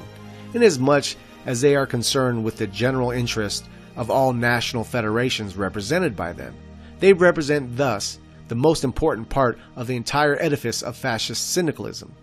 [0.53, 1.15] inasmuch
[1.45, 3.65] as they are concerned with the general interest
[3.95, 6.55] of all national federations represented by them.
[6.99, 12.13] They represent, thus, the most important part of the entire edifice of fascist syndicalism.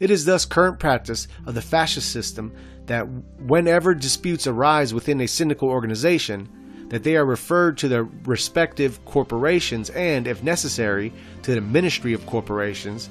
[0.00, 2.52] It is thus current practice of the fascist system
[2.86, 3.02] that
[3.38, 6.48] whenever disputes arise within a syndical organization,
[6.88, 12.26] that they are referred to their respective corporations and, if necessary, to the Ministry of
[12.26, 13.08] Corporations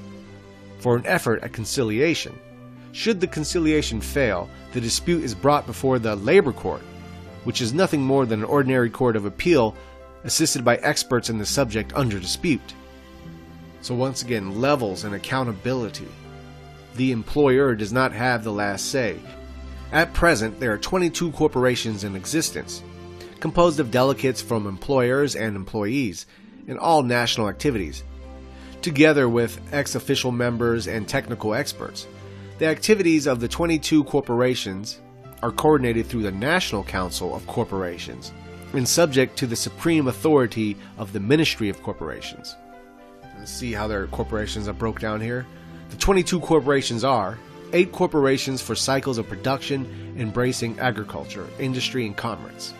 [0.79, 2.37] for an effort at conciliation.
[2.91, 6.81] Should the conciliation fail, the dispute is brought before the Labor Court,
[7.43, 9.75] which is nothing more than an ordinary court of appeal
[10.23, 12.75] assisted by experts in the subject under dispute.
[13.81, 16.07] So, once again, levels and accountability.
[16.95, 19.17] The employer does not have the last say.
[19.91, 22.81] At present, there are 22 corporations in existence,
[23.41, 26.27] composed of delegates from employers and employees
[26.67, 28.03] in all national activities,
[28.81, 32.07] together with ex official members and technical experts.
[32.59, 35.01] The activities of the 22 corporations
[35.43, 38.31] are coordinated through the National Council of Corporations
[38.73, 42.55] and subject to the supreme authority of the Ministry of Corporations.
[43.37, 45.45] Let's see how their corporations are broke down here.
[45.89, 47.37] The 22 corporations are
[47.73, 52.73] eight corporations for cycles of production embracing agriculture, industry, and commerce.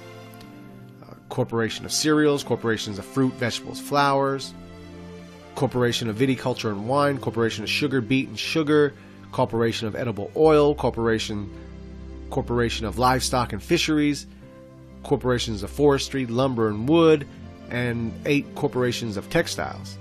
[1.03, 4.53] Uh, corporation of cereals, corporations of fruit, vegetables, flowers,
[5.55, 8.93] corporation of viticulture and wine, corporation of sugar, beet, and sugar,
[9.31, 11.49] corporation of edible oil, corporation
[12.29, 14.25] corporation of livestock and fisheries,
[15.03, 17.27] corporations of forestry, lumber and wood,
[17.69, 19.97] and eight corporations of textiles.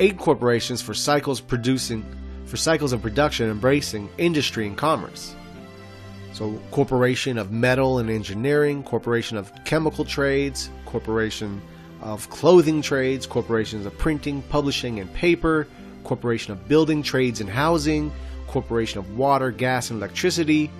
[0.00, 2.04] Eight corporations for cycles producing
[2.54, 5.34] for cycles of production embracing industry and commerce.
[6.34, 11.60] So corporation of metal and engineering, corporation of chemical trades, corporation
[12.00, 15.66] of clothing trades, corporations of printing, publishing and paper,
[16.04, 18.12] corporation of building trades and housing,
[18.46, 20.70] corporation of water, gas and electricity,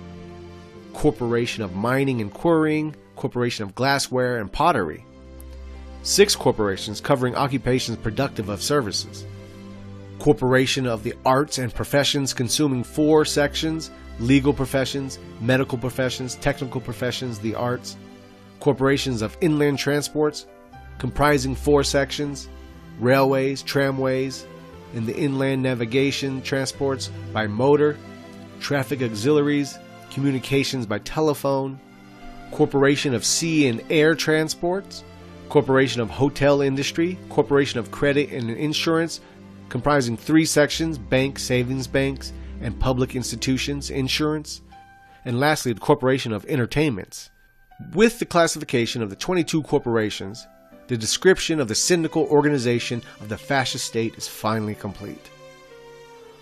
[0.93, 5.03] corporation of mining and quarrying, corporation of glassware and pottery.
[6.03, 9.25] Six corporations covering occupations productive of services.
[10.19, 17.39] Corporation of the arts and professions consuming four sections legal professions, medical professions, technical professions,
[17.39, 17.97] the arts.
[18.59, 20.47] Corporations of inland transports
[20.97, 22.47] comprising four sections
[22.99, 24.47] railways, tramways,
[24.93, 27.97] and the inland navigation transports by motor,
[28.61, 29.77] traffic auxiliaries,
[30.11, 31.77] communications by telephone,
[32.51, 35.03] Corporation of Sea and Air Transports,
[35.49, 39.19] Corporation of Hotel Industry, Corporation of Credit and Insurance,
[39.69, 44.61] comprising three sections bank, savings banks, and public institutions, insurance,
[45.25, 47.31] and lastly, the Corporation of Entertainments.
[47.93, 50.47] With the classification of the 22 corporations,
[50.87, 55.29] the description of the syndical organization of the fascist state is finally complete.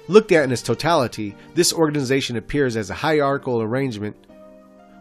[0.09, 4.17] Looked at in its totality, this organization appears as a hierarchical arrangement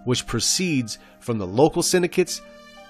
[0.05, 2.41] which proceeds from the local syndicates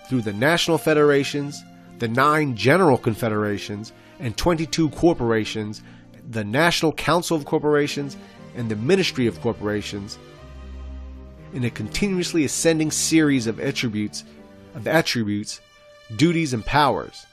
[0.08, 1.62] through the national federations,
[1.98, 5.82] the nine general confederations, and 22 corporations,
[6.30, 8.16] the National Council of Corporations,
[8.56, 10.18] and the Ministry of Corporations,
[11.52, 14.24] in a continuously ascending series of attributes,
[14.74, 15.60] of attributes,
[16.16, 17.26] duties, and powers,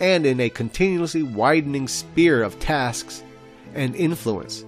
[0.00, 3.22] and in a continuously widening sphere of tasks
[3.74, 4.64] and influence,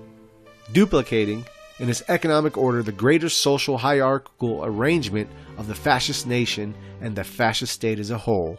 [0.72, 1.44] duplicating
[1.78, 7.24] in its economic order the greater social hierarchical arrangement of the fascist nation and the
[7.24, 8.58] fascist state as a whole.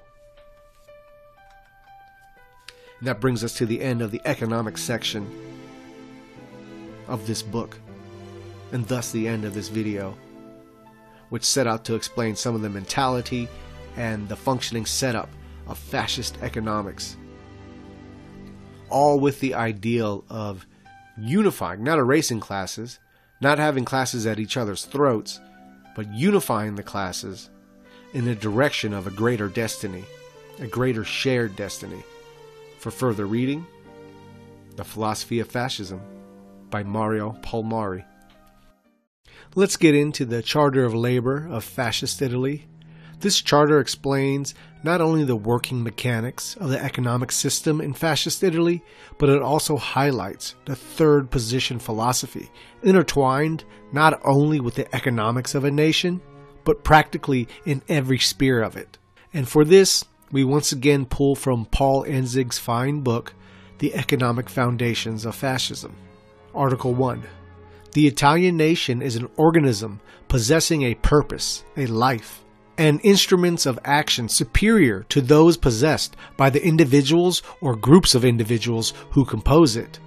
[3.04, 5.30] And that brings us to the end of the economic section
[7.10, 7.78] of this book,
[8.72, 10.18] and thus the end of this video,
[11.28, 13.50] which set out to explain some of the mentality
[13.98, 15.28] and the functioning setup
[15.68, 17.18] of fascist economics
[18.90, 20.66] all with the ideal of
[21.18, 23.00] unifying, not erasing classes,
[23.42, 25.42] not having classes at each other's throats,
[25.94, 27.50] but unifying the classes
[28.14, 30.06] in the direction of a greater destiny,
[30.62, 32.02] a greater shared destiny.
[32.84, 33.66] For further reading,
[34.76, 36.02] The Philosophy of Fascism
[36.70, 38.04] by Mario Palmieri.
[39.56, 42.68] Let's get into the Charter of Labor of Fascist Italy
[43.24, 44.54] this charter explains
[44.84, 48.84] not only the working mechanics of the economic system in fascist Italy,
[49.18, 52.52] but it also highlights the third position philosophy,
[52.84, 56.20] intertwined not only with the economics of a nation,
[56.66, 58.98] but practically in every sphere of it.
[59.34, 60.04] And for this,
[60.34, 63.36] we once again pull from Paul Einzig's fine book,
[63.78, 65.96] The Economic Foundations of Fascism.
[66.56, 67.24] Article 1
[67.92, 72.44] The Italian nation is an organism possessing a purpose, a life,
[72.80, 78.96] and instruments of action superior to those possessed by the individuals or groups of individuals
[79.12, 80.00] who compose it.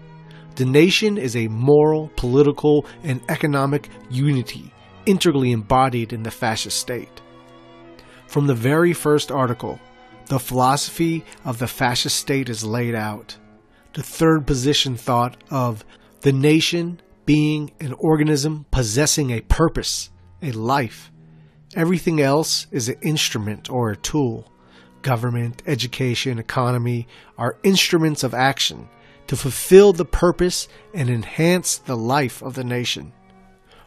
[0.57, 4.73] The nation is a moral, political, and economic unity
[5.05, 7.20] integrally embodied in the fascist state.
[8.27, 9.78] From the very first article,
[10.27, 13.36] the philosophy of the fascist state is laid out.
[13.94, 15.85] The third position thought of
[16.20, 20.11] the nation being an organism possessing a purpose,
[20.43, 21.11] a life.
[21.74, 24.53] Everything else is an instrument or a tool.
[25.03, 27.07] Government, education, economy
[27.39, 28.89] are instruments of action
[29.27, 33.12] to fulfill the purpose and enhance the life of the nation.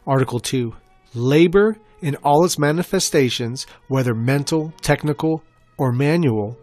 [0.06, 0.74] Article 2
[1.14, 5.44] Labor in all its manifestations, whether mental, technical,
[5.80, 6.58] or manual,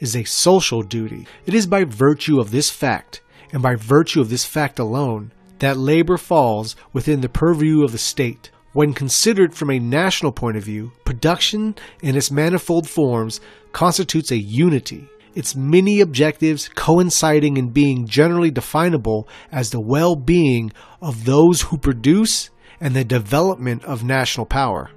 [0.00, 1.26] is a social duty.
[1.46, 3.20] It is by virtue of this fact,
[3.52, 5.30] and by virtue of this fact alone,
[5.60, 8.50] that labor falls within the purview of the state.
[8.72, 13.40] When considered from a national point of view, production in its manifold forms
[13.72, 20.72] constitutes a unity, its many objectives coinciding in being generally definable as the well being
[21.00, 22.50] of those who produce
[22.80, 24.90] and the development of national power.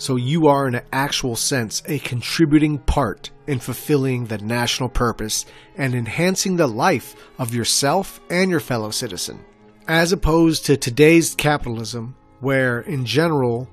[0.00, 5.44] So you are, in an actual sense, a contributing part in fulfilling the national purpose
[5.76, 9.44] and enhancing the life of yourself and your fellow citizen.
[9.88, 13.68] As opposed to today's capitalism, where in general,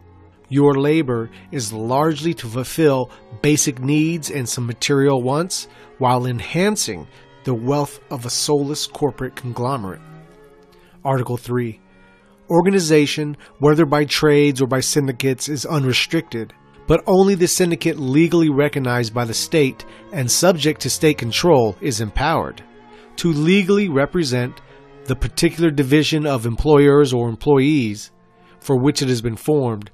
[0.49, 3.11] your labor is largely to fulfill
[3.43, 5.67] basic needs and some material wants
[5.99, 7.07] while enhancing
[7.43, 10.01] the wealth of a soulless corporate conglomerate.
[11.03, 11.79] Article 3
[12.49, 16.53] Organization, whether by trades or by syndicates, is unrestricted,
[16.87, 22.01] but only the syndicate legally recognized by the state and subject to state control is
[22.01, 22.63] empowered
[23.17, 24.61] to legally represent
[25.05, 28.11] the particular division of employers or employees
[28.65, 29.91] for which it has been formed,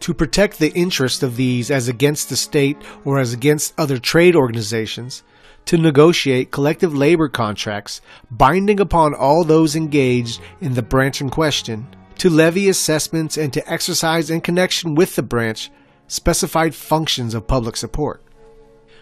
[0.00, 4.34] to protect the interest of these as against the state or as against other trade
[4.34, 5.22] organizations,
[5.66, 11.86] to negotiate collective labor contracts binding upon all those engaged in the branch in question,
[12.18, 15.70] to levy assessments and to exercise in connection with the branch
[16.08, 18.22] specified functions of public support.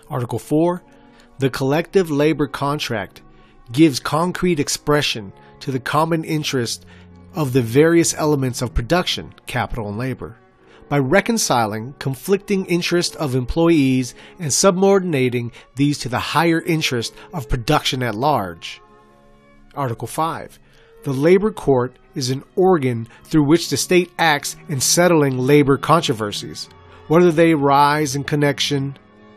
[0.09, 0.83] Article 4
[1.39, 3.23] The collective labor contract
[3.71, 6.85] gives concrete expression to the common interest
[7.35, 10.37] of the various elements of production, capital, and labor
[10.89, 18.03] by reconciling conflicting interests of employees and subordinating these to the higher interest of production
[18.03, 18.81] at large.
[19.75, 20.59] Article 5.
[21.05, 26.69] The labor court is an organ through which the state acts in settling labor controversies,
[27.09, 28.97] whether they arise in connection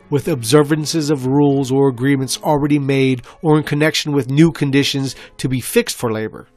[0.09, 5.49] with observances of rules or agreements already made or in connection with new conditions to
[5.49, 6.47] be fixed for labor.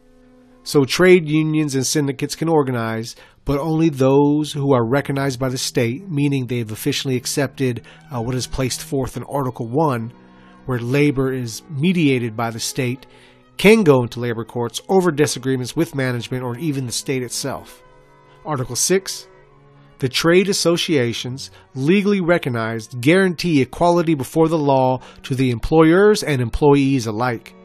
[0.63, 3.17] So trade unions and syndicates can organize,
[3.51, 7.83] but only those who are recognized by the state, meaning they've officially accepted
[8.15, 10.13] uh, what is placed forth in Article 1,
[10.67, 13.09] where labor is mediated by the state,
[13.57, 17.83] can go into labor courts over disagreements with management or even the state itself.
[18.45, 19.27] Article 6
[19.99, 27.09] The trade associations, legally recognized, guarantee equality before the law to the employers and employees
[27.09, 27.57] alike.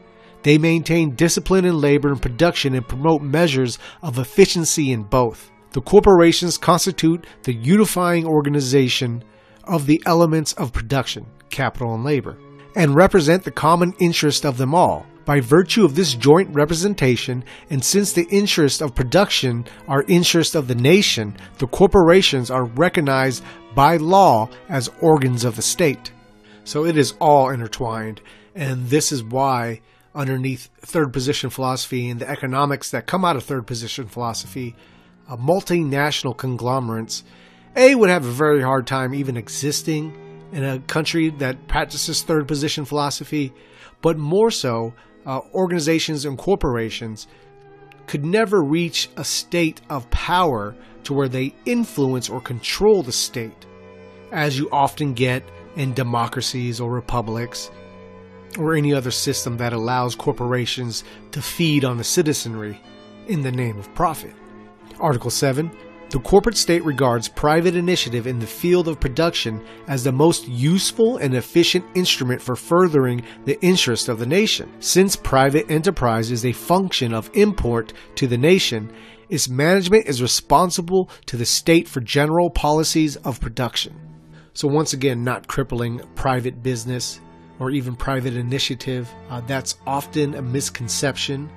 [0.42, 5.52] They maintain discipline in labor and production and promote measures of efficiency in both.
[5.72, 9.22] The corporations constitute the unifying organization
[9.64, 12.38] of the elements of production, capital, and labor,
[12.74, 15.06] and represent the common interest of them all.
[15.24, 20.68] By virtue of this joint representation, and since the interests of production are interests of
[20.68, 23.42] the nation, the corporations are recognized
[23.74, 26.12] by law as organs of the state.
[26.62, 28.20] So it is all intertwined,
[28.54, 29.80] and this is why
[30.14, 34.76] underneath third position philosophy and the economics that come out of third position philosophy
[35.28, 37.24] uh, multinational conglomerates,
[37.76, 40.14] A, would have a very hard time even existing
[40.52, 43.52] in a country that practices third position philosophy,
[44.02, 44.94] but more so,
[45.26, 47.26] uh, organizations and corporations
[48.06, 53.66] could never reach a state of power to where they influence or control the state,
[54.32, 55.42] as you often get
[55.76, 57.70] in democracies or republics
[58.58, 62.80] or any other system that allows corporations to feed on the citizenry
[63.26, 64.32] in the name of profit.
[65.00, 65.70] Article 7
[66.10, 71.18] The corporate state regards private initiative in the field of production as the most useful
[71.18, 74.72] and efficient instrument for furthering the interest of the nation.
[74.80, 78.92] Since private enterprise is a function of import to the nation,
[79.28, 83.94] its management is responsible to the state for general policies of production.
[84.54, 87.20] So, once again, not crippling private business
[87.58, 89.12] or even private initiative.
[89.28, 91.50] Uh, that's often a misconception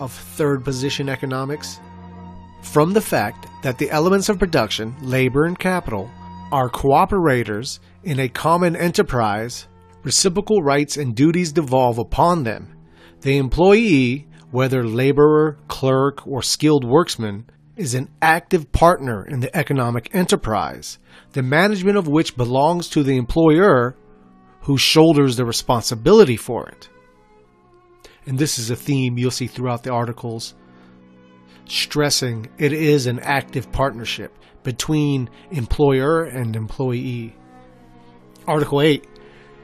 [0.00, 1.80] of third position economics.
[2.64, 6.10] From the fact that the elements of production, labor and capital,
[6.50, 9.68] are cooperators in a common enterprise,
[10.02, 12.76] reciprocal rights and duties devolve upon them.
[13.20, 17.44] The employee, whether laborer, clerk, or skilled worksman,
[17.76, 20.98] is an active partner in the economic enterprise,
[21.32, 23.96] the management of which belongs to the employer
[24.62, 26.88] who shoulders the responsibility for it.
[28.26, 30.54] And this is a theme you'll see throughout the articles,
[31.66, 34.32] stressing it is an active partnership
[34.62, 37.36] between employer and employee.
[38.46, 39.06] Article 8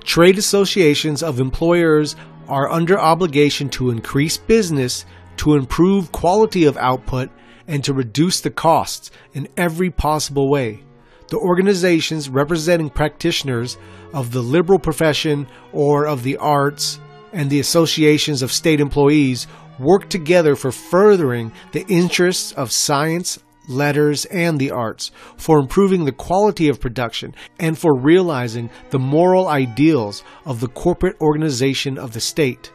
[0.05, 2.17] Trade associations of employers
[2.49, 5.05] are under obligation to increase business,
[5.37, 7.31] to improve quality of output,
[7.67, 10.83] and to reduce the costs in every possible way.
[11.29, 13.79] The organizations representing practitioners
[14.13, 16.99] of the liberal profession or of the arts
[17.33, 19.47] and the associations of state employees
[19.81, 23.39] work together for furthering the interests of science,
[23.69, 29.49] letters, and the arts, for improving the quality of production, and for realizing the moral
[29.49, 32.73] ideals of the corporate organization of the state.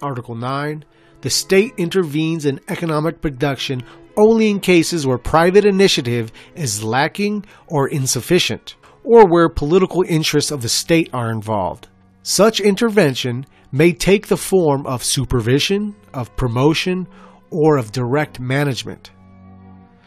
[0.00, 0.84] Article 9.
[1.22, 3.82] The state intervenes in economic production
[4.16, 10.62] only in cases where private initiative is lacking or insufficient, or where political interests of
[10.62, 11.88] the state are involved.
[12.22, 17.06] Such intervention may take the form of supervision, of promotion,
[17.50, 19.10] or of direct management.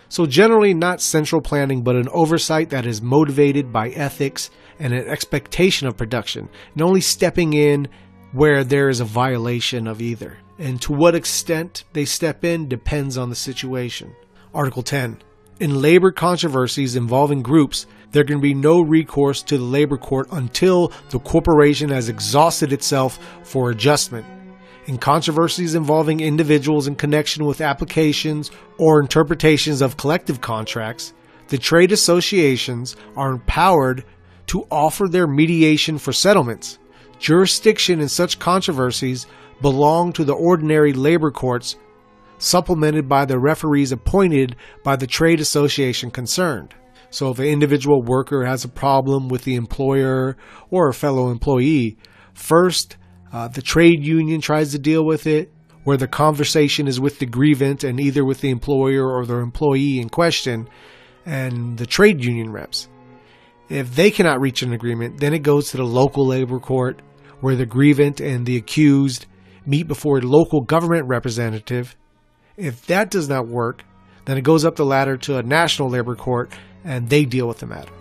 [0.10, 5.08] So, generally, not central planning, but an oversight that is motivated by ethics and an
[5.08, 7.88] expectation of production, and only stepping in
[8.32, 13.18] where there is a violation of either and to what extent they step in depends
[13.18, 14.16] on the situation.
[14.54, 15.20] Article 10.
[15.60, 20.92] In labor controversies involving groups, there can be no recourse to the labor court until
[21.10, 24.26] the corporation has exhausted itself for adjustment.
[24.88, 31.14] In controversies involving individuals in connection with applications or interpretations of collective contracts,
[31.50, 34.06] the trade associations are empowered
[34.48, 36.80] to offer their mediation for settlements.
[37.20, 39.28] Jurisdiction in such controversies
[39.62, 41.76] belong to the ordinary labor courts,
[42.38, 44.56] supplemented by the referees appointed
[44.86, 46.74] by the trade association concerned.
[47.10, 50.38] So, if an individual worker has a problem with the employer
[50.70, 51.98] or a fellow employee,
[52.34, 52.96] first
[53.32, 55.52] uh, the trade union tries to deal with it,
[55.84, 60.00] where the conversation is with the grievant and either with the employer or the employee
[60.00, 60.68] in question
[61.26, 62.90] and the trade union reps.
[63.70, 67.02] If they cannot reach an agreement, then it goes to the local labor court
[67.42, 69.26] where the grievant and the accused
[69.66, 71.96] meet before a local government representative.
[72.56, 73.84] If that does not work,
[74.26, 76.52] then it goes up the ladder to a national labor court
[76.84, 77.92] and they deal with the matter.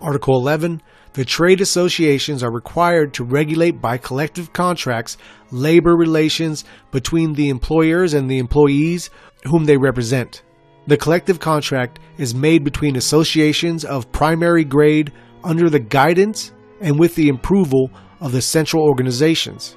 [0.00, 0.82] Article 11
[1.18, 5.16] The trade associations are required to regulate by collective contracts
[5.50, 9.10] labor relations between the employers and the employees
[9.42, 10.42] whom they represent.
[10.86, 15.12] The collective contract is made between associations of primary grade
[15.42, 17.90] under the guidance and with the approval
[18.20, 19.76] of the central organizations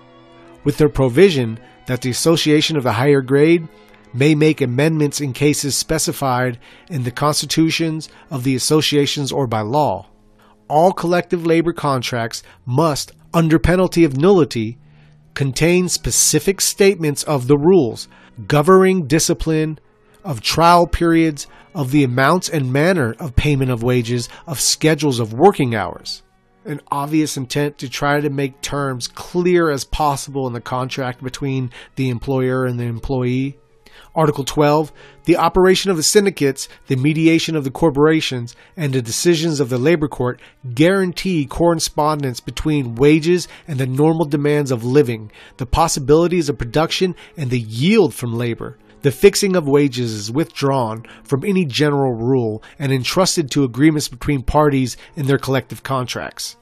[0.64, 3.68] with their provision that the association of the higher grade
[4.14, 6.60] may make amendments in cases specified
[6.92, 10.06] in the constitutions of the associations or by law.
[10.72, 14.78] All collective labor contracts must, under penalty of nullity,
[15.34, 18.08] contain specific statements of the rules
[18.48, 19.80] governing discipline,
[20.24, 21.46] of trial periods,
[21.76, 26.24] of the amounts and manner of payment of wages, of schedules of working hours
[26.64, 31.70] an obvious intent to try to make terms clear as possible in the contract between
[31.98, 33.58] the employer and the employee.
[34.14, 34.92] Article 12,
[35.24, 39.78] the operation of the syndicates, the mediation of the corporations, and the decisions of the
[39.78, 40.42] labor court
[40.74, 47.50] guarantee correspondence between wages and the normal demands of living, the possibilities of production, and
[47.50, 48.78] the yield from labor.
[49.02, 54.44] The fixing of wages is withdrawn from any general rule and entrusted to agreements between
[54.44, 56.58] parties in their collective contracts.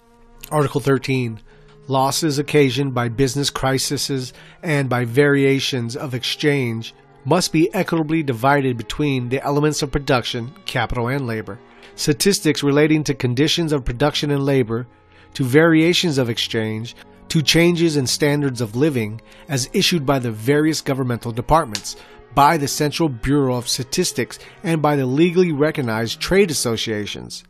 [0.52, 1.42] Article 13
[1.88, 4.32] Losses occasioned by business crises
[4.62, 6.94] and by variations of exchange
[7.30, 11.60] must be equitably divided between the elements of production, capital, and labor.
[11.94, 14.88] Statistics relating to conditions of production and labor,
[15.36, 16.96] to variations of exchange,
[17.28, 21.98] to changes in standards of living as issued by the various governmental departments
[22.34, 27.44] by the Central Bureau of Statistics and by the legally recognized trade associations,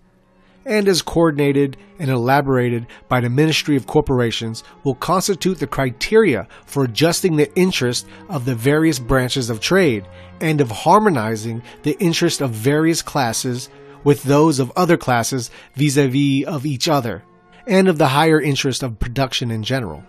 [0.69, 6.83] and as coordinated and elaborated by the Ministry of Corporations, will constitute the criteria for
[6.83, 10.07] adjusting the interest of the various branches of trade
[10.39, 13.69] and of harmonizing the interest of various classes
[14.03, 17.23] with those of other classes vis-a-vis of each other,
[17.67, 20.03] and of the higher interest of production in general.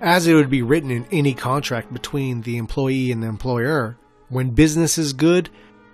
[0.00, 3.96] As it would be written in any contract between the employee and the employer,
[4.28, 5.50] when business is good,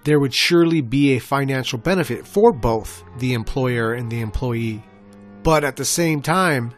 [0.07, 4.81] there would surely be a financial benefit for both the employer and the employee.
[5.43, 6.75] But at the same time,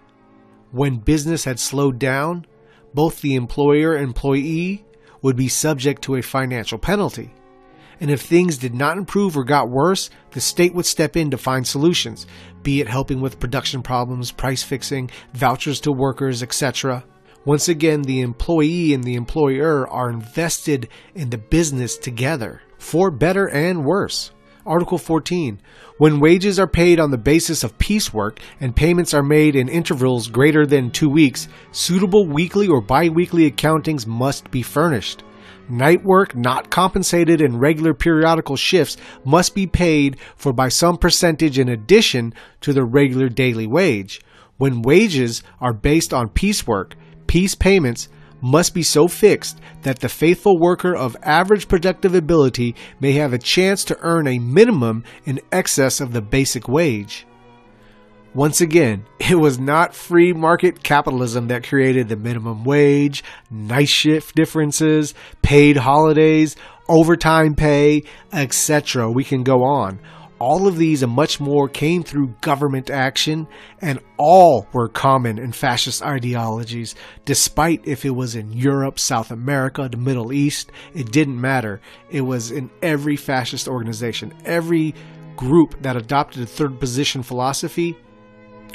[0.72, 2.46] when business had slowed down,
[2.94, 4.86] both the employer and employee
[5.20, 7.30] would be subject to a financial penalty.
[8.00, 11.36] And if things did not improve or got worse, the state would step in to
[11.36, 12.26] find solutions,
[12.62, 17.04] be it helping with production problems, price fixing, vouchers to workers, etc.
[17.44, 23.48] Once again, the employee and the employer are invested in the business together, for better
[23.48, 24.30] and worse.
[24.64, 25.60] Article 14.
[25.96, 30.28] When wages are paid on the basis of piecework and payments are made in intervals
[30.28, 35.22] greater than two weeks, suitable weekly or bi-weekly accountings must be furnished.
[35.70, 41.58] Night work not compensated in regular periodical shifts must be paid for by some percentage
[41.58, 44.20] in addition to the regular daily wage.
[44.56, 46.94] When wages are based on piecework,
[47.26, 48.08] piece payments
[48.40, 53.38] must be so fixed that the faithful worker of average productive ability may have a
[53.38, 57.26] chance to earn a minimum in excess of the basic wage.
[58.34, 64.34] Once again, it was not free market capitalism that created the minimum wage, night shift
[64.34, 66.56] differences, paid holidays,
[66.88, 68.02] overtime pay,
[68.32, 69.10] etc.
[69.10, 69.98] We can go on.
[70.38, 73.48] All of these and much more came through government action,
[73.80, 76.94] and all were common in fascist ideologies,
[77.24, 81.80] despite if it was in Europe, South America, the Middle East, it didn't matter.
[82.10, 84.32] It was in every fascist organization.
[84.44, 84.94] Every
[85.36, 87.96] group that adopted a third position philosophy,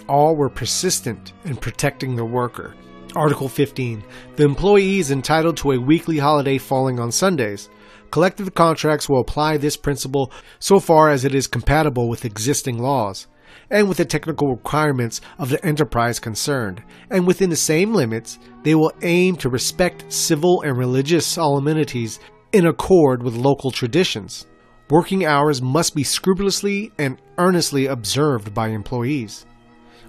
[0.10, 2.76] all were persistent in protecting the worker.
[3.16, 4.04] Article 15.
[4.36, 7.70] The employee is entitled to a weekly holiday falling on Sundays.
[8.14, 13.26] Collective contracts will apply this principle so far as it is compatible with existing laws
[13.72, 18.76] and with the technical requirements of the enterprise concerned, and within the same limits, they
[18.76, 22.20] will aim to respect civil and religious solemnities
[22.52, 24.46] in accord with local traditions.
[24.92, 29.48] Working hours must be scrupulously and earnestly observed by employees.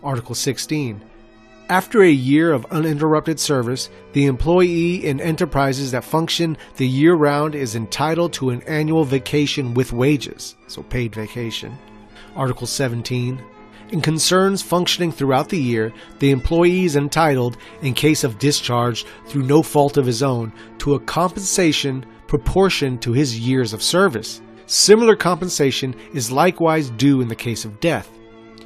[0.02, 1.00] Article 16.
[1.70, 7.54] After a year of uninterrupted service, the employee in enterprises that function the year round
[7.54, 11.78] is entitled to an annual vacation with wages, so paid vacation.
[12.36, 13.40] Article 17.
[13.92, 19.44] In concerns functioning throughout the year, the employee is entitled, in case of discharge through
[19.44, 24.42] no fault of his own, to a compensation proportioned to his years of service.
[24.66, 28.10] Similar compensation is likewise due in the case of death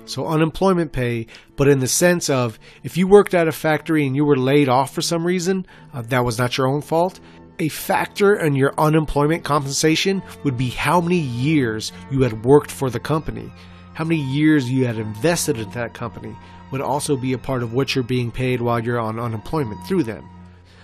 [0.09, 1.27] so unemployment pay,
[1.57, 4.69] but in the sense of if you worked at a factory and you were laid
[4.69, 7.21] off for some reason, uh, that was not your own fault.
[7.59, 12.89] A factor in your unemployment compensation would be how many years you had worked for
[12.89, 13.53] the company,
[13.95, 16.35] how many years you had invested in that company
[16.71, 20.05] would also be a part of what you're being paid while you're on unemployment through
[20.05, 20.29] them.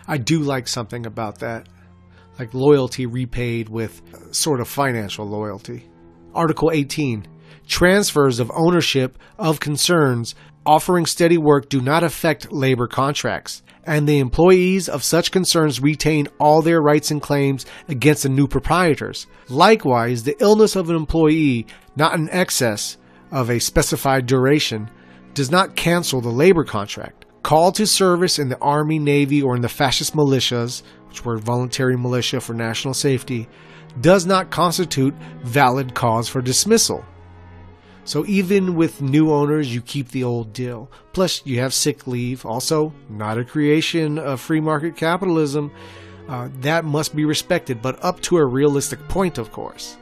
[0.07, 1.69] I do like something about that,
[2.39, 5.89] like loyalty repaid with uh, sort of financial loyalty.
[6.35, 7.29] Article 18
[7.67, 10.35] transfers of ownership of concerns
[10.67, 16.27] offering steady work do not affect labor contracts, and the employees of such concerns retain
[16.39, 19.27] all their rights and claims against the new proprietors.
[19.49, 21.67] Likewise, the illness of an employee,
[21.97, 22.97] not in excess
[23.31, 24.91] of a specified duration,
[25.35, 27.27] does not cancel the labor contract.
[27.43, 31.97] Call to service in the Army, Navy, or in the fascist militias, which were voluntary
[31.97, 33.49] militia for national safety,
[34.01, 37.05] does not constitute valid cause for dismissal.
[38.05, 40.91] So even with new owners, you keep the old deal.
[41.13, 42.45] Plus, you have sick leave.
[42.45, 45.71] Also, not a creation of free market capitalism.
[46.29, 49.97] Uh, that must be respected, but up to a realistic point, of course.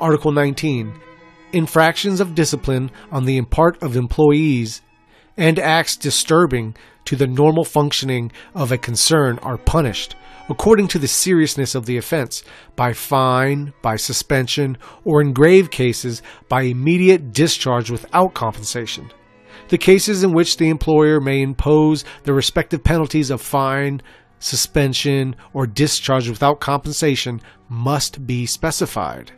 [0.00, 0.92] Article 19
[1.52, 4.82] Infractions of discipline on the part of employees
[5.36, 6.74] and acts disturbing
[7.04, 10.14] to the normal functioning of a concern are punished
[10.48, 12.42] according to the seriousness of the offense,
[12.76, 19.10] by fine, by suspension, or in grave cases, by immediate discharge without compensation.
[19.68, 24.00] The cases in which the employer may impose the respective penalties of fine,
[24.38, 29.32] suspension, or discharge without compensation must be specified.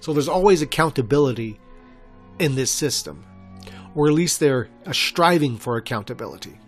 [0.00, 1.58] So there's always accountability
[2.38, 3.24] in this system,
[3.94, 6.58] or at least they're striving for accountability.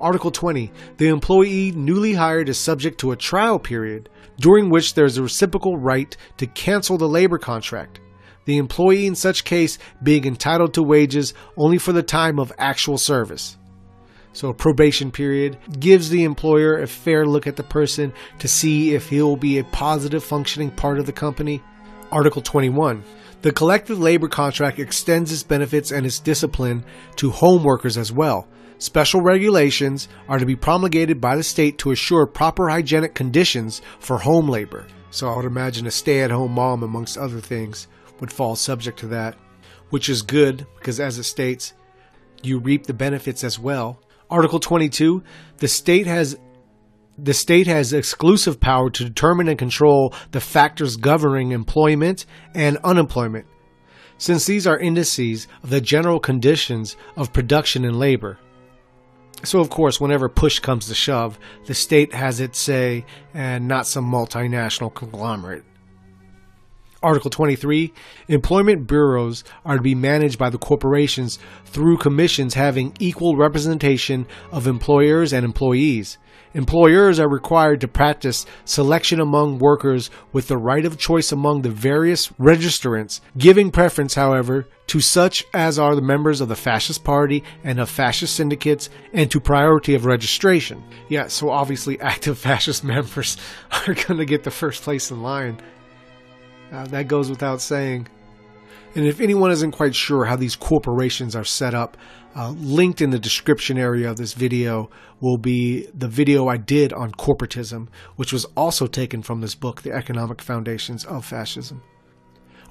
[0.00, 0.70] Article 20.
[0.96, 4.08] The employee newly hired is subject to a trial period
[4.38, 8.00] during which there is a reciprocal right to cancel the labor contract.
[8.44, 12.96] The employee in such case being entitled to wages only for the time of actual
[12.96, 13.56] service.
[14.32, 18.94] So, a probation period gives the employer a fair look at the person to see
[18.94, 21.60] if he will be a positive functioning part of the company.
[22.12, 23.02] Article 21.
[23.42, 26.84] The collective labor contract extends its benefits and its discipline
[27.16, 28.46] to home workers as well.
[28.78, 34.18] Special regulations are to be promulgated by the state to assure proper hygienic conditions for
[34.18, 34.86] home labor.
[35.10, 37.88] So I would imagine a stay at home mom, amongst other things,
[38.20, 39.36] would fall subject to that,
[39.90, 41.72] which is good because, as it states,
[42.42, 44.00] you reap the benefits as well.
[44.30, 45.22] Article 22
[45.56, 46.38] the state has
[47.20, 53.46] the state has exclusive power to determine and control the factors governing employment and unemployment,
[54.18, 58.38] since these are indices of the general conditions of production and labor.
[59.44, 63.86] So, of course, whenever push comes to shove, the state has its say and not
[63.86, 65.64] some multinational conglomerate.
[67.00, 67.92] Article 23
[68.26, 74.66] Employment bureaus are to be managed by the corporations through commissions having equal representation of
[74.66, 76.18] employers and employees.
[76.58, 81.70] Employers are required to practice selection among workers with the right of choice among the
[81.70, 87.44] various registrants, giving preference, however, to such as are the members of the fascist party
[87.62, 90.82] and of fascist syndicates and to priority of registration.
[91.08, 93.36] Yeah, so obviously active fascist members
[93.70, 95.60] are going to get the first place in line.
[96.72, 98.08] Uh, that goes without saying.
[98.98, 101.96] And if anyone isn't quite sure how these corporations are set up,
[102.34, 106.92] uh, linked in the description area of this video will be the video I did
[106.92, 111.80] on corporatism, which was also taken from this book, The Economic Foundations of Fascism.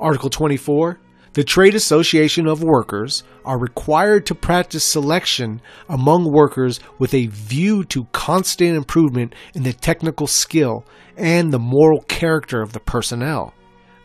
[0.01, 0.99] Article 24
[1.31, 7.85] The Trade Association of Workers are required to practice selection among workers with a view
[7.85, 10.83] to constant improvement in the technical skill
[11.15, 13.53] and the moral character of the personnel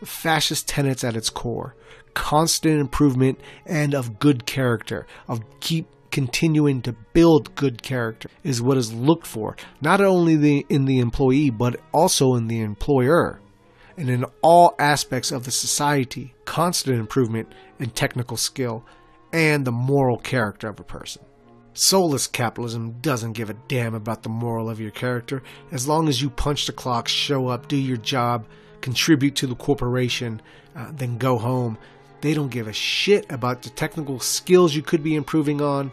[0.05, 1.75] fascist tenets at its core
[2.13, 8.77] constant improvement and of good character, of keep continuing to build good character is what
[8.77, 13.39] is looked for, not only the, in the employee, but also in the employer.
[13.97, 18.85] And in all aspects of the society, constant improvement in technical skill
[19.31, 21.23] and the moral character of a person.
[21.73, 25.41] Soulless capitalism doesn't give a damn about the moral of your character
[25.71, 28.45] as long as you punch the clock, show up, do your job,
[28.81, 30.39] contribute to the corporation,
[30.75, 31.77] uh, then go home.
[32.23, 35.91] They don't give a shit about the technical skills you could be improving on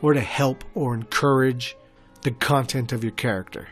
[0.00, 1.76] or to help or encourage
[2.20, 3.66] the content of your character.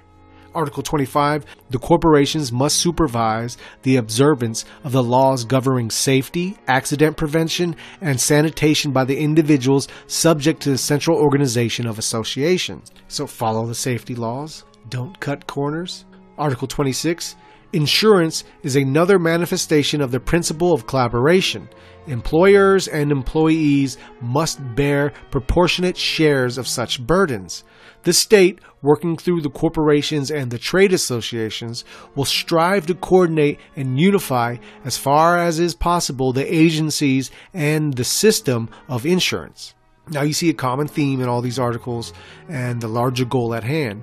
[0.53, 7.77] Article 25 The corporations must supervise the observance of the laws governing safety, accident prevention,
[8.01, 12.91] and sanitation by the individuals subject to the central organization of associations.
[13.07, 16.07] So follow the safety laws, don't cut corners.
[16.37, 17.37] Article 26
[17.73, 21.69] Insurance is another manifestation of the principle of collaboration.
[22.07, 27.63] Employers and employees must bear proportionate shares of such burdens.
[28.03, 34.01] The state, working through the corporations and the trade associations, will strive to coordinate and
[34.01, 39.75] unify as far as is possible the agencies and the system of insurance.
[40.09, 42.13] Now, you see a common theme in all these articles
[42.49, 44.03] and the larger goal at hand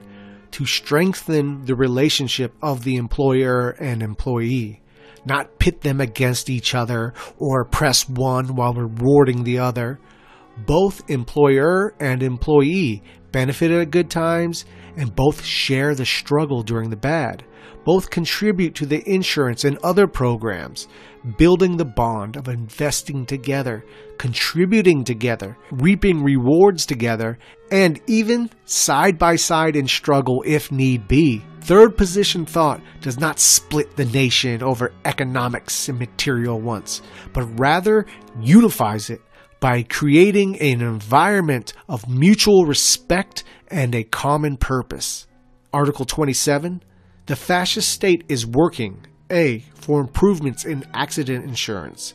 [0.52, 4.82] to strengthen the relationship of the employer and employee,
[5.28, 10.00] not pit them against each other or press one while rewarding the other.
[10.66, 16.96] Both employer and employee benefit at good times and both share the struggle during the
[16.96, 17.44] bad.
[17.86, 20.88] Both contribute to the insurance and other programs,
[21.38, 23.86] building the bond of investing together,
[24.18, 27.38] contributing together, reaping rewards together,
[27.72, 31.44] and even side by side in struggle if need be.
[31.62, 37.02] Third position thought does not split the nation over economics and material wants,
[37.34, 38.06] but rather
[38.40, 39.22] unifies it
[39.60, 45.28] by creating an environment of mutual respect and a common purpose.
[45.74, 46.82] Article 27
[47.26, 49.66] The fascist state is working A.
[49.76, 52.14] For improvements in accident insurance,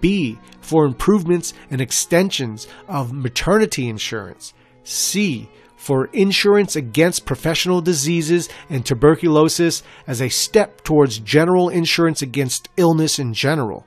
[0.00, 0.38] B.
[0.60, 4.52] For improvements and extensions of maternity insurance,
[4.84, 5.48] C.
[5.76, 13.18] For insurance against professional diseases and tuberculosis as a step towards general insurance against illness
[13.18, 13.86] in general.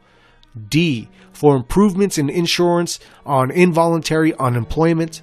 [0.70, 1.10] D.
[1.34, 5.22] For improvements in insurance on involuntary unemployment.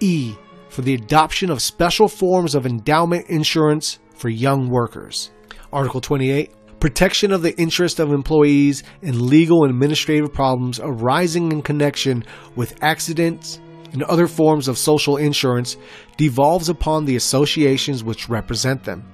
[0.00, 0.34] E.
[0.68, 5.30] For the adoption of special forms of endowment insurance for young workers.
[5.72, 11.62] Article 28 protection of the interest of employees in legal and administrative problems arising in
[11.62, 12.24] connection
[12.54, 13.60] with accidents
[13.92, 15.76] and other forms of social insurance
[16.16, 19.04] devolves upon the associations which represent them.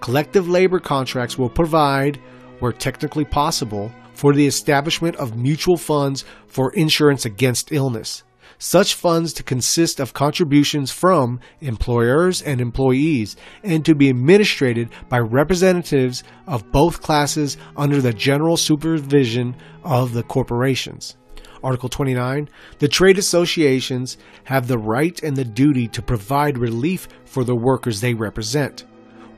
[0.00, 2.20] Collective labor contracts will provide,
[2.58, 8.24] where technically possible, for the establishment of mutual funds for insurance against illness.
[8.58, 15.18] Such funds to consist of contributions from employers and employees and to be administered by
[15.18, 19.54] representatives of both classes under the general supervision
[19.84, 21.16] of the corporations.
[21.62, 27.44] Article 29 The trade associations have the right and the duty to provide relief for
[27.44, 28.84] the workers they represent,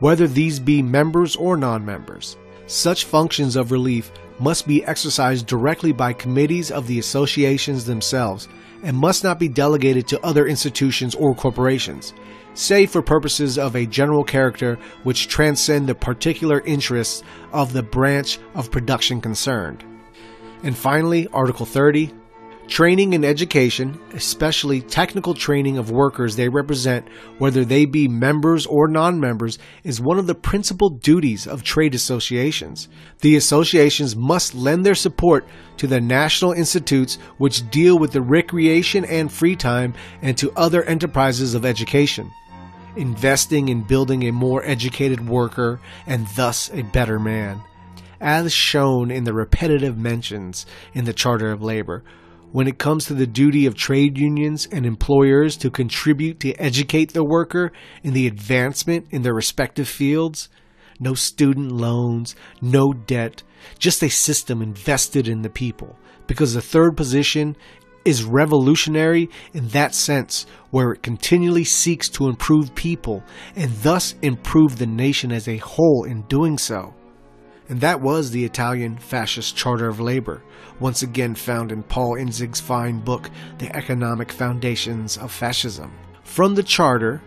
[0.01, 2.37] whether these be members or non members.
[2.67, 8.47] Such functions of relief must be exercised directly by committees of the associations themselves
[8.83, 12.15] and must not be delegated to other institutions or corporations,
[12.55, 17.23] save for purposes of a general character which transcend the particular interests
[17.53, 19.85] of the branch of production concerned.
[20.63, 22.13] And finally, Article 30
[22.69, 27.09] Training and education, especially technical training of workers they represent,
[27.39, 31.95] whether they be members or non members, is one of the principal duties of trade
[31.95, 32.89] associations.
[33.21, 35.47] The associations must lend their support
[35.79, 40.83] to the national institutes which deal with the recreation and free time and to other
[40.85, 42.31] enterprises of education.
[42.97, 47.63] Investing in building a more educated worker and thus a better man.
[48.21, 52.05] As shown in the repetitive mentions in the Charter of Labor,
[52.53, 57.13] when it comes to the duty of trade unions and employers to contribute to educate
[57.13, 57.73] the worker
[58.03, 60.49] in the advancement in their respective fields.
[61.01, 63.43] No student loans, no debt,
[63.79, 65.97] just a system invested in the people.
[66.27, 67.57] Because the third position
[68.05, 73.23] is revolutionary in that sense, where it continually seeks to improve people
[73.55, 76.95] and thus improve the nation as a whole in doing so.
[77.69, 80.43] And that was the Italian Fascist Charter of Labor,
[80.81, 85.93] once again found in Paul Einzig's fine book, The Economic Foundations of Fascism.
[86.23, 87.23] From the Charter,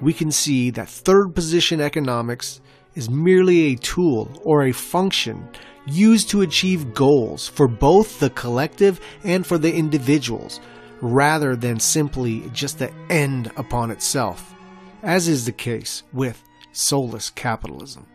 [0.00, 2.60] we can see that third position economics
[2.94, 5.48] is merely a tool or a function
[5.86, 10.60] used to achieve goals for both the collective and for the individuals,
[11.00, 14.54] rather than simply just the end upon itself,
[15.02, 18.06] as is the case with soulless capitalism.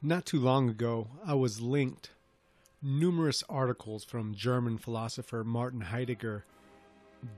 [0.00, 2.10] Not too long ago, I was linked
[2.82, 6.44] numerous articles from German philosopher Martin Heidegger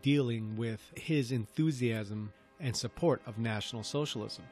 [0.00, 4.44] dealing with his enthusiasm and support of National Socialism.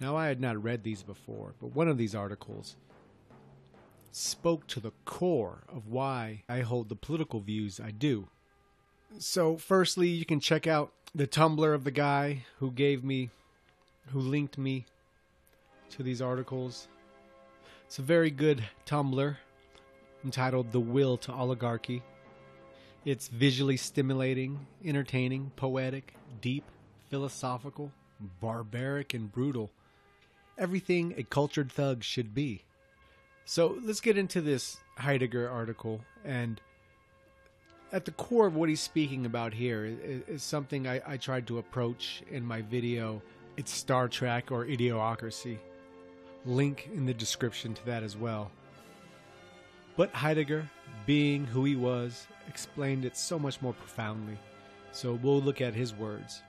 [0.00, 2.76] Now, I had not read these before, but one of these articles
[4.10, 8.28] spoke to the core of why I hold the political views I do.
[9.18, 13.30] So, firstly, you can check out the Tumblr of the guy who gave me,
[14.08, 14.86] who linked me
[15.90, 16.88] to these articles.
[17.86, 19.36] It's a very good Tumblr
[20.24, 22.02] entitled The Will to Oligarchy.
[23.04, 26.64] It's visually stimulating, entertaining, poetic, deep,
[27.08, 27.92] philosophical,
[28.40, 29.70] barbaric, and brutal.
[30.58, 32.62] Everything a cultured thug should be.
[33.46, 36.02] So let's get into this Heidegger article.
[36.24, 36.60] And
[37.92, 41.46] at the core of what he's speaking about here is, is something I, I tried
[41.48, 43.22] to approach in my video.
[43.56, 45.58] It's Star Trek or Idiocracy
[46.46, 48.50] link in the description to that as well.
[49.96, 50.68] But Heidegger,
[51.06, 54.38] being who he was, explained it so much more profoundly.
[54.92, 56.42] So we'll look at his words.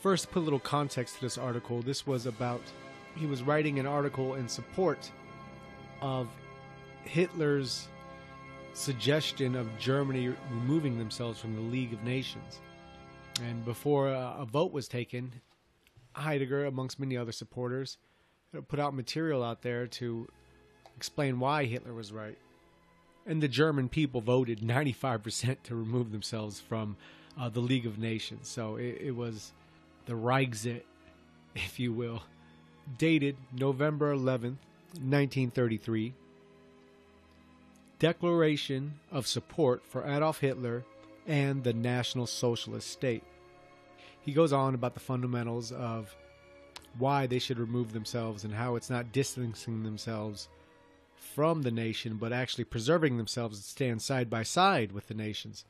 [0.00, 1.82] First, put a little context to this article.
[1.82, 2.60] This was about,
[3.16, 5.10] he was writing an article in support
[6.00, 6.28] of
[7.04, 7.88] Hitler's
[8.72, 12.60] suggestion of Germany removing themselves from the League of Nations.
[13.42, 15.32] And before a, a vote was taken,
[16.14, 17.98] Heidegger, amongst many other supporters,
[18.68, 20.28] put out material out there to
[20.96, 22.38] explain why Hitler was right.
[23.26, 26.96] And the German people voted 95% to remove themselves from
[27.38, 28.48] uh, the League of Nations.
[28.48, 29.52] So it, it was
[30.06, 30.82] the Reichsit,
[31.54, 32.22] if you will,
[32.98, 34.58] dated November 11th,
[35.02, 36.14] 1933.
[37.98, 40.84] Declaration of support for Adolf Hitler
[41.26, 43.24] and the National Socialist State.
[44.20, 46.14] He goes on about the fundamentals of
[46.98, 50.48] why they should remove themselves and how it's not distancing themselves
[51.18, 55.64] from the nation, but actually preserving themselves and stand side by side with the nations.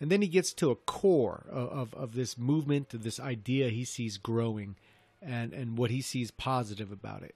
[0.00, 3.68] And then he gets to a core of, of, of this movement, of this idea
[3.68, 4.76] he sees growing,
[5.22, 7.34] and, and what he sees positive about it.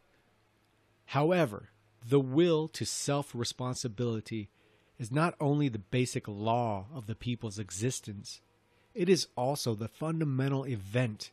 [1.06, 1.70] However,
[2.06, 4.50] the will to self responsibility
[4.98, 8.40] is not only the basic law of the people's existence,
[8.94, 11.30] it is also the fundamental event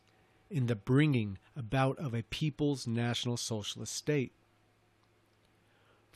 [0.50, 4.32] in the bringing about of a people's national socialist state.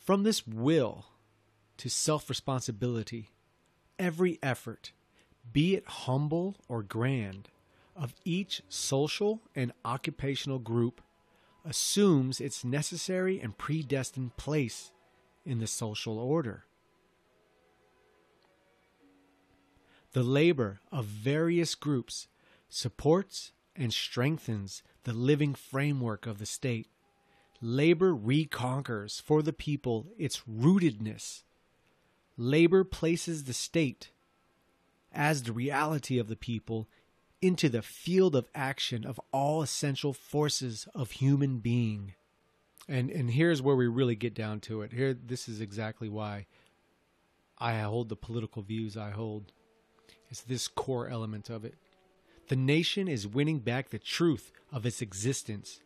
[0.01, 1.07] From this will
[1.77, 3.31] to self responsibility,
[3.99, 4.93] every effort,
[5.53, 7.49] be it humble or grand,
[7.95, 11.01] of each social and occupational group
[11.65, 14.91] assumes its necessary and predestined place
[15.45, 16.65] in the social order.
[20.13, 22.29] the labor of various groups
[22.69, 26.89] supports and strengthens the living framework of the state.
[27.61, 31.43] Labor reconquers for the people its rootedness.
[32.37, 34.11] Labor places the state
[35.12, 36.89] as the reality of the people
[37.43, 42.15] into the field of action of all essential forces of human being.
[42.89, 44.93] And and here's where we really get down to it.
[44.93, 46.47] Here this is exactly why
[47.59, 49.53] I hold the political views I hold.
[50.31, 51.74] It's this core element of it.
[52.49, 55.81] The nation is winning back the truth of its existence.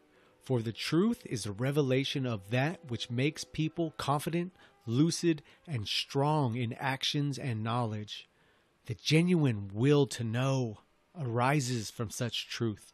[0.44, 4.52] For the truth is a revelation of that which makes people confident,
[4.86, 8.28] lucid, and strong in actions and knowledge.
[8.86, 10.80] The genuine will to know
[11.18, 12.92] arises from such truth.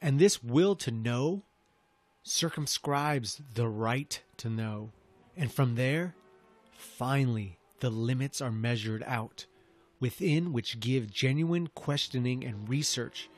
[0.00, 1.42] And this will to know
[2.22, 4.92] circumscribes the right to know.
[5.36, 6.14] And from there,
[6.70, 9.44] finally, the limits are measured out,
[10.00, 13.28] within which give genuine questioning and research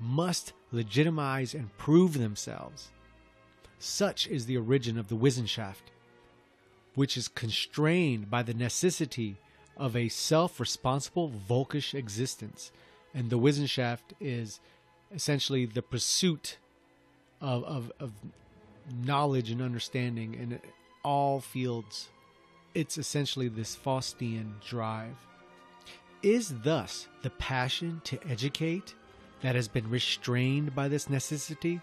[0.00, 2.90] must legitimize and prove themselves.
[3.78, 5.90] Such is the origin of the Wissenschaft,
[6.94, 9.36] which is constrained by the necessity
[9.76, 12.72] of a self responsible Volkish existence.
[13.14, 14.60] And the Wissenschaft is
[15.12, 16.58] essentially the pursuit
[17.40, 18.12] of, of, of
[19.04, 20.60] knowledge and understanding in
[21.02, 22.08] all fields.
[22.74, 25.16] It's essentially this Faustian drive.
[26.22, 28.94] Is thus the passion to educate
[29.42, 31.80] that has been restrained by this necessity?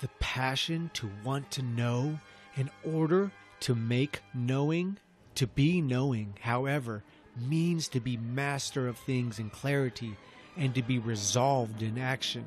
[0.00, 2.18] The passion to want to know
[2.56, 3.30] in order
[3.60, 4.98] to make knowing?
[5.36, 7.02] To be knowing, however,
[7.36, 10.16] means to be master of things in clarity
[10.56, 12.44] and to be resolved in action.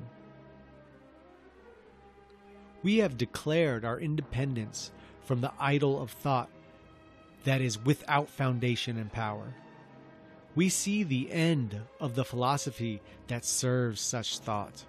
[2.84, 4.92] We have declared our independence
[5.26, 6.50] from the idol of thought
[7.44, 9.54] that is without foundation and power.
[10.58, 14.86] We see the end of the philosophy that serves such thought.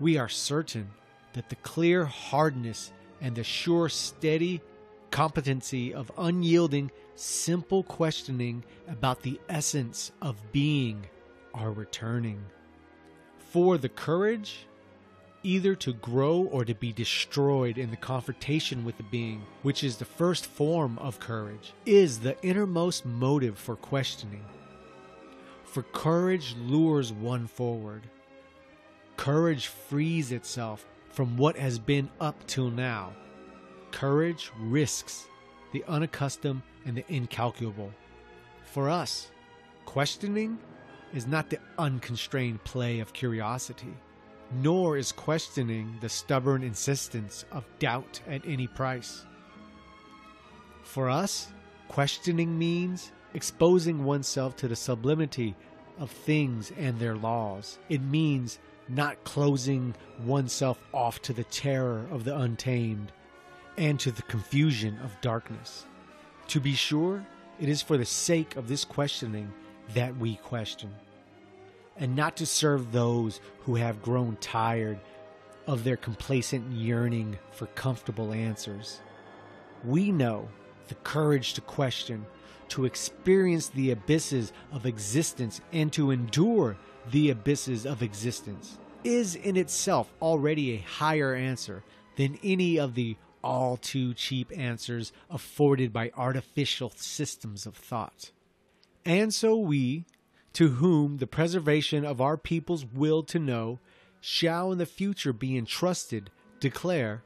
[0.00, 0.88] We are certain
[1.34, 4.62] that the clear hardness and the sure steady
[5.10, 11.04] competency of unyielding, simple questioning about the essence of being
[11.52, 12.42] are returning.
[13.50, 14.66] For the courage,
[15.44, 19.96] either to grow or to be destroyed in the confrontation with the being, which is
[19.96, 24.44] the first form of courage, is the innermost motive for questioning.
[25.64, 28.02] For courage lures one forward.
[29.16, 33.12] Courage frees itself from what has been up till now
[33.94, 35.28] Courage risks
[35.70, 37.92] the unaccustomed and the incalculable.
[38.64, 39.30] For us,
[39.86, 40.58] questioning
[41.14, 43.94] is not the unconstrained play of curiosity,
[44.52, 49.24] nor is questioning the stubborn insistence of doubt at any price.
[50.82, 51.48] For us,
[51.88, 55.54] questioning means exposing oneself to the sublimity
[55.98, 57.78] of things and their laws.
[57.88, 58.58] It means
[58.88, 59.94] not closing
[60.24, 63.12] oneself off to the terror of the untamed
[63.76, 65.84] and to the confusion of darkness.
[66.48, 67.24] To be sure,
[67.60, 69.52] it is for the sake of this questioning
[69.94, 70.90] that we question,
[71.96, 74.98] and not to serve those who have grown tired
[75.66, 79.00] of their complacent yearning for comfortable answers.
[79.84, 80.48] We know
[80.88, 82.26] the courage to question,
[82.68, 86.76] to experience the abysses of existence, and to endure
[87.10, 91.84] the abysses of existence is in itself already a higher answer
[92.16, 98.30] than any of the all too cheap answers afforded by artificial systems of thought.
[99.04, 100.06] And so we,
[100.54, 103.78] to whom the preservation of our people's will to know
[104.20, 107.22] shall in the future be entrusted, declare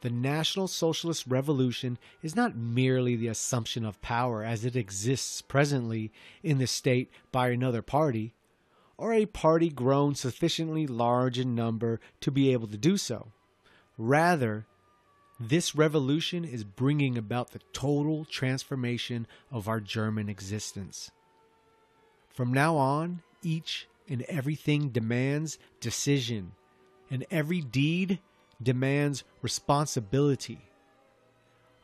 [0.00, 6.12] the National Socialist Revolution is not merely the assumption of power as it exists presently
[6.42, 8.32] in the state by another party,
[8.96, 13.32] or a party grown sufficiently large in number to be able to do so.
[13.96, 14.66] Rather,
[15.40, 21.10] this revolution is bringing about the total transformation of our German existence.
[22.38, 26.52] From now on, each and everything demands decision,
[27.10, 28.20] and every deed
[28.62, 30.60] demands responsibility.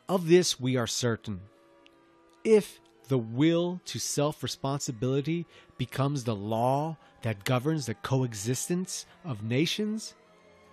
[0.07, 1.41] Of this we are certain.
[2.45, 2.79] If
[3.09, 5.45] the will to self responsibility
[5.77, 10.13] becomes the law that governs the coexistence of nations,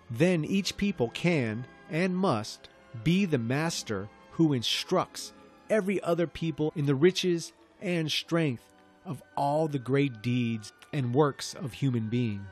[0.08, 2.68] then each people can and must
[3.02, 5.32] be the master who instructs
[5.68, 8.71] every other people in the riches and strength
[9.04, 12.44] of all the great deeds and works of human being.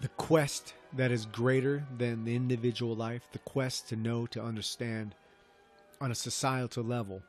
[0.00, 5.14] The quest that is greater than the individual life, the quest to know, to understand
[6.00, 7.22] on a societal level,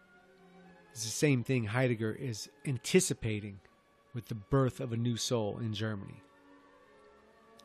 [0.94, 3.60] is the same thing Heidegger is anticipating
[4.14, 6.22] with the birth of a new soul in Germany.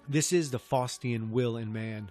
[0.09, 2.11] This is the Faustian will in man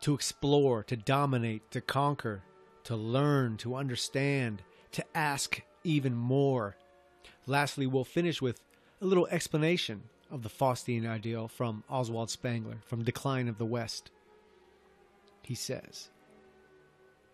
[0.00, 2.42] to explore, to dominate, to conquer,
[2.84, 6.76] to learn, to understand, to ask even more.
[7.46, 8.60] Lastly, we'll finish with
[9.00, 14.10] a little explanation of the Faustian ideal from Oswald Spengler from Decline of the West.
[15.42, 16.10] He says,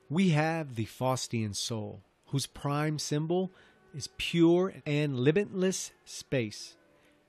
[0.08, 3.52] We have the Faustian soul, whose prime symbol
[3.94, 6.76] is pure and limitless space,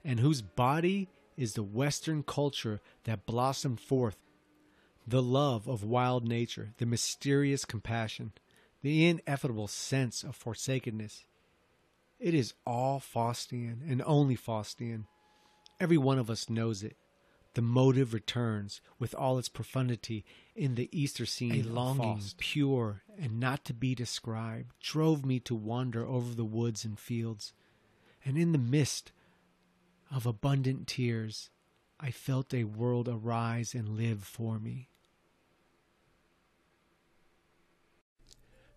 [0.04, 4.16] and whose body is the Western culture that blossomed forth
[5.06, 8.32] the love of wild nature, the mysterious compassion,
[8.82, 11.24] the ineffable sense of forsakenness.
[12.20, 15.06] It is all Faustian and only Faustian.
[15.80, 16.98] Every one of us knows it.
[17.54, 20.24] The motive returns with all its profundity
[20.54, 21.52] in the Easter scene.
[21.52, 26.84] A longing, pure and not to be described, drove me to wander over the woods
[26.84, 27.54] and fields.
[28.24, 29.12] And in the mist
[30.10, 31.48] of abundant tears,
[31.98, 34.90] I felt a world arise and live for me.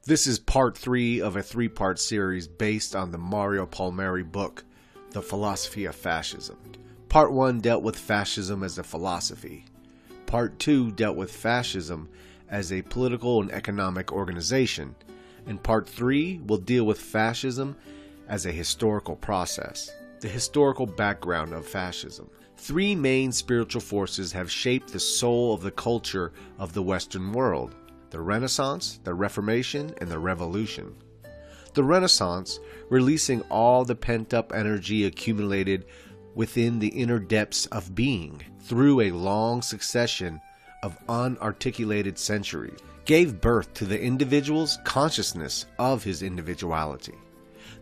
[0.06, 4.66] This is part three of a three part series based on the Mario Palmieri book,
[5.12, 6.58] The Philosophy of Fascism.
[7.08, 9.64] Part one dealt with fascism as a philosophy.
[10.26, 12.10] Part two dealt with fascism
[12.50, 14.94] as a political and economic organization.
[15.48, 17.78] And part three will deal with fascism
[18.28, 19.90] as a historical process.
[20.20, 22.30] The historical background of fascism.
[22.58, 27.74] Three main spiritual forces have shaped the soul of the culture of the Western world
[28.14, 30.96] the Renaissance, the Reformation, and the Revolution.
[31.74, 35.86] The Renaissance, releasing all the pent up energy accumulated
[36.36, 40.40] within the inner depths of being through a long succession
[40.84, 47.16] of unarticulated centuries, gave birth to the individual's consciousness of his individuality.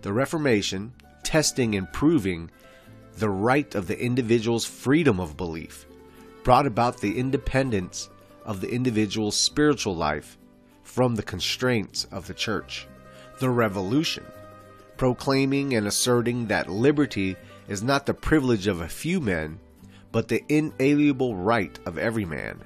[0.02, 2.50] The Reformation, testing and proving
[3.18, 5.86] the right of the individual's freedom of belief,
[6.46, 8.10] brought about the independence
[8.52, 10.38] of the individual's spiritual life
[10.84, 12.86] from the constraints of the church.
[13.40, 14.26] The Revolution,
[14.98, 17.38] proclaiming and asserting that liberty
[17.70, 19.58] is not the privilege of a few men,
[20.12, 22.60] but the inalienable right of every man,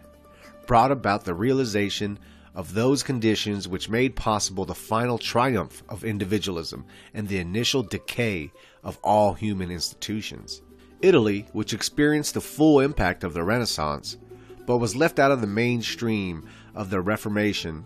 [0.65, 2.17] brought about the realization
[2.55, 6.83] of those conditions which made possible the final triumph of individualism
[7.13, 8.51] and the initial decay
[8.83, 10.63] of all human institutions.
[11.03, 14.17] Italy, which experienced the full impact of the Renaissance,
[14.65, 17.85] but was left out of the mainstream of the Reformation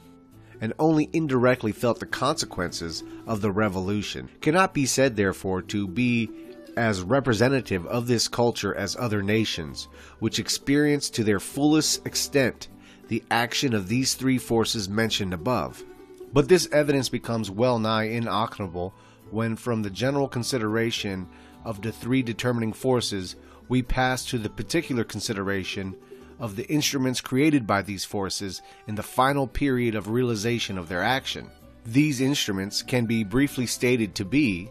[0.61, 6.29] and only indirectly felt the consequences of the Revolution, cannot be said, therefore, to be
[6.75, 9.87] as representative of this culture as other nations,
[10.19, 12.67] which experienced to their fullest extent
[13.07, 15.83] the action of these three forces mentioned above.
[16.31, 18.93] But this evidence becomes well nigh inoperable
[19.31, 21.27] when, from the general consideration
[21.65, 23.35] of the three determining forces,
[23.67, 25.95] we pass to the particular consideration
[26.39, 31.03] of the instruments created by these forces in the final period of realization of their
[31.03, 31.49] action.
[31.85, 34.69] These instruments can be briefly stated to be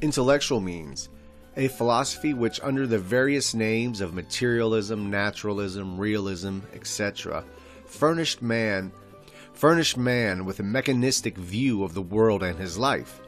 [0.00, 1.08] intellectual means,
[1.56, 7.44] a philosophy which, under the various names of materialism, naturalism, realism, etc.,
[7.86, 8.90] furnished man
[9.52, 13.20] furnished man with a mechanistic view of the world and his life,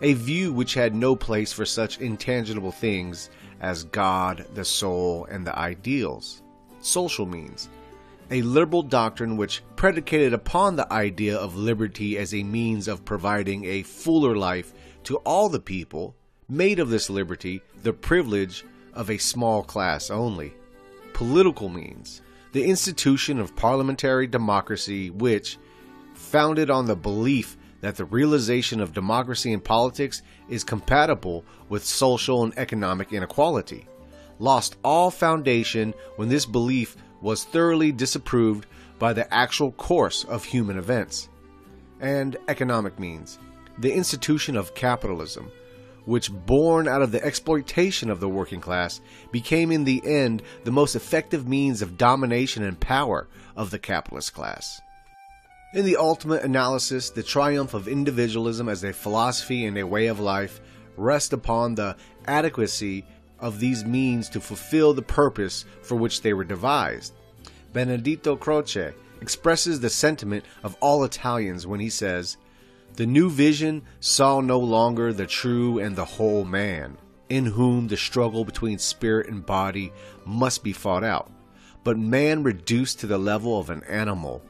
[0.00, 3.28] a view which had no place for such intangible things
[3.60, 6.42] as God, the soul, and the ideals
[6.80, 7.68] social means,
[8.30, 13.64] a liberal doctrine which predicated upon the idea of liberty as a means of providing
[13.64, 14.72] a fuller life
[15.04, 16.14] to all the people,
[16.48, 20.54] made of this liberty the privilege of a small class only.
[21.12, 25.58] Political means, the institution of parliamentary democracy which,
[26.14, 32.44] founded on the belief that the realization of democracy in politics is compatible with social
[32.44, 33.86] and economic inequality
[34.40, 38.66] lost all foundation when this belief was thoroughly disapproved
[38.98, 41.28] by the actual course of human events.
[42.00, 43.38] And economic means
[43.78, 45.50] the institution of capitalism,
[46.06, 50.72] which, born out of the exploitation of the working class, became in the end the
[50.72, 54.80] most effective means of domination and power of the capitalist class.
[55.72, 60.18] In the ultimate analysis, the triumph of individualism as a philosophy and a way of
[60.18, 60.60] life
[60.96, 61.96] rests upon the
[62.26, 63.04] adequacy
[63.40, 67.14] of these means to fulfill the purpose for which they were devised.
[67.72, 72.36] Benedetto Croce expresses the sentiment of all Italians when he says,
[72.94, 76.96] The new vision saw no longer the true and the whole man,
[77.28, 79.92] in whom the struggle between spirit and body
[80.24, 81.30] must be fought out,
[81.84, 84.42] but man reduced to the level of an animal,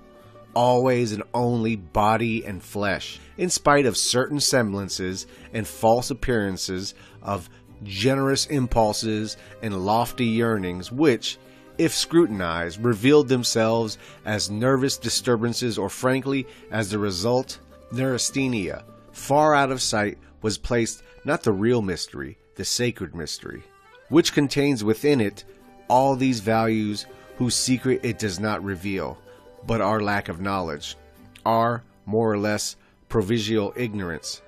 [0.55, 7.49] always and only body and flesh, in spite of certain semblances and false appearances of
[7.83, 11.39] generous impulses and lofty yearnings, which,
[11.79, 17.59] if scrutinized, revealed themselves as nervous disturbances or frankly as the result
[17.93, 18.85] neurasthenia.
[19.13, 23.63] Far out of sight was placed not the real mystery, the sacred mystery,
[24.09, 25.45] which contains within it
[25.89, 29.19] all these values whose secret it does not reveal,
[29.67, 30.97] but our lack of knowledge,
[31.45, 32.77] our more or less
[33.09, 34.43] provisional ignorance,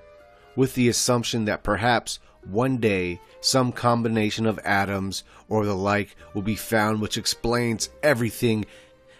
[0.55, 6.41] with the assumption that perhaps one day some combination of atoms or the like will
[6.41, 8.65] be found which explains everything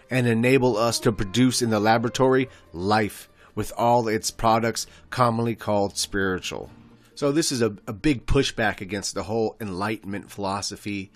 [0.09, 5.97] and enable us to produce in the laboratory life with all its products commonly called
[5.97, 6.69] spiritual.
[7.15, 11.11] So, this is a, a big pushback against the whole Enlightenment philosophy.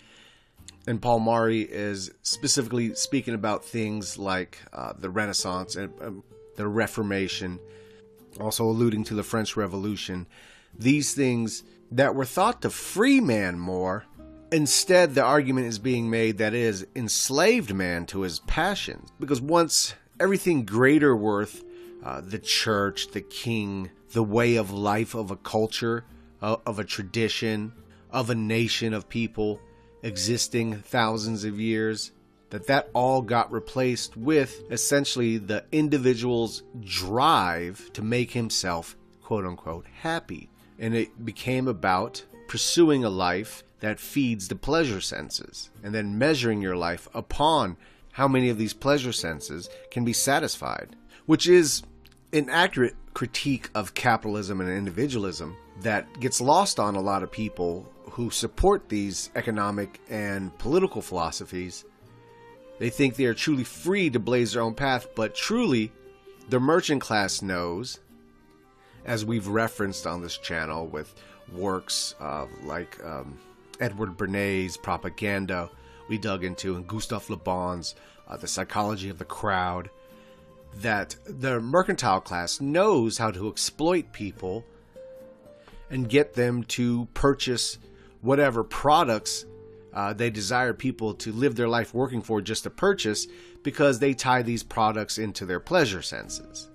[0.85, 6.23] And Palmieri is specifically speaking about things like uh, the Renaissance and um,
[6.55, 7.59] the Reformation,
[8.39, 10.27] also alluding to the French Revolution.
[10.77, 14.05] These things that were thought to free man more.
[14.51, 19.11] Instead, the argument is being made that it has enslaved man to his passions.
[19.19, 21.63] Because once everything greater worth,
[22.03, 26.05] uh, the church, the king, the way of life of a culture,
[26.41, 27.73] uh, of a tradition,
[28.11, 29.59] of a nation of people
[30.03, 32.11] existing thousands of years,
[32.49, 39.85] that that all got replaced with essentially the individual's drive to make himself quote unquote
[40.01, 40.49] happy
[40.79, 46.61] and it became about pursuing a life that feeds the pleasure senses and then measuring
[46.61, 47.77] your life upon
[48.13, 51.83] how many of these pleasure senses can be satisfied, which is
[52.33, 57.91] an accurate critique of capitalism and individualism that gets lost on a lot of people
[58.11, 61.85] who support these economic and political philosophies.
[62.79, 65.91] They think they are truly free to blaze their own path, but truly,
[66.49, 67.99] the merchant class knows
[69.07, 71.15] as we've referenced on this channel with
[71.53, 73.39] works uh, like um,
[73.79, 75.69] Edward Bernays' Propaganda,
[76.09, 77.95] we dug into, and Gustave Le Bon's
[78.27, 79.89] uh, The Psychology of the Crowd,
[80.75, 84.65] that the mercantile class knows how to exploit people
[85.89, 87.77] and get them to purchase
[88.21, 89.45] whatever products
[89.93, 93.25] uh, they desire people to live their life working for just to purchase
[93.63, 96.69] because they tie these products into their pleasure senses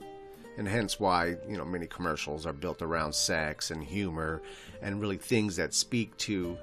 [0.58, 4.42] and hence why you know many commercials are built around sex and humor
[4.82, 6.56] and really things that speak to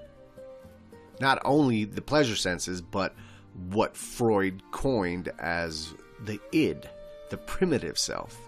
[1.20, 3.16] not only the pleasure senses but
[3.72, 5.94] what Freud coined as
[6.26, 6.88] the id,
[7.30, 8.40] the primitive self.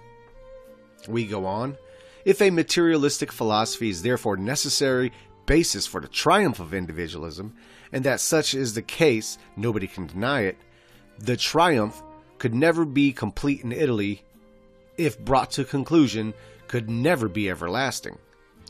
[1.07, 1.77] We go on.
[2.25, 5.11] If a materialistic philosophy is therefore necessary
[5.45, 7.55] basis for the triumph of individualism,
[7.91, 10.57] and that such is the case, nobody can deny it,
[11.17, 12.01] the triumph
[12.37, 14.23] could never be complete in Italy
[15.05, 16.33] if brought to conclusion,
[16.67, 18.17] could never be everlasting.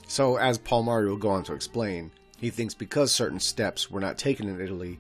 [0.08, 4.18] So, as Palmieri will go on to explain, he thinks because certain steps were not
[4.18, 5.00] taken in Italy,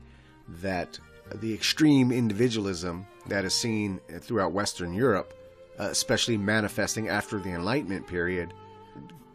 [0.61, 1.00] that
[1.35, 5.34] the extreme individualism that is seen throughout Western Europe,
[5.80, 8.53] uh, especially manifesting after the Enlightenment period,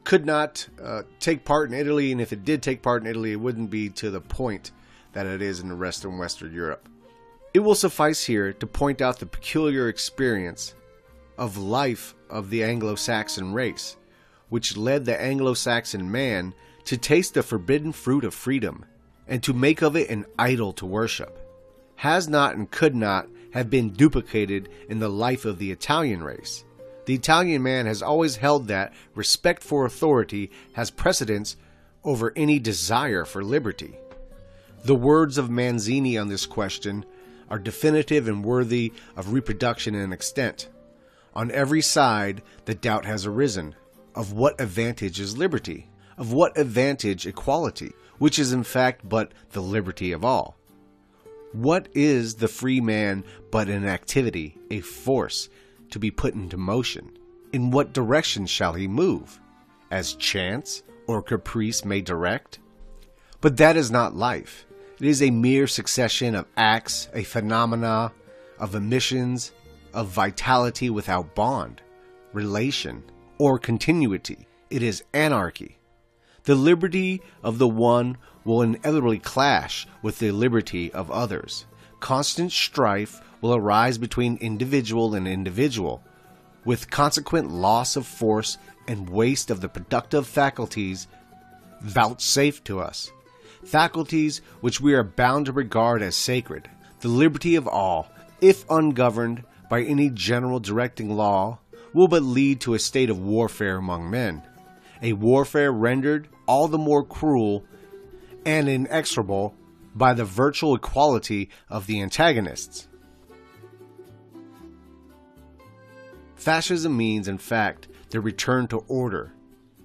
[0.05, 3.33] could not uh, take part in Italy, and if it did take part in Italy,
[3.33, 4.71] it wouldn't be to the point
[5.13, 6.89] that it is in the rest of Western Europe.
[7.53, 10.75] It will suffice here to point out the peculiar experience
[11.39, 13.97] of life of the Anglo Saxon race,
[14.49, 18.85] which led the Anglo Saxon man to taste the forbidden fruit of freedom
[19.27, 21.39] and to make of it an idol to worship,
[21.97, 26.65] has not and could not have been duplicated in the life of the Italian race.
[27.07, 31.57] The Italian man has always held that respect for authority has precedence
[32.05, 33.97] over any desire for liberty.
[34.85, 37.05] The words of Mazzini on this question
[37.49, 40.69] are definitive and worthy of reproduction and extent.
[41.37, 43.75] On every side, the doubt has arisen
[44.15, 45.91] of what advantage is liberty?
[46.17, 50.57] Of what advantage equality, which is in fact but the liberty of all?
[51.53, 55.51] What is the free man but an activity, a force,
[55.91, 57.19] to be put into motion?
[57.53, 59.39] In what direction shall he move?
[59.91, 62.61] As chance or caprice may direct?
[63.43, 64.65] But that is not life.
[64.99, 68.11] It is a mere succession of acts, a phenomena,
[68.59, 69.53] of emissions,
[69.97, 71.81] of vitality without bond,
[72.33, 73.03] relation,
[73.39, 74.47] or continuity.
[74.71, 75.79] It is anarchy.
[76.45, 81.67] The liberty of the one will inevitably clash with the liberty of others.
[81.99, 86.05] Constant strife will arise between individual and individual,
[86.65, 91.09] with consequent loss of force and waste of the productive faculties
[91.81, 93.11] vouchsafed to us,
[93.65, 96.69] faculties which we are bound to regard as sacred.
[97.01, 98.11] The liberty of all,
[98.41, 101.59] if ungoverned, by any general directing law
[101.93, 104.43] will but lead to a state of warfare among men,
[105.03, 107.65] a warfare rendered all the more cruel
[108.45, 109.55] and inexorable
[109.95, 112.87] by the virtual equality of the antagonists.
[116.37, 119.33] Fascism means, in fact, the return to order,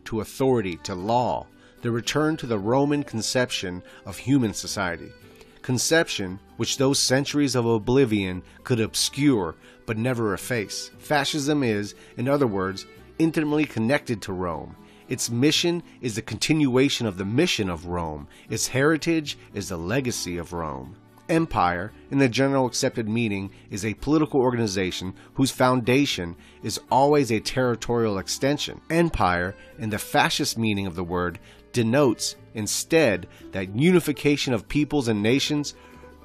[0.05, 1.47] to authority, to law,
[1.81, 5.11] the return to the Roman conception of human society.
[5.61, 10.91] Conception which those centuries of oblivion could obscure but never efface.
[10.99, 12.85] Fascism is, in other words,
[13.19, 14.75] intimately connected to Rome.
[15.09, 18.27] Its mission is the continuation of the mission of Rome.
[18.49, 20.95] Its heritage is the legacy of Rome.
[21.27, 27.39] Empire, in the general accepted meaning, is a political organization whose foundation is always a
[27.39, 28.81] territorial extension.
[28.89, 31.39] Empire, in the fascist meaning of the word,
[31.71, 35.73] denotes instead that unification of peoples and nations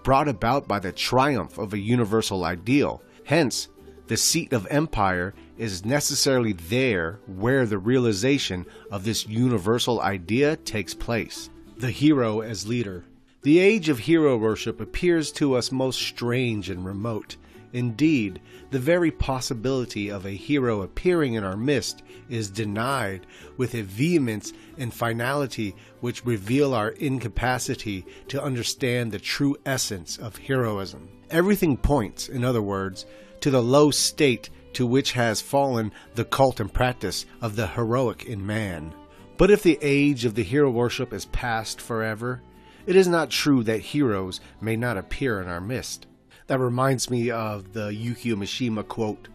[0.02, 3.02] brought about by the triumph of a universal ideal.
[3.26, 3.66] Hence,
[4.06, 10.94] the seat of empire is necessarily there where the realization of this universal idea takes
[10.94, 11.50] place.
[11.76, 13.04] The hero as leader.
[13.42, 17.36] The age of hero worship appears to us most strange and remote.
[17.72, 18.40] Indeed,
[18.70, 24.52] the very possibility of a hero appearing in our midst is denied with a vehemence
[24.78, 31.08] and finality which reveal our incapacity to understand the true essence of heroism.
[31.30, 33.06] Everything points, in other words,
[33.40, 38.26] to the low state to which has fallen the cult and practice of the heroic
[38.26, 38.92] in man.
[39.38, 42.42] But if the age of the hero worship is past forever,
[42.86, 46.06] it is not true that heroes may not appear in our midst.
[46.46, 49.28] That reminds me of the Yukio Mishima quote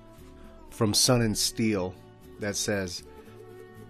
[0.69, 1.93] from Sun and Steel
[2.39, 3.03] that says,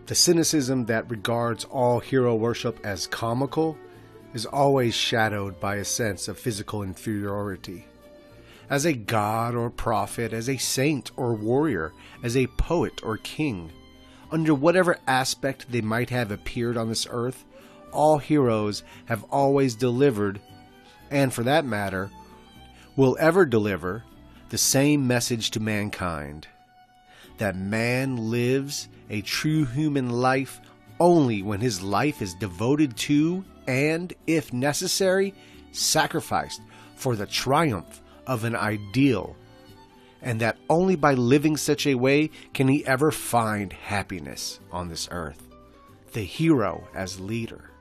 [0.08, 3.78] The cynicism that regards all hero worship as comical
[4.34, 7.86] is always shadowed by a sense of physical inferiority.
[8.72, 11.92] As a god or prophet, as a saint or warrior,
[12.24, 13.70] as a poet or king,
[14.32, 17.44] under whatever aspect they might have appeared on this earth,
[17.92, 20.40] all heroes have always delivered,
[21.10, 22.12] and for that matter,
[22.96, 24.06] will ever deliver
[24.48, 26.48] the same message to mankind
[27.40, 30.62] that man lives a true human life
[30.98, 35.34] only when his life is devoted to and, if necessary,
[35.74, 36.62] sacrificed
[36.96, 38.01] for the triumph
[38.32, 39.36] of an ideal,
[40.22, 45.10] and that only by living such a way can he ever find happiness on this
[45.12, 45.50] earth.
[46.14, 47.72] The hero as leader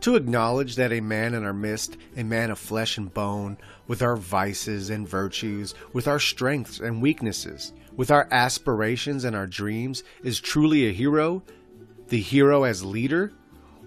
[0.00, 4.00] to acknowledge that a man in our midst, a man of flesh and bone, with
[4.00, 10.04] our vices and virtues, with our strengths and weaknesses, with our aspirations and our dreams,
[10.22, 11.42] is truly a hero,
[12.08, 13.32] the hero as leader,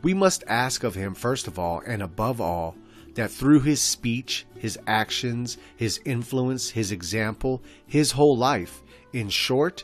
[0.04, 2.76] we must ask of him, first of all, and above all,
[3.16, 8.84] that through his speech, his actions, his influence, his example, his whole life,
[9.14, 9.84] in short,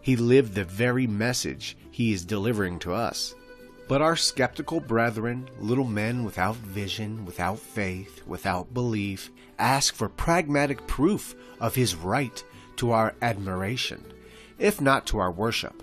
[0.00, 3.34] he lived the very message he is delivering to us.
[3.88, 10.86] But our skeptical brethren, little men without vision, without faith, without belief, ask for pragmatic
[10.86, 12.42] proof of his right
[12.76, 14.04] to our admiration,
[14.58, 15.82] if not to our worship.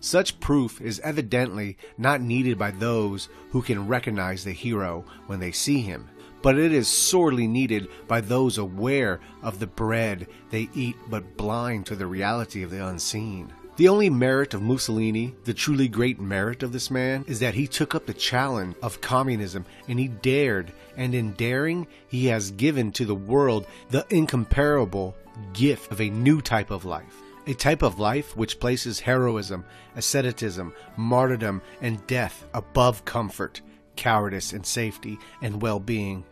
[0.00, 5.52] Such proof is evidently not needed by those who can recognize the hero when they
[5.52, 6.10] see him,
[6.44, 11.86] but it is sorely needed by those aware of the bread they eat but blind
[11.86, 13.50] to the reality of the unseen.
[13.76, 17.66] The only merit of Mussolini, the truly great merit of this man, is that he
[17.66, 22.92] took up the challenge of communism and he dared, and in daring, he has given
[22.92, 25.16] to the world the incomparable
[25.54, 27.22] gift of a new type of life.
[27.46, 29.64] A type of life which places heroism,
[29.96, 33.62] asceticism, martyrdom, and death above comfort,
[33.96, 36.22] cowardice, and safety, and well being.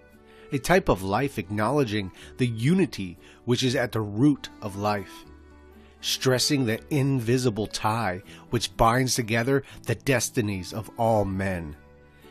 [0.52, 5.24] A type of life acknowledging the unity which is at the root of life
[6.02, 11.74] stressing the invisible tie which binds together the destinies of all men.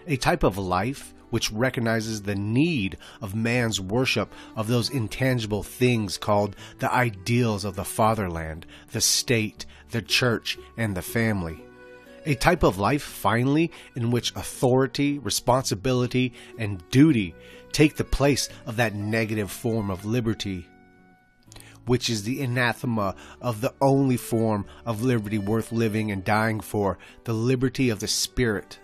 [0.05, 6.17] A type of life which recognizes the need of man's worship of those intangible things
[6.17, 11.63] called the ideals of the fatherland, the state, the church, and the family.
[12.25, 17.33] A type of life, finally, in which authority, responsibility, and duty
[17.71, 20.67] take the place of that negative form of liberty
[21.85, 26.97] which is the anathema of the only form of liberty worth living and dying for,
[27.23, 28.79] the liberty of the spirit.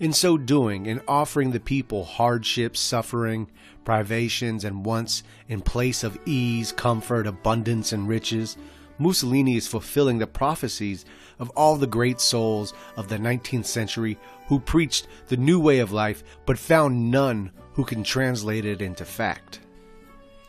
[0.00, 3.50] In so doing, in offering the people hardships, suffering,
[3.84, 8.56] privations, and wants in place of ease, comfort, abundance, and riches,
[8.98, 11.04] Mussolini is fulfilling the prophecies
[11.38, 15.92] of all the great souls of the 19th century who preached the new way of
[15.92, 19.60] life but found none who can translate it into fact.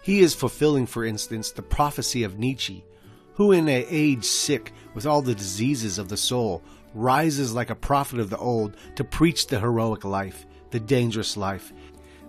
[0.02, 2.86] He is fulfilling, for instance, the prophecy of Nietzsche,
[3.34, 6.64] who in an age sick with all the diseases of the soul
[6.94, 11.74] rises like a prophet of the old to preach the heroic life, the dangerous life,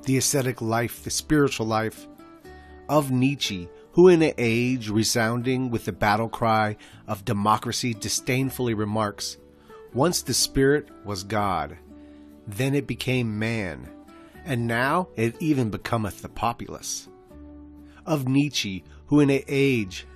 [0.03, 2.09] the ascetic life, the spiritual life
[2.89, 6.77] of Nietzsche, who in an age resounding with the battle cry
[7.07, 9.39] of democracy disdainfully remarks,
[9.95, 11.79] Once the spirit was God,
[12.47, 13.89] then it became man,
[14.47, 17.09] and now it even becometh the populace.
[18.07, 20.07] Of Nietzsche, who in an age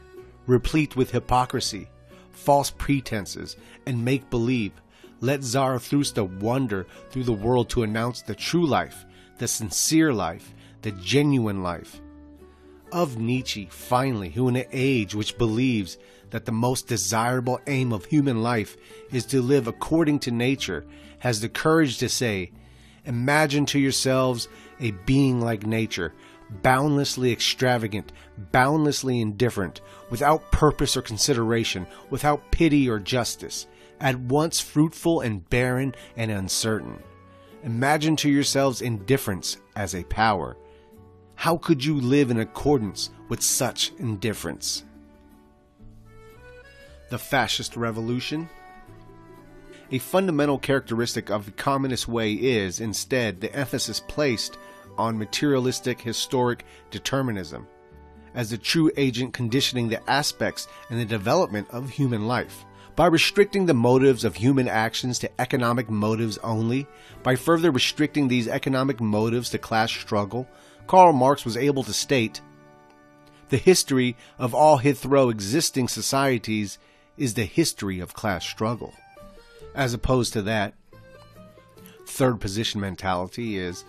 [0.47, 1.89] replete with hypocrisy,
[2.31, 4.73] false pretenses, and make believe,
[5.20, 9.05] let Zarathustra wander through the world to announce the true life,
[9.39, 12.00] the sincere life, the genuine life.
[12.92, 15.99] Of Nietzsche, finally, who in an age which believes
[16.31, 18.76] that the most desirable aim of human life
[19.12, 20.86] is to live according to nature,
[21.18, 22.52] has the courage to say,
[23.11, 24.47] Imagine to yourselves
[24.79, 26.15] a being like nature,
[26.63, 28.13] boundlessly extravagant,
[28.53, 29.81] boundlessly indifferent,
[30.11, 33.67] without purpose or consideration, without pity or justice,
[34.01, 37.03] at once fruitful and barren and uncertain.
[37.65, 40.57] Imagine to yourselves indifference as a power.
[41.35, 44.85] How could you live in accordance with such indifference?
[47.09, 48.49] The Fascist Revolution
[49.93, 54.57] A fundamental characteristic of the communist way is, instead, the emphasis placed
[54.97, 57.67] on materialistic historic determinism
[58.35, 62.65] as the true agent conditioning the aspects and the development of human life.
[62.94, 66.86] By restricting the motives of human actions to economic motives only,
[67.23, 70.47] by further restricting these economic motives to class struggle,
[70.86, 72.41] Karl Marx was able to state
[73.49, 76.78] the history of all hitherto existing societies
[77.17, 78.94] is the history of class struggle.
[79.75, 80.75] As opposed to that,
[82.07, 83.85] third position mentality is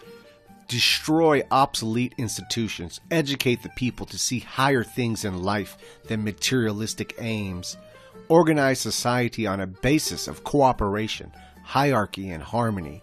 [0.67, 7.75] destroy obsolete institutions, educate the people to see higher things in life than materialistic aims,
[8.29, 11.31] organize society on a basis of cooperation,
[11.63, 13.01] hierarchy, and harmony.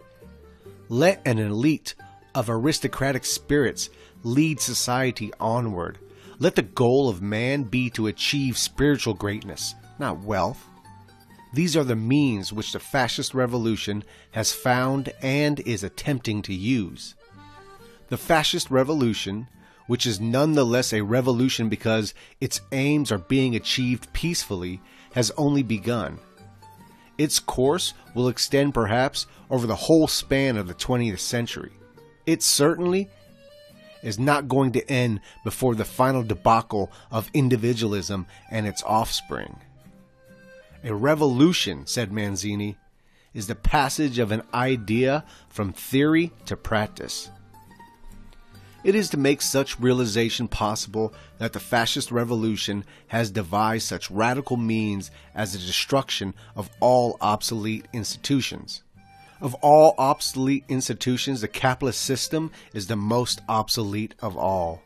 [0.87, 1.93] Let an elite
[2.33, 3.91] of aristocratic spirits
[4.23, 5.99] lead society onward.
[6.39, 10.65] Let the goal of man be to achieve spiritual greatness, not wealth.
[11.51, 17.15] These are the means which the fascist revolution has found and is attempting to use.
[18.09, 19.47] The fascist revolution,
[19.87, 24.81] which is nonetheless a revolution because its aims are being achieved peacefully,
[25.13, 26.19] has only begun.
[27.17, 31.71] Its course will extend perhaps over the whole span of the 20th century.
[32.25, 33.09] It certainly
[34.03, 39.59] is not going to end before the final debacle of individualism and its offspring.
[40.83, 42.77] A revolution, said Mazzini,
[43.33, 47.29] is the passage of an idea from theory to practice.
[48.83, 54.55] It is to make such realization possible that the fascist revolution has devised such radical
[54.55, 58.83] means as the destruction of all obsolete institutions.
[59.41, 64.81] Of all obsolete institutions, the capitalist system is the most obsolete of all.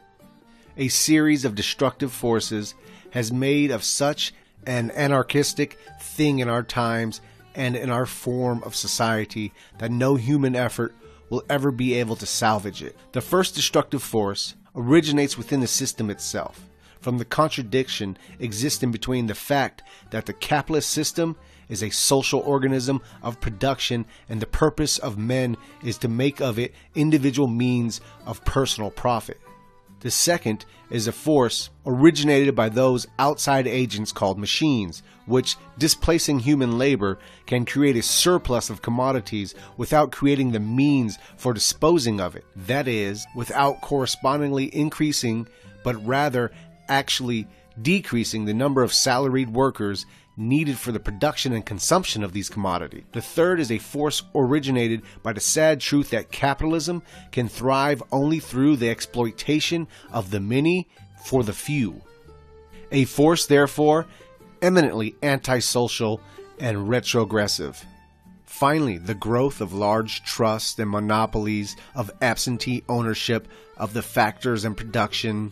[0.75, 2.73] A series of destructive forces
[3.11, 4.33] has made of such
[4.65, 7.21] an anarchistic thing in our times
[7.55, 10.95] and in our form of society that no human effort
[11.29, 12.95] will ever be able to salvage it.
[13.11, 16.69] The first destructive force originates within the system itself,
[16.99, 21.35] from the contradiction existing between the fact that the capitalist system
[21.69, 26.59] is a social organism of production and the purpose of men is to make of
[26.59, 29.39] it individual means of personal profit.
[30.03, 36.77] The second is a force originated by those outside agents called machines, which, displacing human
[36.77, 42.43] labor, can create a surplus of commodities without creating the means for disposing of it.
[42.53, 45.47] That is, without correspondingly increasing,
[45.85, 46.51] but rather
[46.89, 47.47] actually
[47.81, 50.05] decreasing the number of salaried workers
[50.35, 53.03] needed for the production and consumption of these commodities.
[53.11, 58.39] The third is a force originated by the sad truth that capitalism can thrive only
[58.39, 60.87] through the exploitation of the many
[61.25, 62.01] for the few.
[62.91, 64.07] A force, therefore,
[64.61, 66.21] eminently antisocial
[66.59, 67.85] and retrogressive.
[68.45, 73.47] Finally, the growth of large trusts and monopolies, of absentee ownership
[73.77, 75.51] of the factors and production,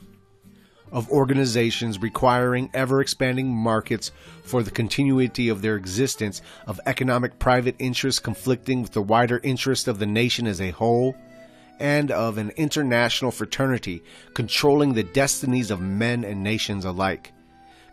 [0.92, 4.12] of organizations requiring ever expanding markets
[4.44, 9.88] for the continuity of their existence, of economic private interests conflicting with the wider interest
[9.88, 11.16] of the nation as a whole,
[11.80, 14.04] and of an international fraternity
[14.34, 17.34] controlling the destinies of men and nations alike,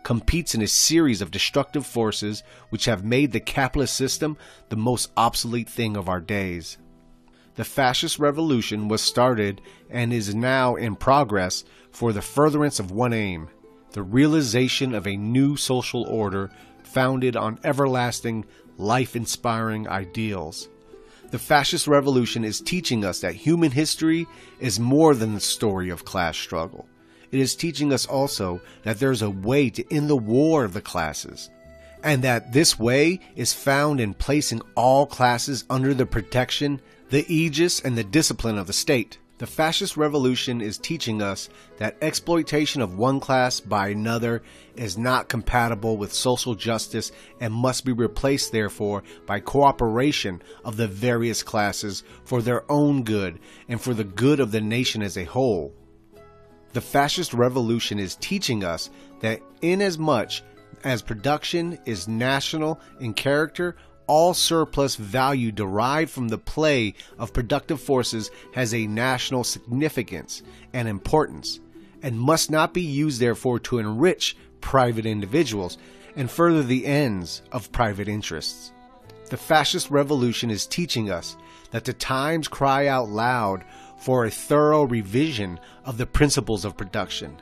[0.03, 4.37] competes in a series of destructive forces which have made the capitalist system
[4.69, 6.77] the most obsolete thing of our days.
[7.59, 13.11] The fascist revolution was started and is now in progress for the furtherance of one
[13.11, 13.49] aim
[13.91, 16.49] the realization of a new social order
[16.83, 18.45] founded on everlasting,
[18.77, 20.69] life inspiring ideals.
[21.31, 24.25] The fascist revolution is teaching us that human history
[24.61, 26.87] is more than the story of class struggle.
[27.29, 30.81] It is teaching us also that there's a way to end the war of the
[30.81, 31.49] classes,
[32.05, 36.79] and that this way is found in placing all classes under the protection,
[37.09, 39.17] the aegis, and the discipline of the state.
[39.39, 41.47] The fascist revolution is teaching us
[41.77, 44.43] that exploitation of one class by another
[44.75, 50.89] is not compatible with social justice and must be replaced, therefore, by cooperation of the
[50.89, 53.39] various classes for their own good
[53.69, 55.73] and for the good of the nation as a whole.
[56.73, 58.89] The fascist revolution is teaching us
[59.21, 60.41] that inasmuch
[60.83, 63.77] as production is national in character,
[64.09, 70.41] all surplus value derived from the play of productive forces has a national significance
[70.73, 71.59] and importance,
[72.01, 75.77] and must not be used therefore to enrich private individuals
[76.15, 78.73] and further the ends of private interests.
[79.29, 81.37] The fascist revolution is teaching us
[81.69, 83.63] that the times cry out loud
[83.99, 87.37] for a thorough revision of the principles of production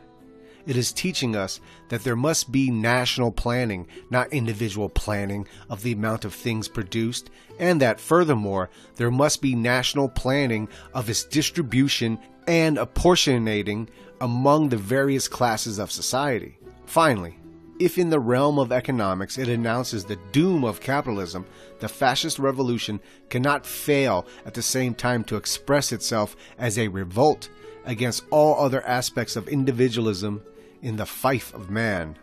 [0.67, 5.93] it is teaching us that there must be national planning, not individual planning of the
[5.93, 12.19] amount of things produced, and that furthermore, there must be national planning of its distribution
[12.47, 13.89] and apportionating
[14.19, 16.57] among the various classes of society.
[16.85, 17.39] Finally,
[17.79, 21.45] if in the realm of economics it announces the doom of capitalism,
[21.79, 27.49] the fascist revolution cannot fail at the same time to express itself as a revolt
[27.85, 30.41] against all other aspects of individualism
[30.88, 32.17] in the fief of man.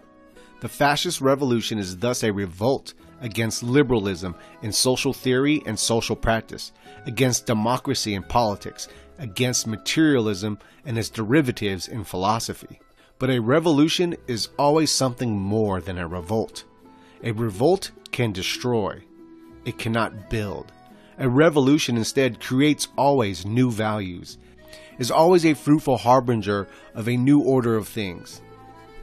[0.61, 6.73] The fascist revolution is thus a revolt against liberalism in social theory and social practice,
[7.05, 12.81] against democracy in politics, against materialism and its derivatives in philosophy.
[13.19, 16.65] But a revolution is always something more than a revolt.
[17.23, 19.03] A revolt can destroy,
[19.67, 20.73] it cannot build.
[21.19, 24.39] A revolution instead creates always new values,
[24.99, 28.41] is always a fruitful harbinger of a new order of things.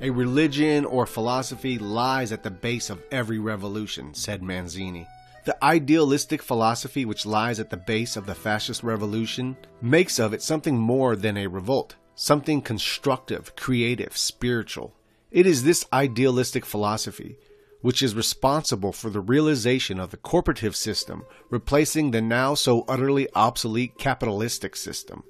[0.03, 5.05] A religion or philosophy lies at the base of every revolution, said Mazzini.
[5.45, 10.41] The idealistic philosophy which lies at the base of the fascist revolution makes of it
[10.41, 14.95] something more than a revolt, something constructive, creative, spiritual.
[15.30, 17.38] It is this idealistic philosophy
[17.81, 23.27] which is responsible for the realization of the corporative system, replacing the now so utterly
[23.35, 25.23] obsolete capitalistic system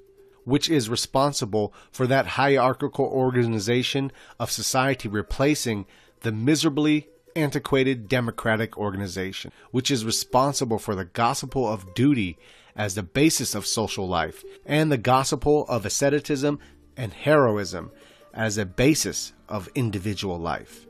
[0.44, 5.86] which is responsible for that hierarchical organization of society replacing
[6.20, 12.38] the miserably antiquated democratic organization, which is responsible for the gospel of duty
[12.74, 16.58] as the basis of social life, and the gospel of asceticism
[16.96, 17.90] and heroism
[18.32, 20.86] as a basis of individual life.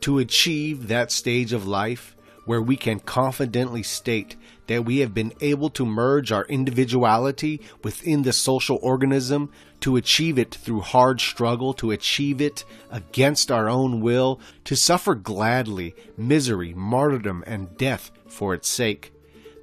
[0.00, 5.32] To achieve that stage of life, where we can confidently state that we have been
[5.40, 11.74] able to merge our individuality within the social organism, to achieve it through hard struggle,
[11.74, 18.54] to achieve it against our own will, to suffer gladly misery, martyrdom, and death for
[18.54, 19.12] its sake.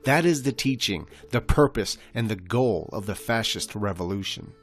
[0.04, 4.54] That is the teaching, the purpose, and the goal of the fascist revolution.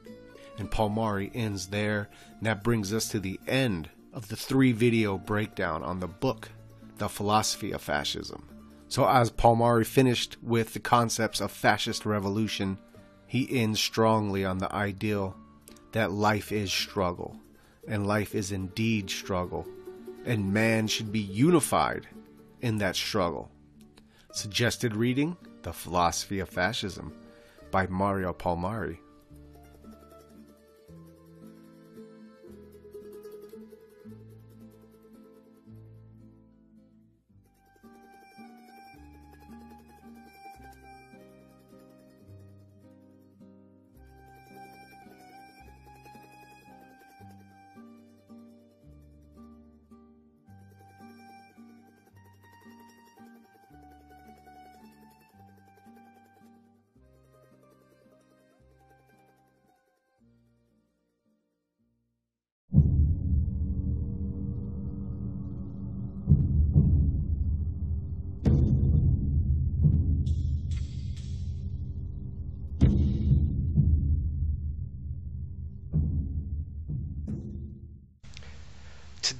[0.57, 5.17] And Palmieri ends there, and that brings us to the end of the three video
[5.17, 6.49] breakdown on the book
[6.97, 8.48] the philosophy of fascism.
[8.89, 12.79] So, as Palmieri finished with the concepts of fascist revolution,
[13.27, 15.35] he ends strongly on the ideal
[15.91, 17.39] that life is struggle,
[17.87, 19.67] and life is indeed struggle,
[20.25, 22.07] and man should be unified
[22.61, 23.51] in that struggle.
[24.31, 27.13] Suggested reading The Philosophy of Fascism
[27.69, 28.99] by Mario Palmieri.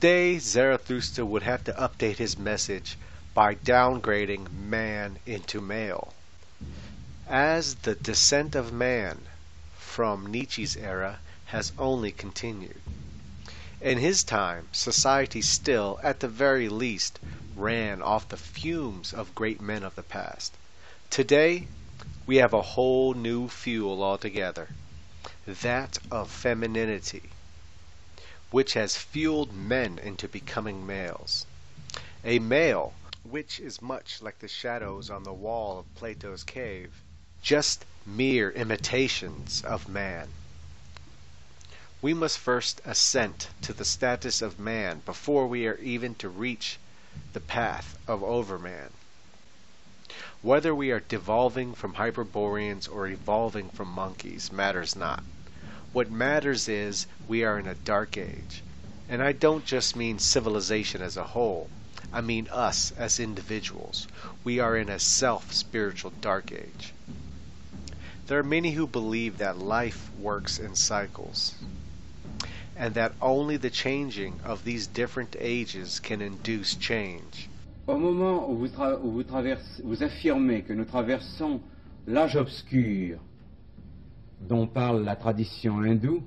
[0.01, 2.97] Today, Zarathustra would have to update his message
[3.33, 6.13] by downgrading man into male.
[7.27, 9.27] as the descent of man
[9.77, 12.79] from Nietzsche's era has only continued.
[13.81, 17.19] In his time, society still, at the very least,
[17.53, 20.53] ran off the fumes of great men of the past.
[21.09, 21.67] Today,
[22.25, 24.69] we have a whole new fuel altogether
[25.45, 27.31] that of femininity,
[28.51, 31.45] which has fueled men into becoming males.
[32.23, 37.03] A male, which is much like the shadows on the wall of Plato's cave,
[37.41, 40.29] just mere imitations of man.
[42.01, 46.77] We must first ascent to the status of man before we are even to reach
[47.33, 48.89] the path of overman.
[50.41, 55.23] Whether we are devolving from Hyperboreans or evolving from monkeys matters not.
[55.91, 58.63] What matters is we are in a dark age.
[59.07, 61.69] And I don't just mean civilization as a whole.
[62.13, 64.07] I mean us as individuals.
[64.43, 66.93] We are in a self-spiritual dark age.
[68.27, 71.55] There are many who believe that life works in cycles
[72.79, 77.49] and that only the changing of these different ages can induce change.
[77.87, 78.69] Au moment où vous,
[79.03, 79.23] où vous,
[79.83, 81.59] vous affirmez que nous traversons
[82.07, 83.19] l'âge obscur
[84.41, 86.23] dont parle la tradition hindoue,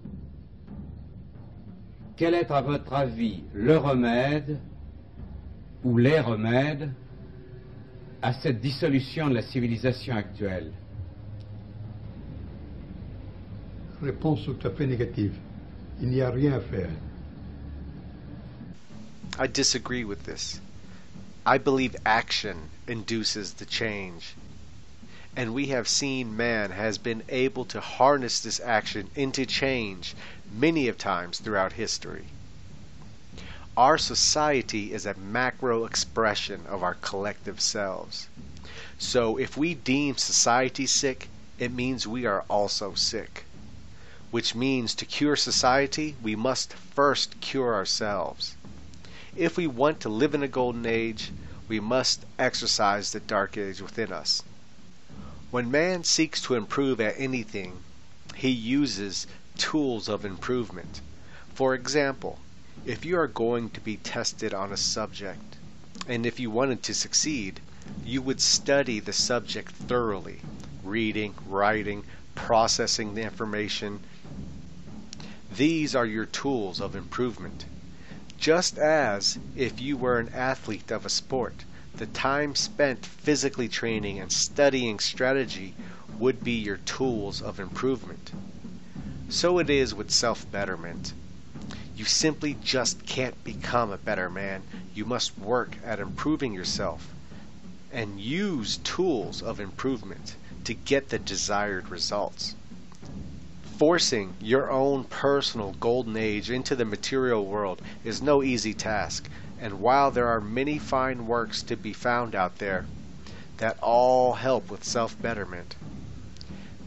[2.17, 4.59] quel est à votre avis le remède
[5.83, 6.91] ou les remèdes
[8.21, 10.71] à cette dissolution de la civilisation actuelle?
[14.03, 15.35] Réponse tout à fait négative.
[16.01, 16.91] Il n'y a rien à faire.
[19.39, 20.61] I disagree with this.
[21.47, 24.37] I believe action induces the change.
[25.35, 30.15] And we have seen man has been able to harness this action into change
[30.53, 32.27] many of times throughout history.
[33.77, 38.29] Our society is a macro expression of our collective selves.
[38.99, 41.29] So if we deem society sick,
[41.59, 43.45] it means we are also sick
[44.33, 48.57] which means to cure society, we must first cure ourselves.
[49.37, 51.31] If we want to live in a golden age,
[51.69, 54.43] we must exercise the dark age within us.
[55.53, 57.83] When man seeks to improve at anything,
[58.35, 59.27] he uses
[59.59, 61.03] tools of improvement.
[61.53, 62.39] For example,
[62.87, 65.59] if you are going to be tested on a subject,
[66.09, 67.61] and if you wanted to succeed,
[68.03, 70.41] you would study the subject thoroughly,
[70.83, 74.01] reading, writing, processing the information,
[75.55, 77.67] these are your tools of improvement.
[78.39, 81.65] Just as if you were an athlete of a sport,
[81.97, 85.75] the time spent physically training and studying strategy
[86.19, 88.33] would be your tools of improvement.
[89.29, 91.13] So it is with self betterment.
[91.97, 94.63] You simply just can't become a better man.
[94.95, 97.09] You must work at improving yourself
[97.93, 102.55] and use tools of improvement to get the desired results
[103.83, 109.29] forcing your own personal golden age into the material world is no easy task,
[109.63, 112.85] and while there are many fine works to be found out there
[113.59, 115.77] that all help with self betterment,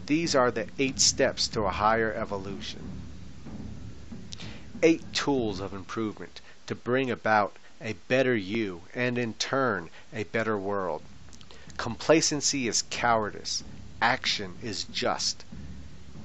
[0.07, 2.81] these are the eight steps to a higher evolution.
[4.83, 10.57] Eight tools of improvement to bring about a better you and in turn a better
[10.57, 11.01] world.
[11.77, 13.63] Complacency is cowardice,
[14.01, 15.45] action is just.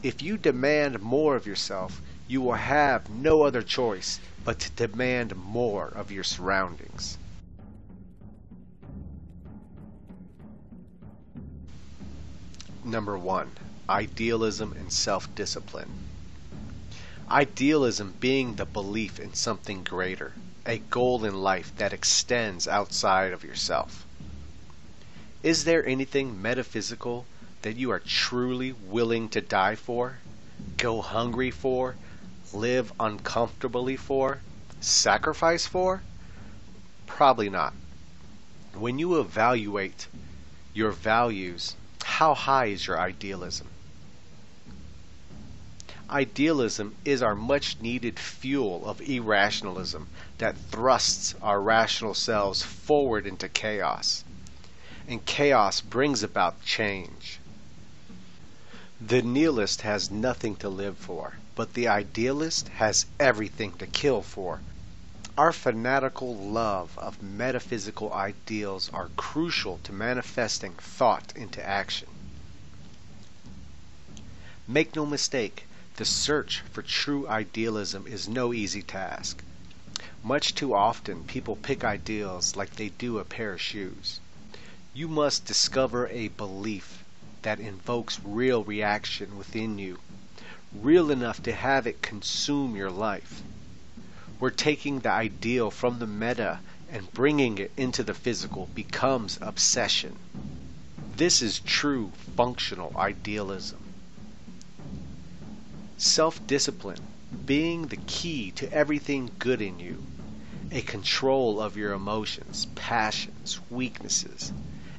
[0.03, 4.19] If you demand more of yourself, you will have no other choice
[4.51, 7.17] but to demand more of your surroundings.
[12.83, 13.53] Number one,
[13.89, 15.89] idealism and self discipline.
[17.31, 20.33] Idealism being the belief in something greater,
[20.67, 24.05] a goal in life that extends outside of yourself.
[25.45, 27.25] Is there anything metaphysical
[27.63, 30.19] that you are truly willing to die for,
[30.77, 31.95] go hungry for,
[32.53, 34.41] live uncomfortably for,
[34.81, 36.03] sacrifice for?
[37.07, 37.75] Probably not.
[38.75, 40.07] When you evaluate
[40.73, 43.69] your values, how high is your idealism?
[46.11, 53.49] Idealism is our much needed fuel of irrationalism that thrusts our rational selves forward into
[53.49, 54.25] chaos.
[55.07, 57.39] And chaos brings about change.
[59.01, 64.61] The nihilist has nothing to live for, but the idealist has everything to kill for.
[65.37, 72.09] Our fanatical love of metaphysical ideals are crucial to manifesting thought into action.
[74.69, 79.43] Make no mistake, the search for true idealism is no easy task.
[80.23, 84.21] Much too often people pick ideals like they do a pair of shoes.
[84.95, 87.03] You must discover a belief
[87.43, 89.99] that invokes real reaction within you,
[90.73, 93.43] real enough to have it consume your life.
[94.39, 100.17] We're taking the ideal from the meta and bringing it into the physical becomes obsession.
[101.17, 103.81] This is true functional idealism.
[105.99, 107.01] Self discipline
[107.45, 110.05] being the key to everything good in you,
[110.73, 114.53] a control of your emotions, passions, weaknesses,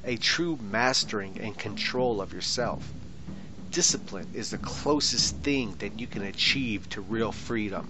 [0.04, 2.92] a true mastering and control of yourself.
[3.72, 7.88] Discipline is the closest thing that you can achieve to real freedom.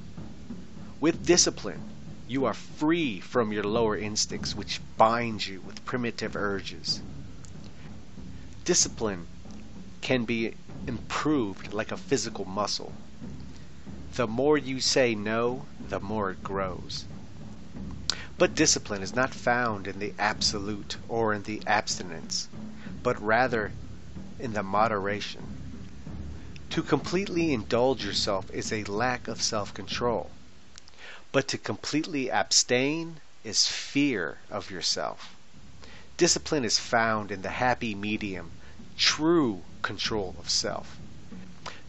[1.01, 1.81] With discipline,
[2.28, 7.01] you are free from your lower instincts which bind you with primitive urges.
[8.65, 9.27] Discipline
[10.02, 10.55] can be
[10.86, 12.93] improved like a physical muscle.
[14.15, 17.07] The more you say no, the more it grows.
[18.39, 22.49] But discipline is not found in the absolute or in the abstinence,
[23.02, 23.73] but rather
[24.39, 25.52] in the moderation.
[26.73, 30.31] To completely indulge yourself is a lack of self control,
[31.31, 35.36] but to completely abstain is fear of yourself.
[36.17, 38.52] Discipline is found in the happy medium,
[38.97, 40.97] true control of self.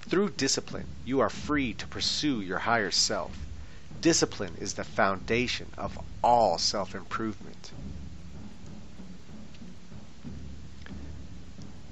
[0.01, 3.37] Through discipline, you are free to pursue your higher self.
[4.01, 7.71] Discipline is the foundation of all self improvement.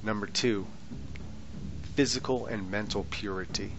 [0.03, 0.67] Number two,
[1.95, 3.73] physical and mental purity.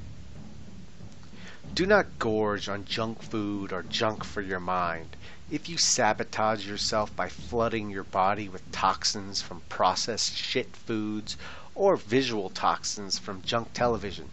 [1.74, 5.16] Do not gorge on junk food or junk for your mind.
[5.50, 11.36] If you sabotage yourself by flooding your body with toxins from processed shit foods
[11.74, 14.28] or visual toxins from junk television,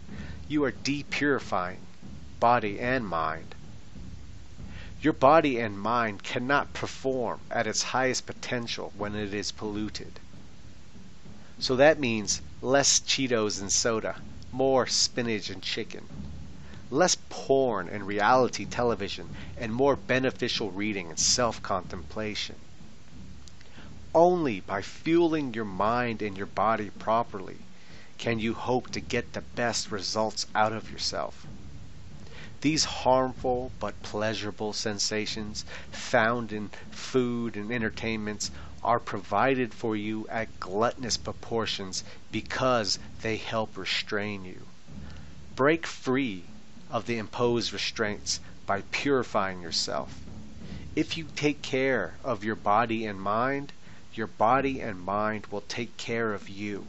[0.48, 1.78] you are depurifying
[2.40, 3.54] body and mind.
[5.00, 10.20] Your body and mind cannot perform at its highest potential when it is polluted.
[11.58, 14.16] So that means less Cheetos and soda,
[14.52, 16.06] more spinach and chicken,
[16.90, 22.56] less porn and reality television, and more beneficial reading and self contemplation.
[24.14, 27.58] Only by fueling your mind and your body properly
[28.18, 31.46] can you hope to get the best results out of yourself.
[32.60, 38.50] These harmful but pleasurable sensations found in food and entertainments
[38.82, 42.02] are provided for you at gluttonous proportions
[42.32, 44.66] because they help restrain you.
[45.54, 46.44] Break free
[46.90, 50.20] of the imposed restraints by purifying yourself.
[50.96, 53.72] If you take care of your body and mind,
[54.14, 56.86] your body and mind will take care of you.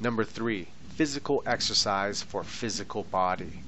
[0.00, 3.62] Number three, physical exercise for physical body.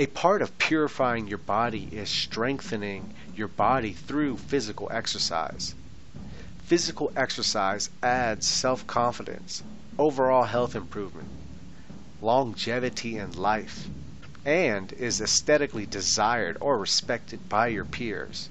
[0.00, 5.74] A part of purifying your body is strengthening your body through physical exercise.
[6.64, 9.64] Physical exercise adds self confidence,
[9.98, 11.26] overall health improvement,
[12.22, 13.88] longevity in life,
[14.44, 18.50] and is aesthetically desired or respected by your peers.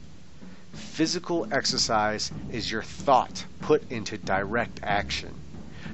[0.74, 5.34] Physical exercise is your thought put into direct action.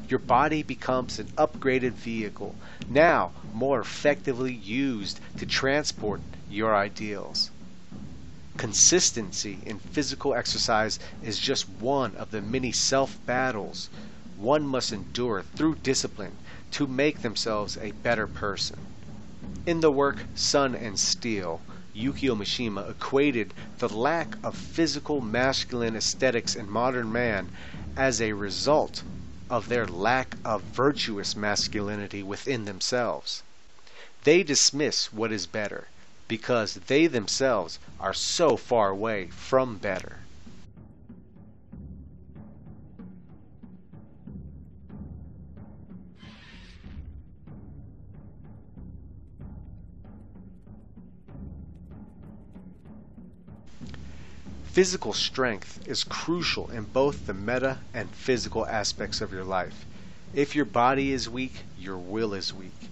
[0.10, 2.56] Your body becomes an upgraded vehicle,
[2.90, 7.50] now more effectively used to transport your ideals.
[8.58, 13.90] Consistency in physical exercise is just one of the many self battles
[14.36, 16.38] one must endure through discipline
[16.72, 18.78] to make themselves a better person.
[19.66, 21.62] In the work Sun and Steel,
[21.96, 27.50] Yukio Mishima equated the lack of physical masculine aesthetics in modern man
[27.96, 29.04] as a result
[29.50, 33.44] of their lack of virtuous masculinity within themselves.
[34.24, 35.88] They dismiss what is better
[36.28, 40.23] because they themselves are so far away from better.
[54.74, 59.86] Physical strength is crucial in both the meta and physical aspects of your life.
[60.34, 62.90] If your body is weak, your will is weak.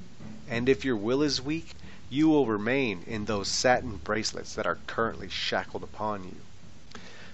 [0.48, 1.74] And if your will is weak,
[2.08, 6.36] you will remain in those satin bracelets that are currently shackled upon you.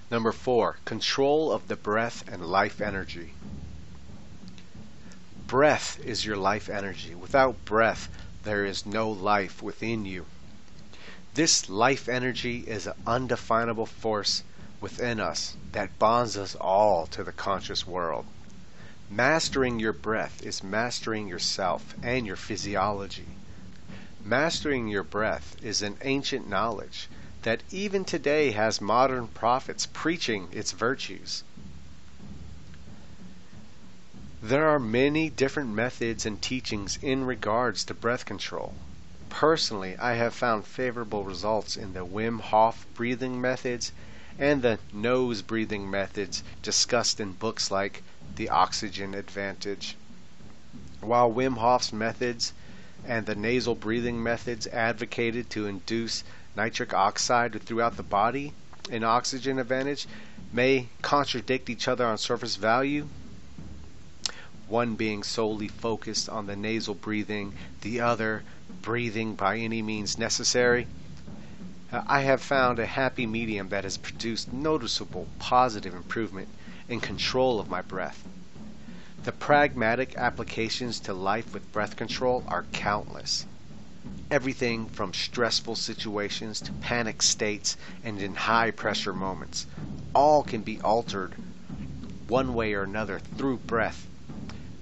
[0.09, 3.33] Number four, control of the breath and life energy.
[5.45, 7.13] Breath is your life energy.
[7.15, 8.07] Without breath,
[8.43, 10.25] there is no life within you.
[11.37, 14.41] This life energy is an undefinable force
[14.81, 18.25] within us that bonds us all to the conscious world.
[19.07, 23.27] Mastering your breath is mastering yourself and your physiology.
[24.25, 27.07] Mastering your breath is an ancient knowledge
[27.43, 31.43] that even today has modern prophets preaching its virtues.
[34.41, 38.73] There are many different methods and teachings in regards to breath control.
[39.29, 43.91] Personally, I have found favorable results in the Wim Hof breathing methods
[44.39, 48.03] and the nose breathing methods discussed in books like
[48.37, 49.97] The Oxygen Advantage.
[51.01, 52.53] While Wim Hof's methods
[53.03, 56.23] and the nasal breathing methods advocated to induce
[56.55, 58.53] nitric oxide throughout the body
[58.89, 60.07] in Oxygen Advantage
[60.53, 63.09] may contradict each other on surface value,
[64.67, 68.45] one being solely focused on the nasal breathing, the other
[68.81, 70.87] breathing by any means necessary.
[71.91, 76.49] Uh, I have found a happy medium that has produced noticeable positive improvement
[76.89, 78.27] in control of my breath.
[79.23, 83.45] The pragmatic applications to life with breath control are countless.
[84.31, 89.65] Everything from stressful situations to panic states and in high pressure moments,
[90.13, 91.35] all can be altered
[92.27, 94.06] one way or another through breath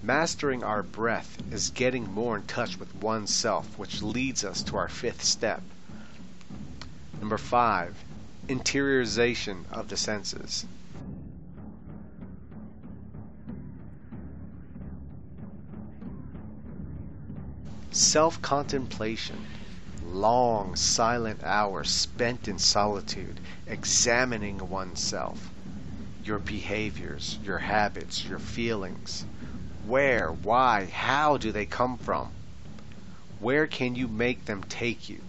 [0.05, 4.87] Mastering our breath is getting more in touch with oneself, which leads us to our
[4.87, 5.63] fifth step.
[7.19, 7.95] Number five,
[8.47, 10.67] interiorization of the senses.
[17.89, 19.47] Self contemplation,
[20.05, 25.49] long silent hours spent in solitude, examining oneself,
[26.23, 29.25] your behaviors, your habits, your feelings
[29.87, 32.31] where, why, how do they come from?
[33.39, 35.21] Where can you make them take you?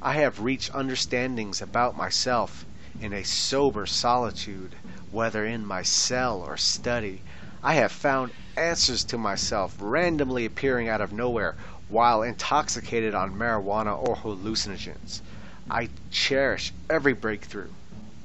[0.00, 2.64] I have reached understandings about myself
[3.00, 4.74] in a sober solitude,
[5.10, 7.22] whether in my cell or study.
[7.62, 11.54] I have found answers to myself randomly appearing out of nowhere
[11.88, 15.20] while intoxicated on marijuana or hallucinogens.
[15.70, 17.70] I cherish every breakthrough.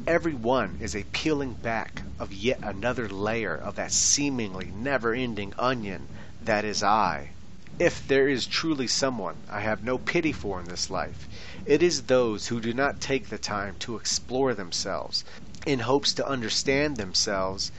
[0.05, 5.55] Every one is a peeling back of yet another layer of that seemingly never ending
[5.57, 7.31] onion that is I.
[7.79, 11.27] If there is truly someone I have no pity for in this life,
[11.65, 15.23] it is those who do not take the time to explore themselves
[15.65, 17.71] in hopes to understand themselves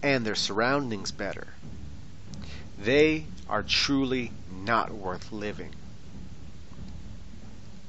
[0.00, 1.54] and their surroundings better.
[2.78, 5.74] They are truly not worth living.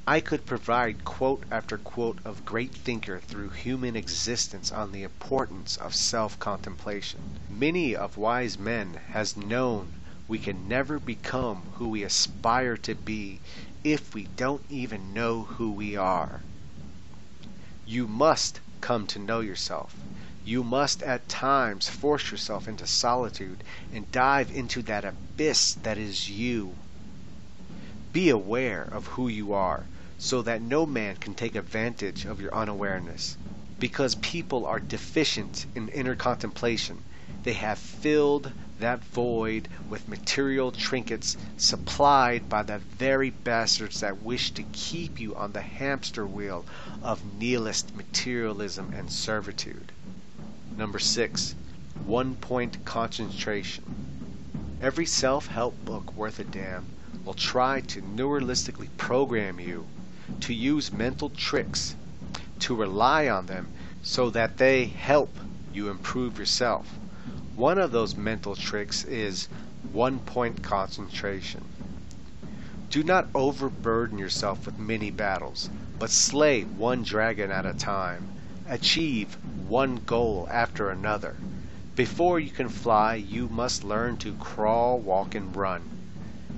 [0.08, 5.78] I could provide quote after quote of great thinker through human existence on the importance
[5.78, 7.22] of self-contemplation.
[7.50, 9.96] Many of wise men has known
[10.28, 13.42] we can never become who we aspire to be
[13.84, 16.44] if we don't even know who we are.
[17.84, 19.96] You must come to know yourself.
[20.44, 26.30] You must at times force yourself into solitude and dive into that abyss that is
[26.30, 26.76] you.
[28.14, 29.86] Be aware of who you are
[30.26, 33.38] so that no man can take advantage of your unawareness.
[33.78, 37.04] Because people are deficient in inner contemplation,
[37.44, 44.50] they have filled that void with material trinkets supplied by the very bastards that wish
[44.50, 46.66] to keep you on the hamster wheel
[47.04, 49.92] of nihilist materialism and servitude.
[50.76, 51.54] Number six,
[52.04, 53.84] one point concentration.
[54.82, 56.88] Every self help book worth a damn
[57.24, 59.86] will try to neuralistically program you
[60.42, 61.96] to use mental tricks,
[62.60, 63.68] to rely on them
[64.02, 65.36] so that they help
[65.74, 66.88] you improve yourself.
[67.56, 69.48] One of those mental tricks is
[69.92, 71.64] one point concentration.
[72.90, 78.30] Do not overburden yourself with many battles, but slay one dragon at a time.
[78.68, 79.38] Achieve
[79.68, 81.36] one goal after another.
[81.96, 85.82] Before you can fly, you must learn to crawl, walk, and run.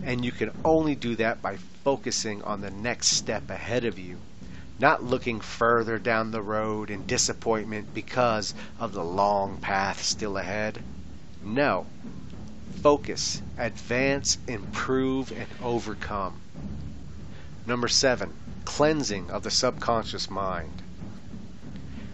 [0.03, 4.17] And you can only do that by focusing on the next step ahead of you,
[4.77, 10.83] not looking further down the road in disappointment because of the long path still ahead.
[11.41, 11.85] No.
[12.83, 16.41] Focus, advance, improve, and overcome.
[17.65, 18.33] Number seven,
[18.65, 20.81] cleansing of the subconscious mind.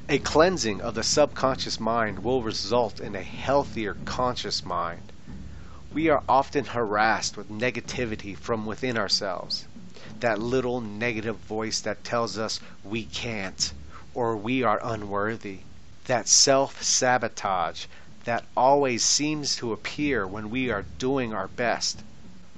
[0.08, 5.13] A cleansing of the subconscious mind will result in a healthier conscious mind.
[5.94, 9.68] We are often harassed with negativity from within ourselves.
[10.22, 13.72] That little negative voice that tells us we can't
[14.16, 15.60] or we are unworthy.
[16.06, 17.86] That self sabotage
[18.24, 22.02] that always seems to appear when we are doing our best.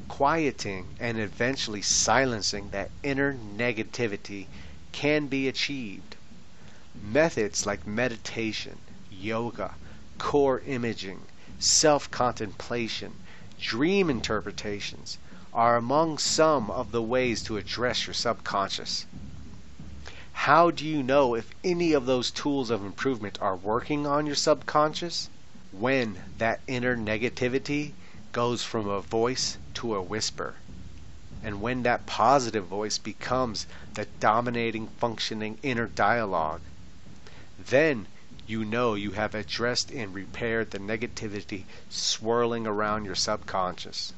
[0.08, 4.48] Quieting and eventually silencing that inner negativity
[4.94, 6.16] can be achieved.
[6.96, 8.78] Methods like meditation,
[9.12, 9.74] yoga,
[10.18, 11.24] core imaging,
[11.60, 13.14] self contemplation,
[13.60, 15.18] dream interpretations
[15.54, 19.06] are among some of the ways to address your subconscious.
[20.34, 24.36] How do you know if any of those tools of improvement are working on your
[24.36, 25.30] subconscious?
[25.80, 27.92] when that inner negativity
[28.32, 30.56] goes from a voice to a whisper.
[31.44, 36.62] And when that positive voice becomes the dominating, functioning inner dialogue,
[37.60, 38.08] then
[38.48, 44.14] you know you have addressed and repaired the negativity swirling around your subconscious.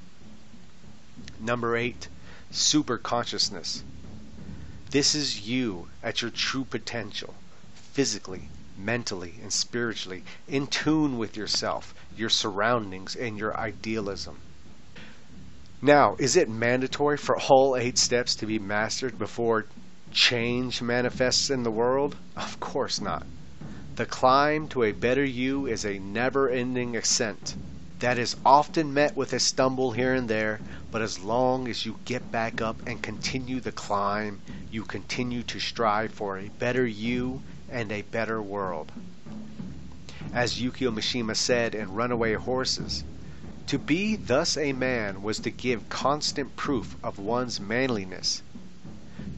[1.39, 2.09] Number eight,
[2.51, 3.83] super consciousness.
[4.91, 7.35] This is you at your true potential,
[7.93, 14.37] physically, mentally, and spiritually, in tune with yourself, your surroundings, and your idealism.
[15.81, 19.65] Now, is it mandatory for all eight steps to be mastered before
[20.11, 22.15] change manifests in the world?
[22.35, 23.25] Of course not.
[23.97, 27.55] The climb to a better you is a never ending ascent
[27.97, 30.61] that is often met with a stumble here and there,
[30.91, 35.59] but as long as you get back up and continue the climb, you continue to
[35.59, 38.91] strive for a better you and a better world.
[40.31, 43.03] As Yukio Mishima said in Runaway Horses,
[43.65, 48.43] to be thus a man was to give constant proof of one's manliness.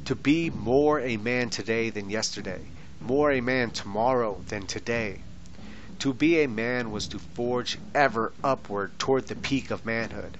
[0.03, 2.59] To be more a man today than yesterday,
[3.01, 5.21] more a man tomorrow than today.
[5.99, 10.37] To be a man was to forge ever upward toward the peak of manhood,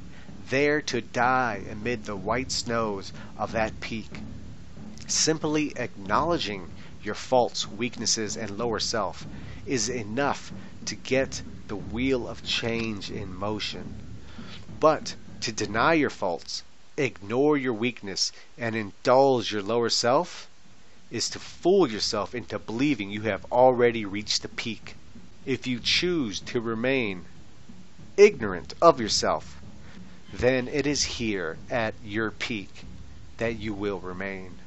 [0.50, 4.20] there to die amid the white snows of that peak.
[5.08, 6.70] Simply acknowledging
[7.02, 9.26] your faults, weaknesses, and lower self
[9.66, 10.52] is enough
[10.86, 13.96] to get the wheel of change in motion.
[14.80, 16.64] But to deny your faults,
[16.98, 20.49] ignore your weakness, and indulge your lower self
[21.12, 24.96] is to fool yourself into believing you have already reached the peak.
[25.46, 27.26] If you choose to remain
[28.18, 29.60] ignorant of yourself,
[30.32, 32.84] then it is here at your peak
[33.38, 34.59] that you will remain.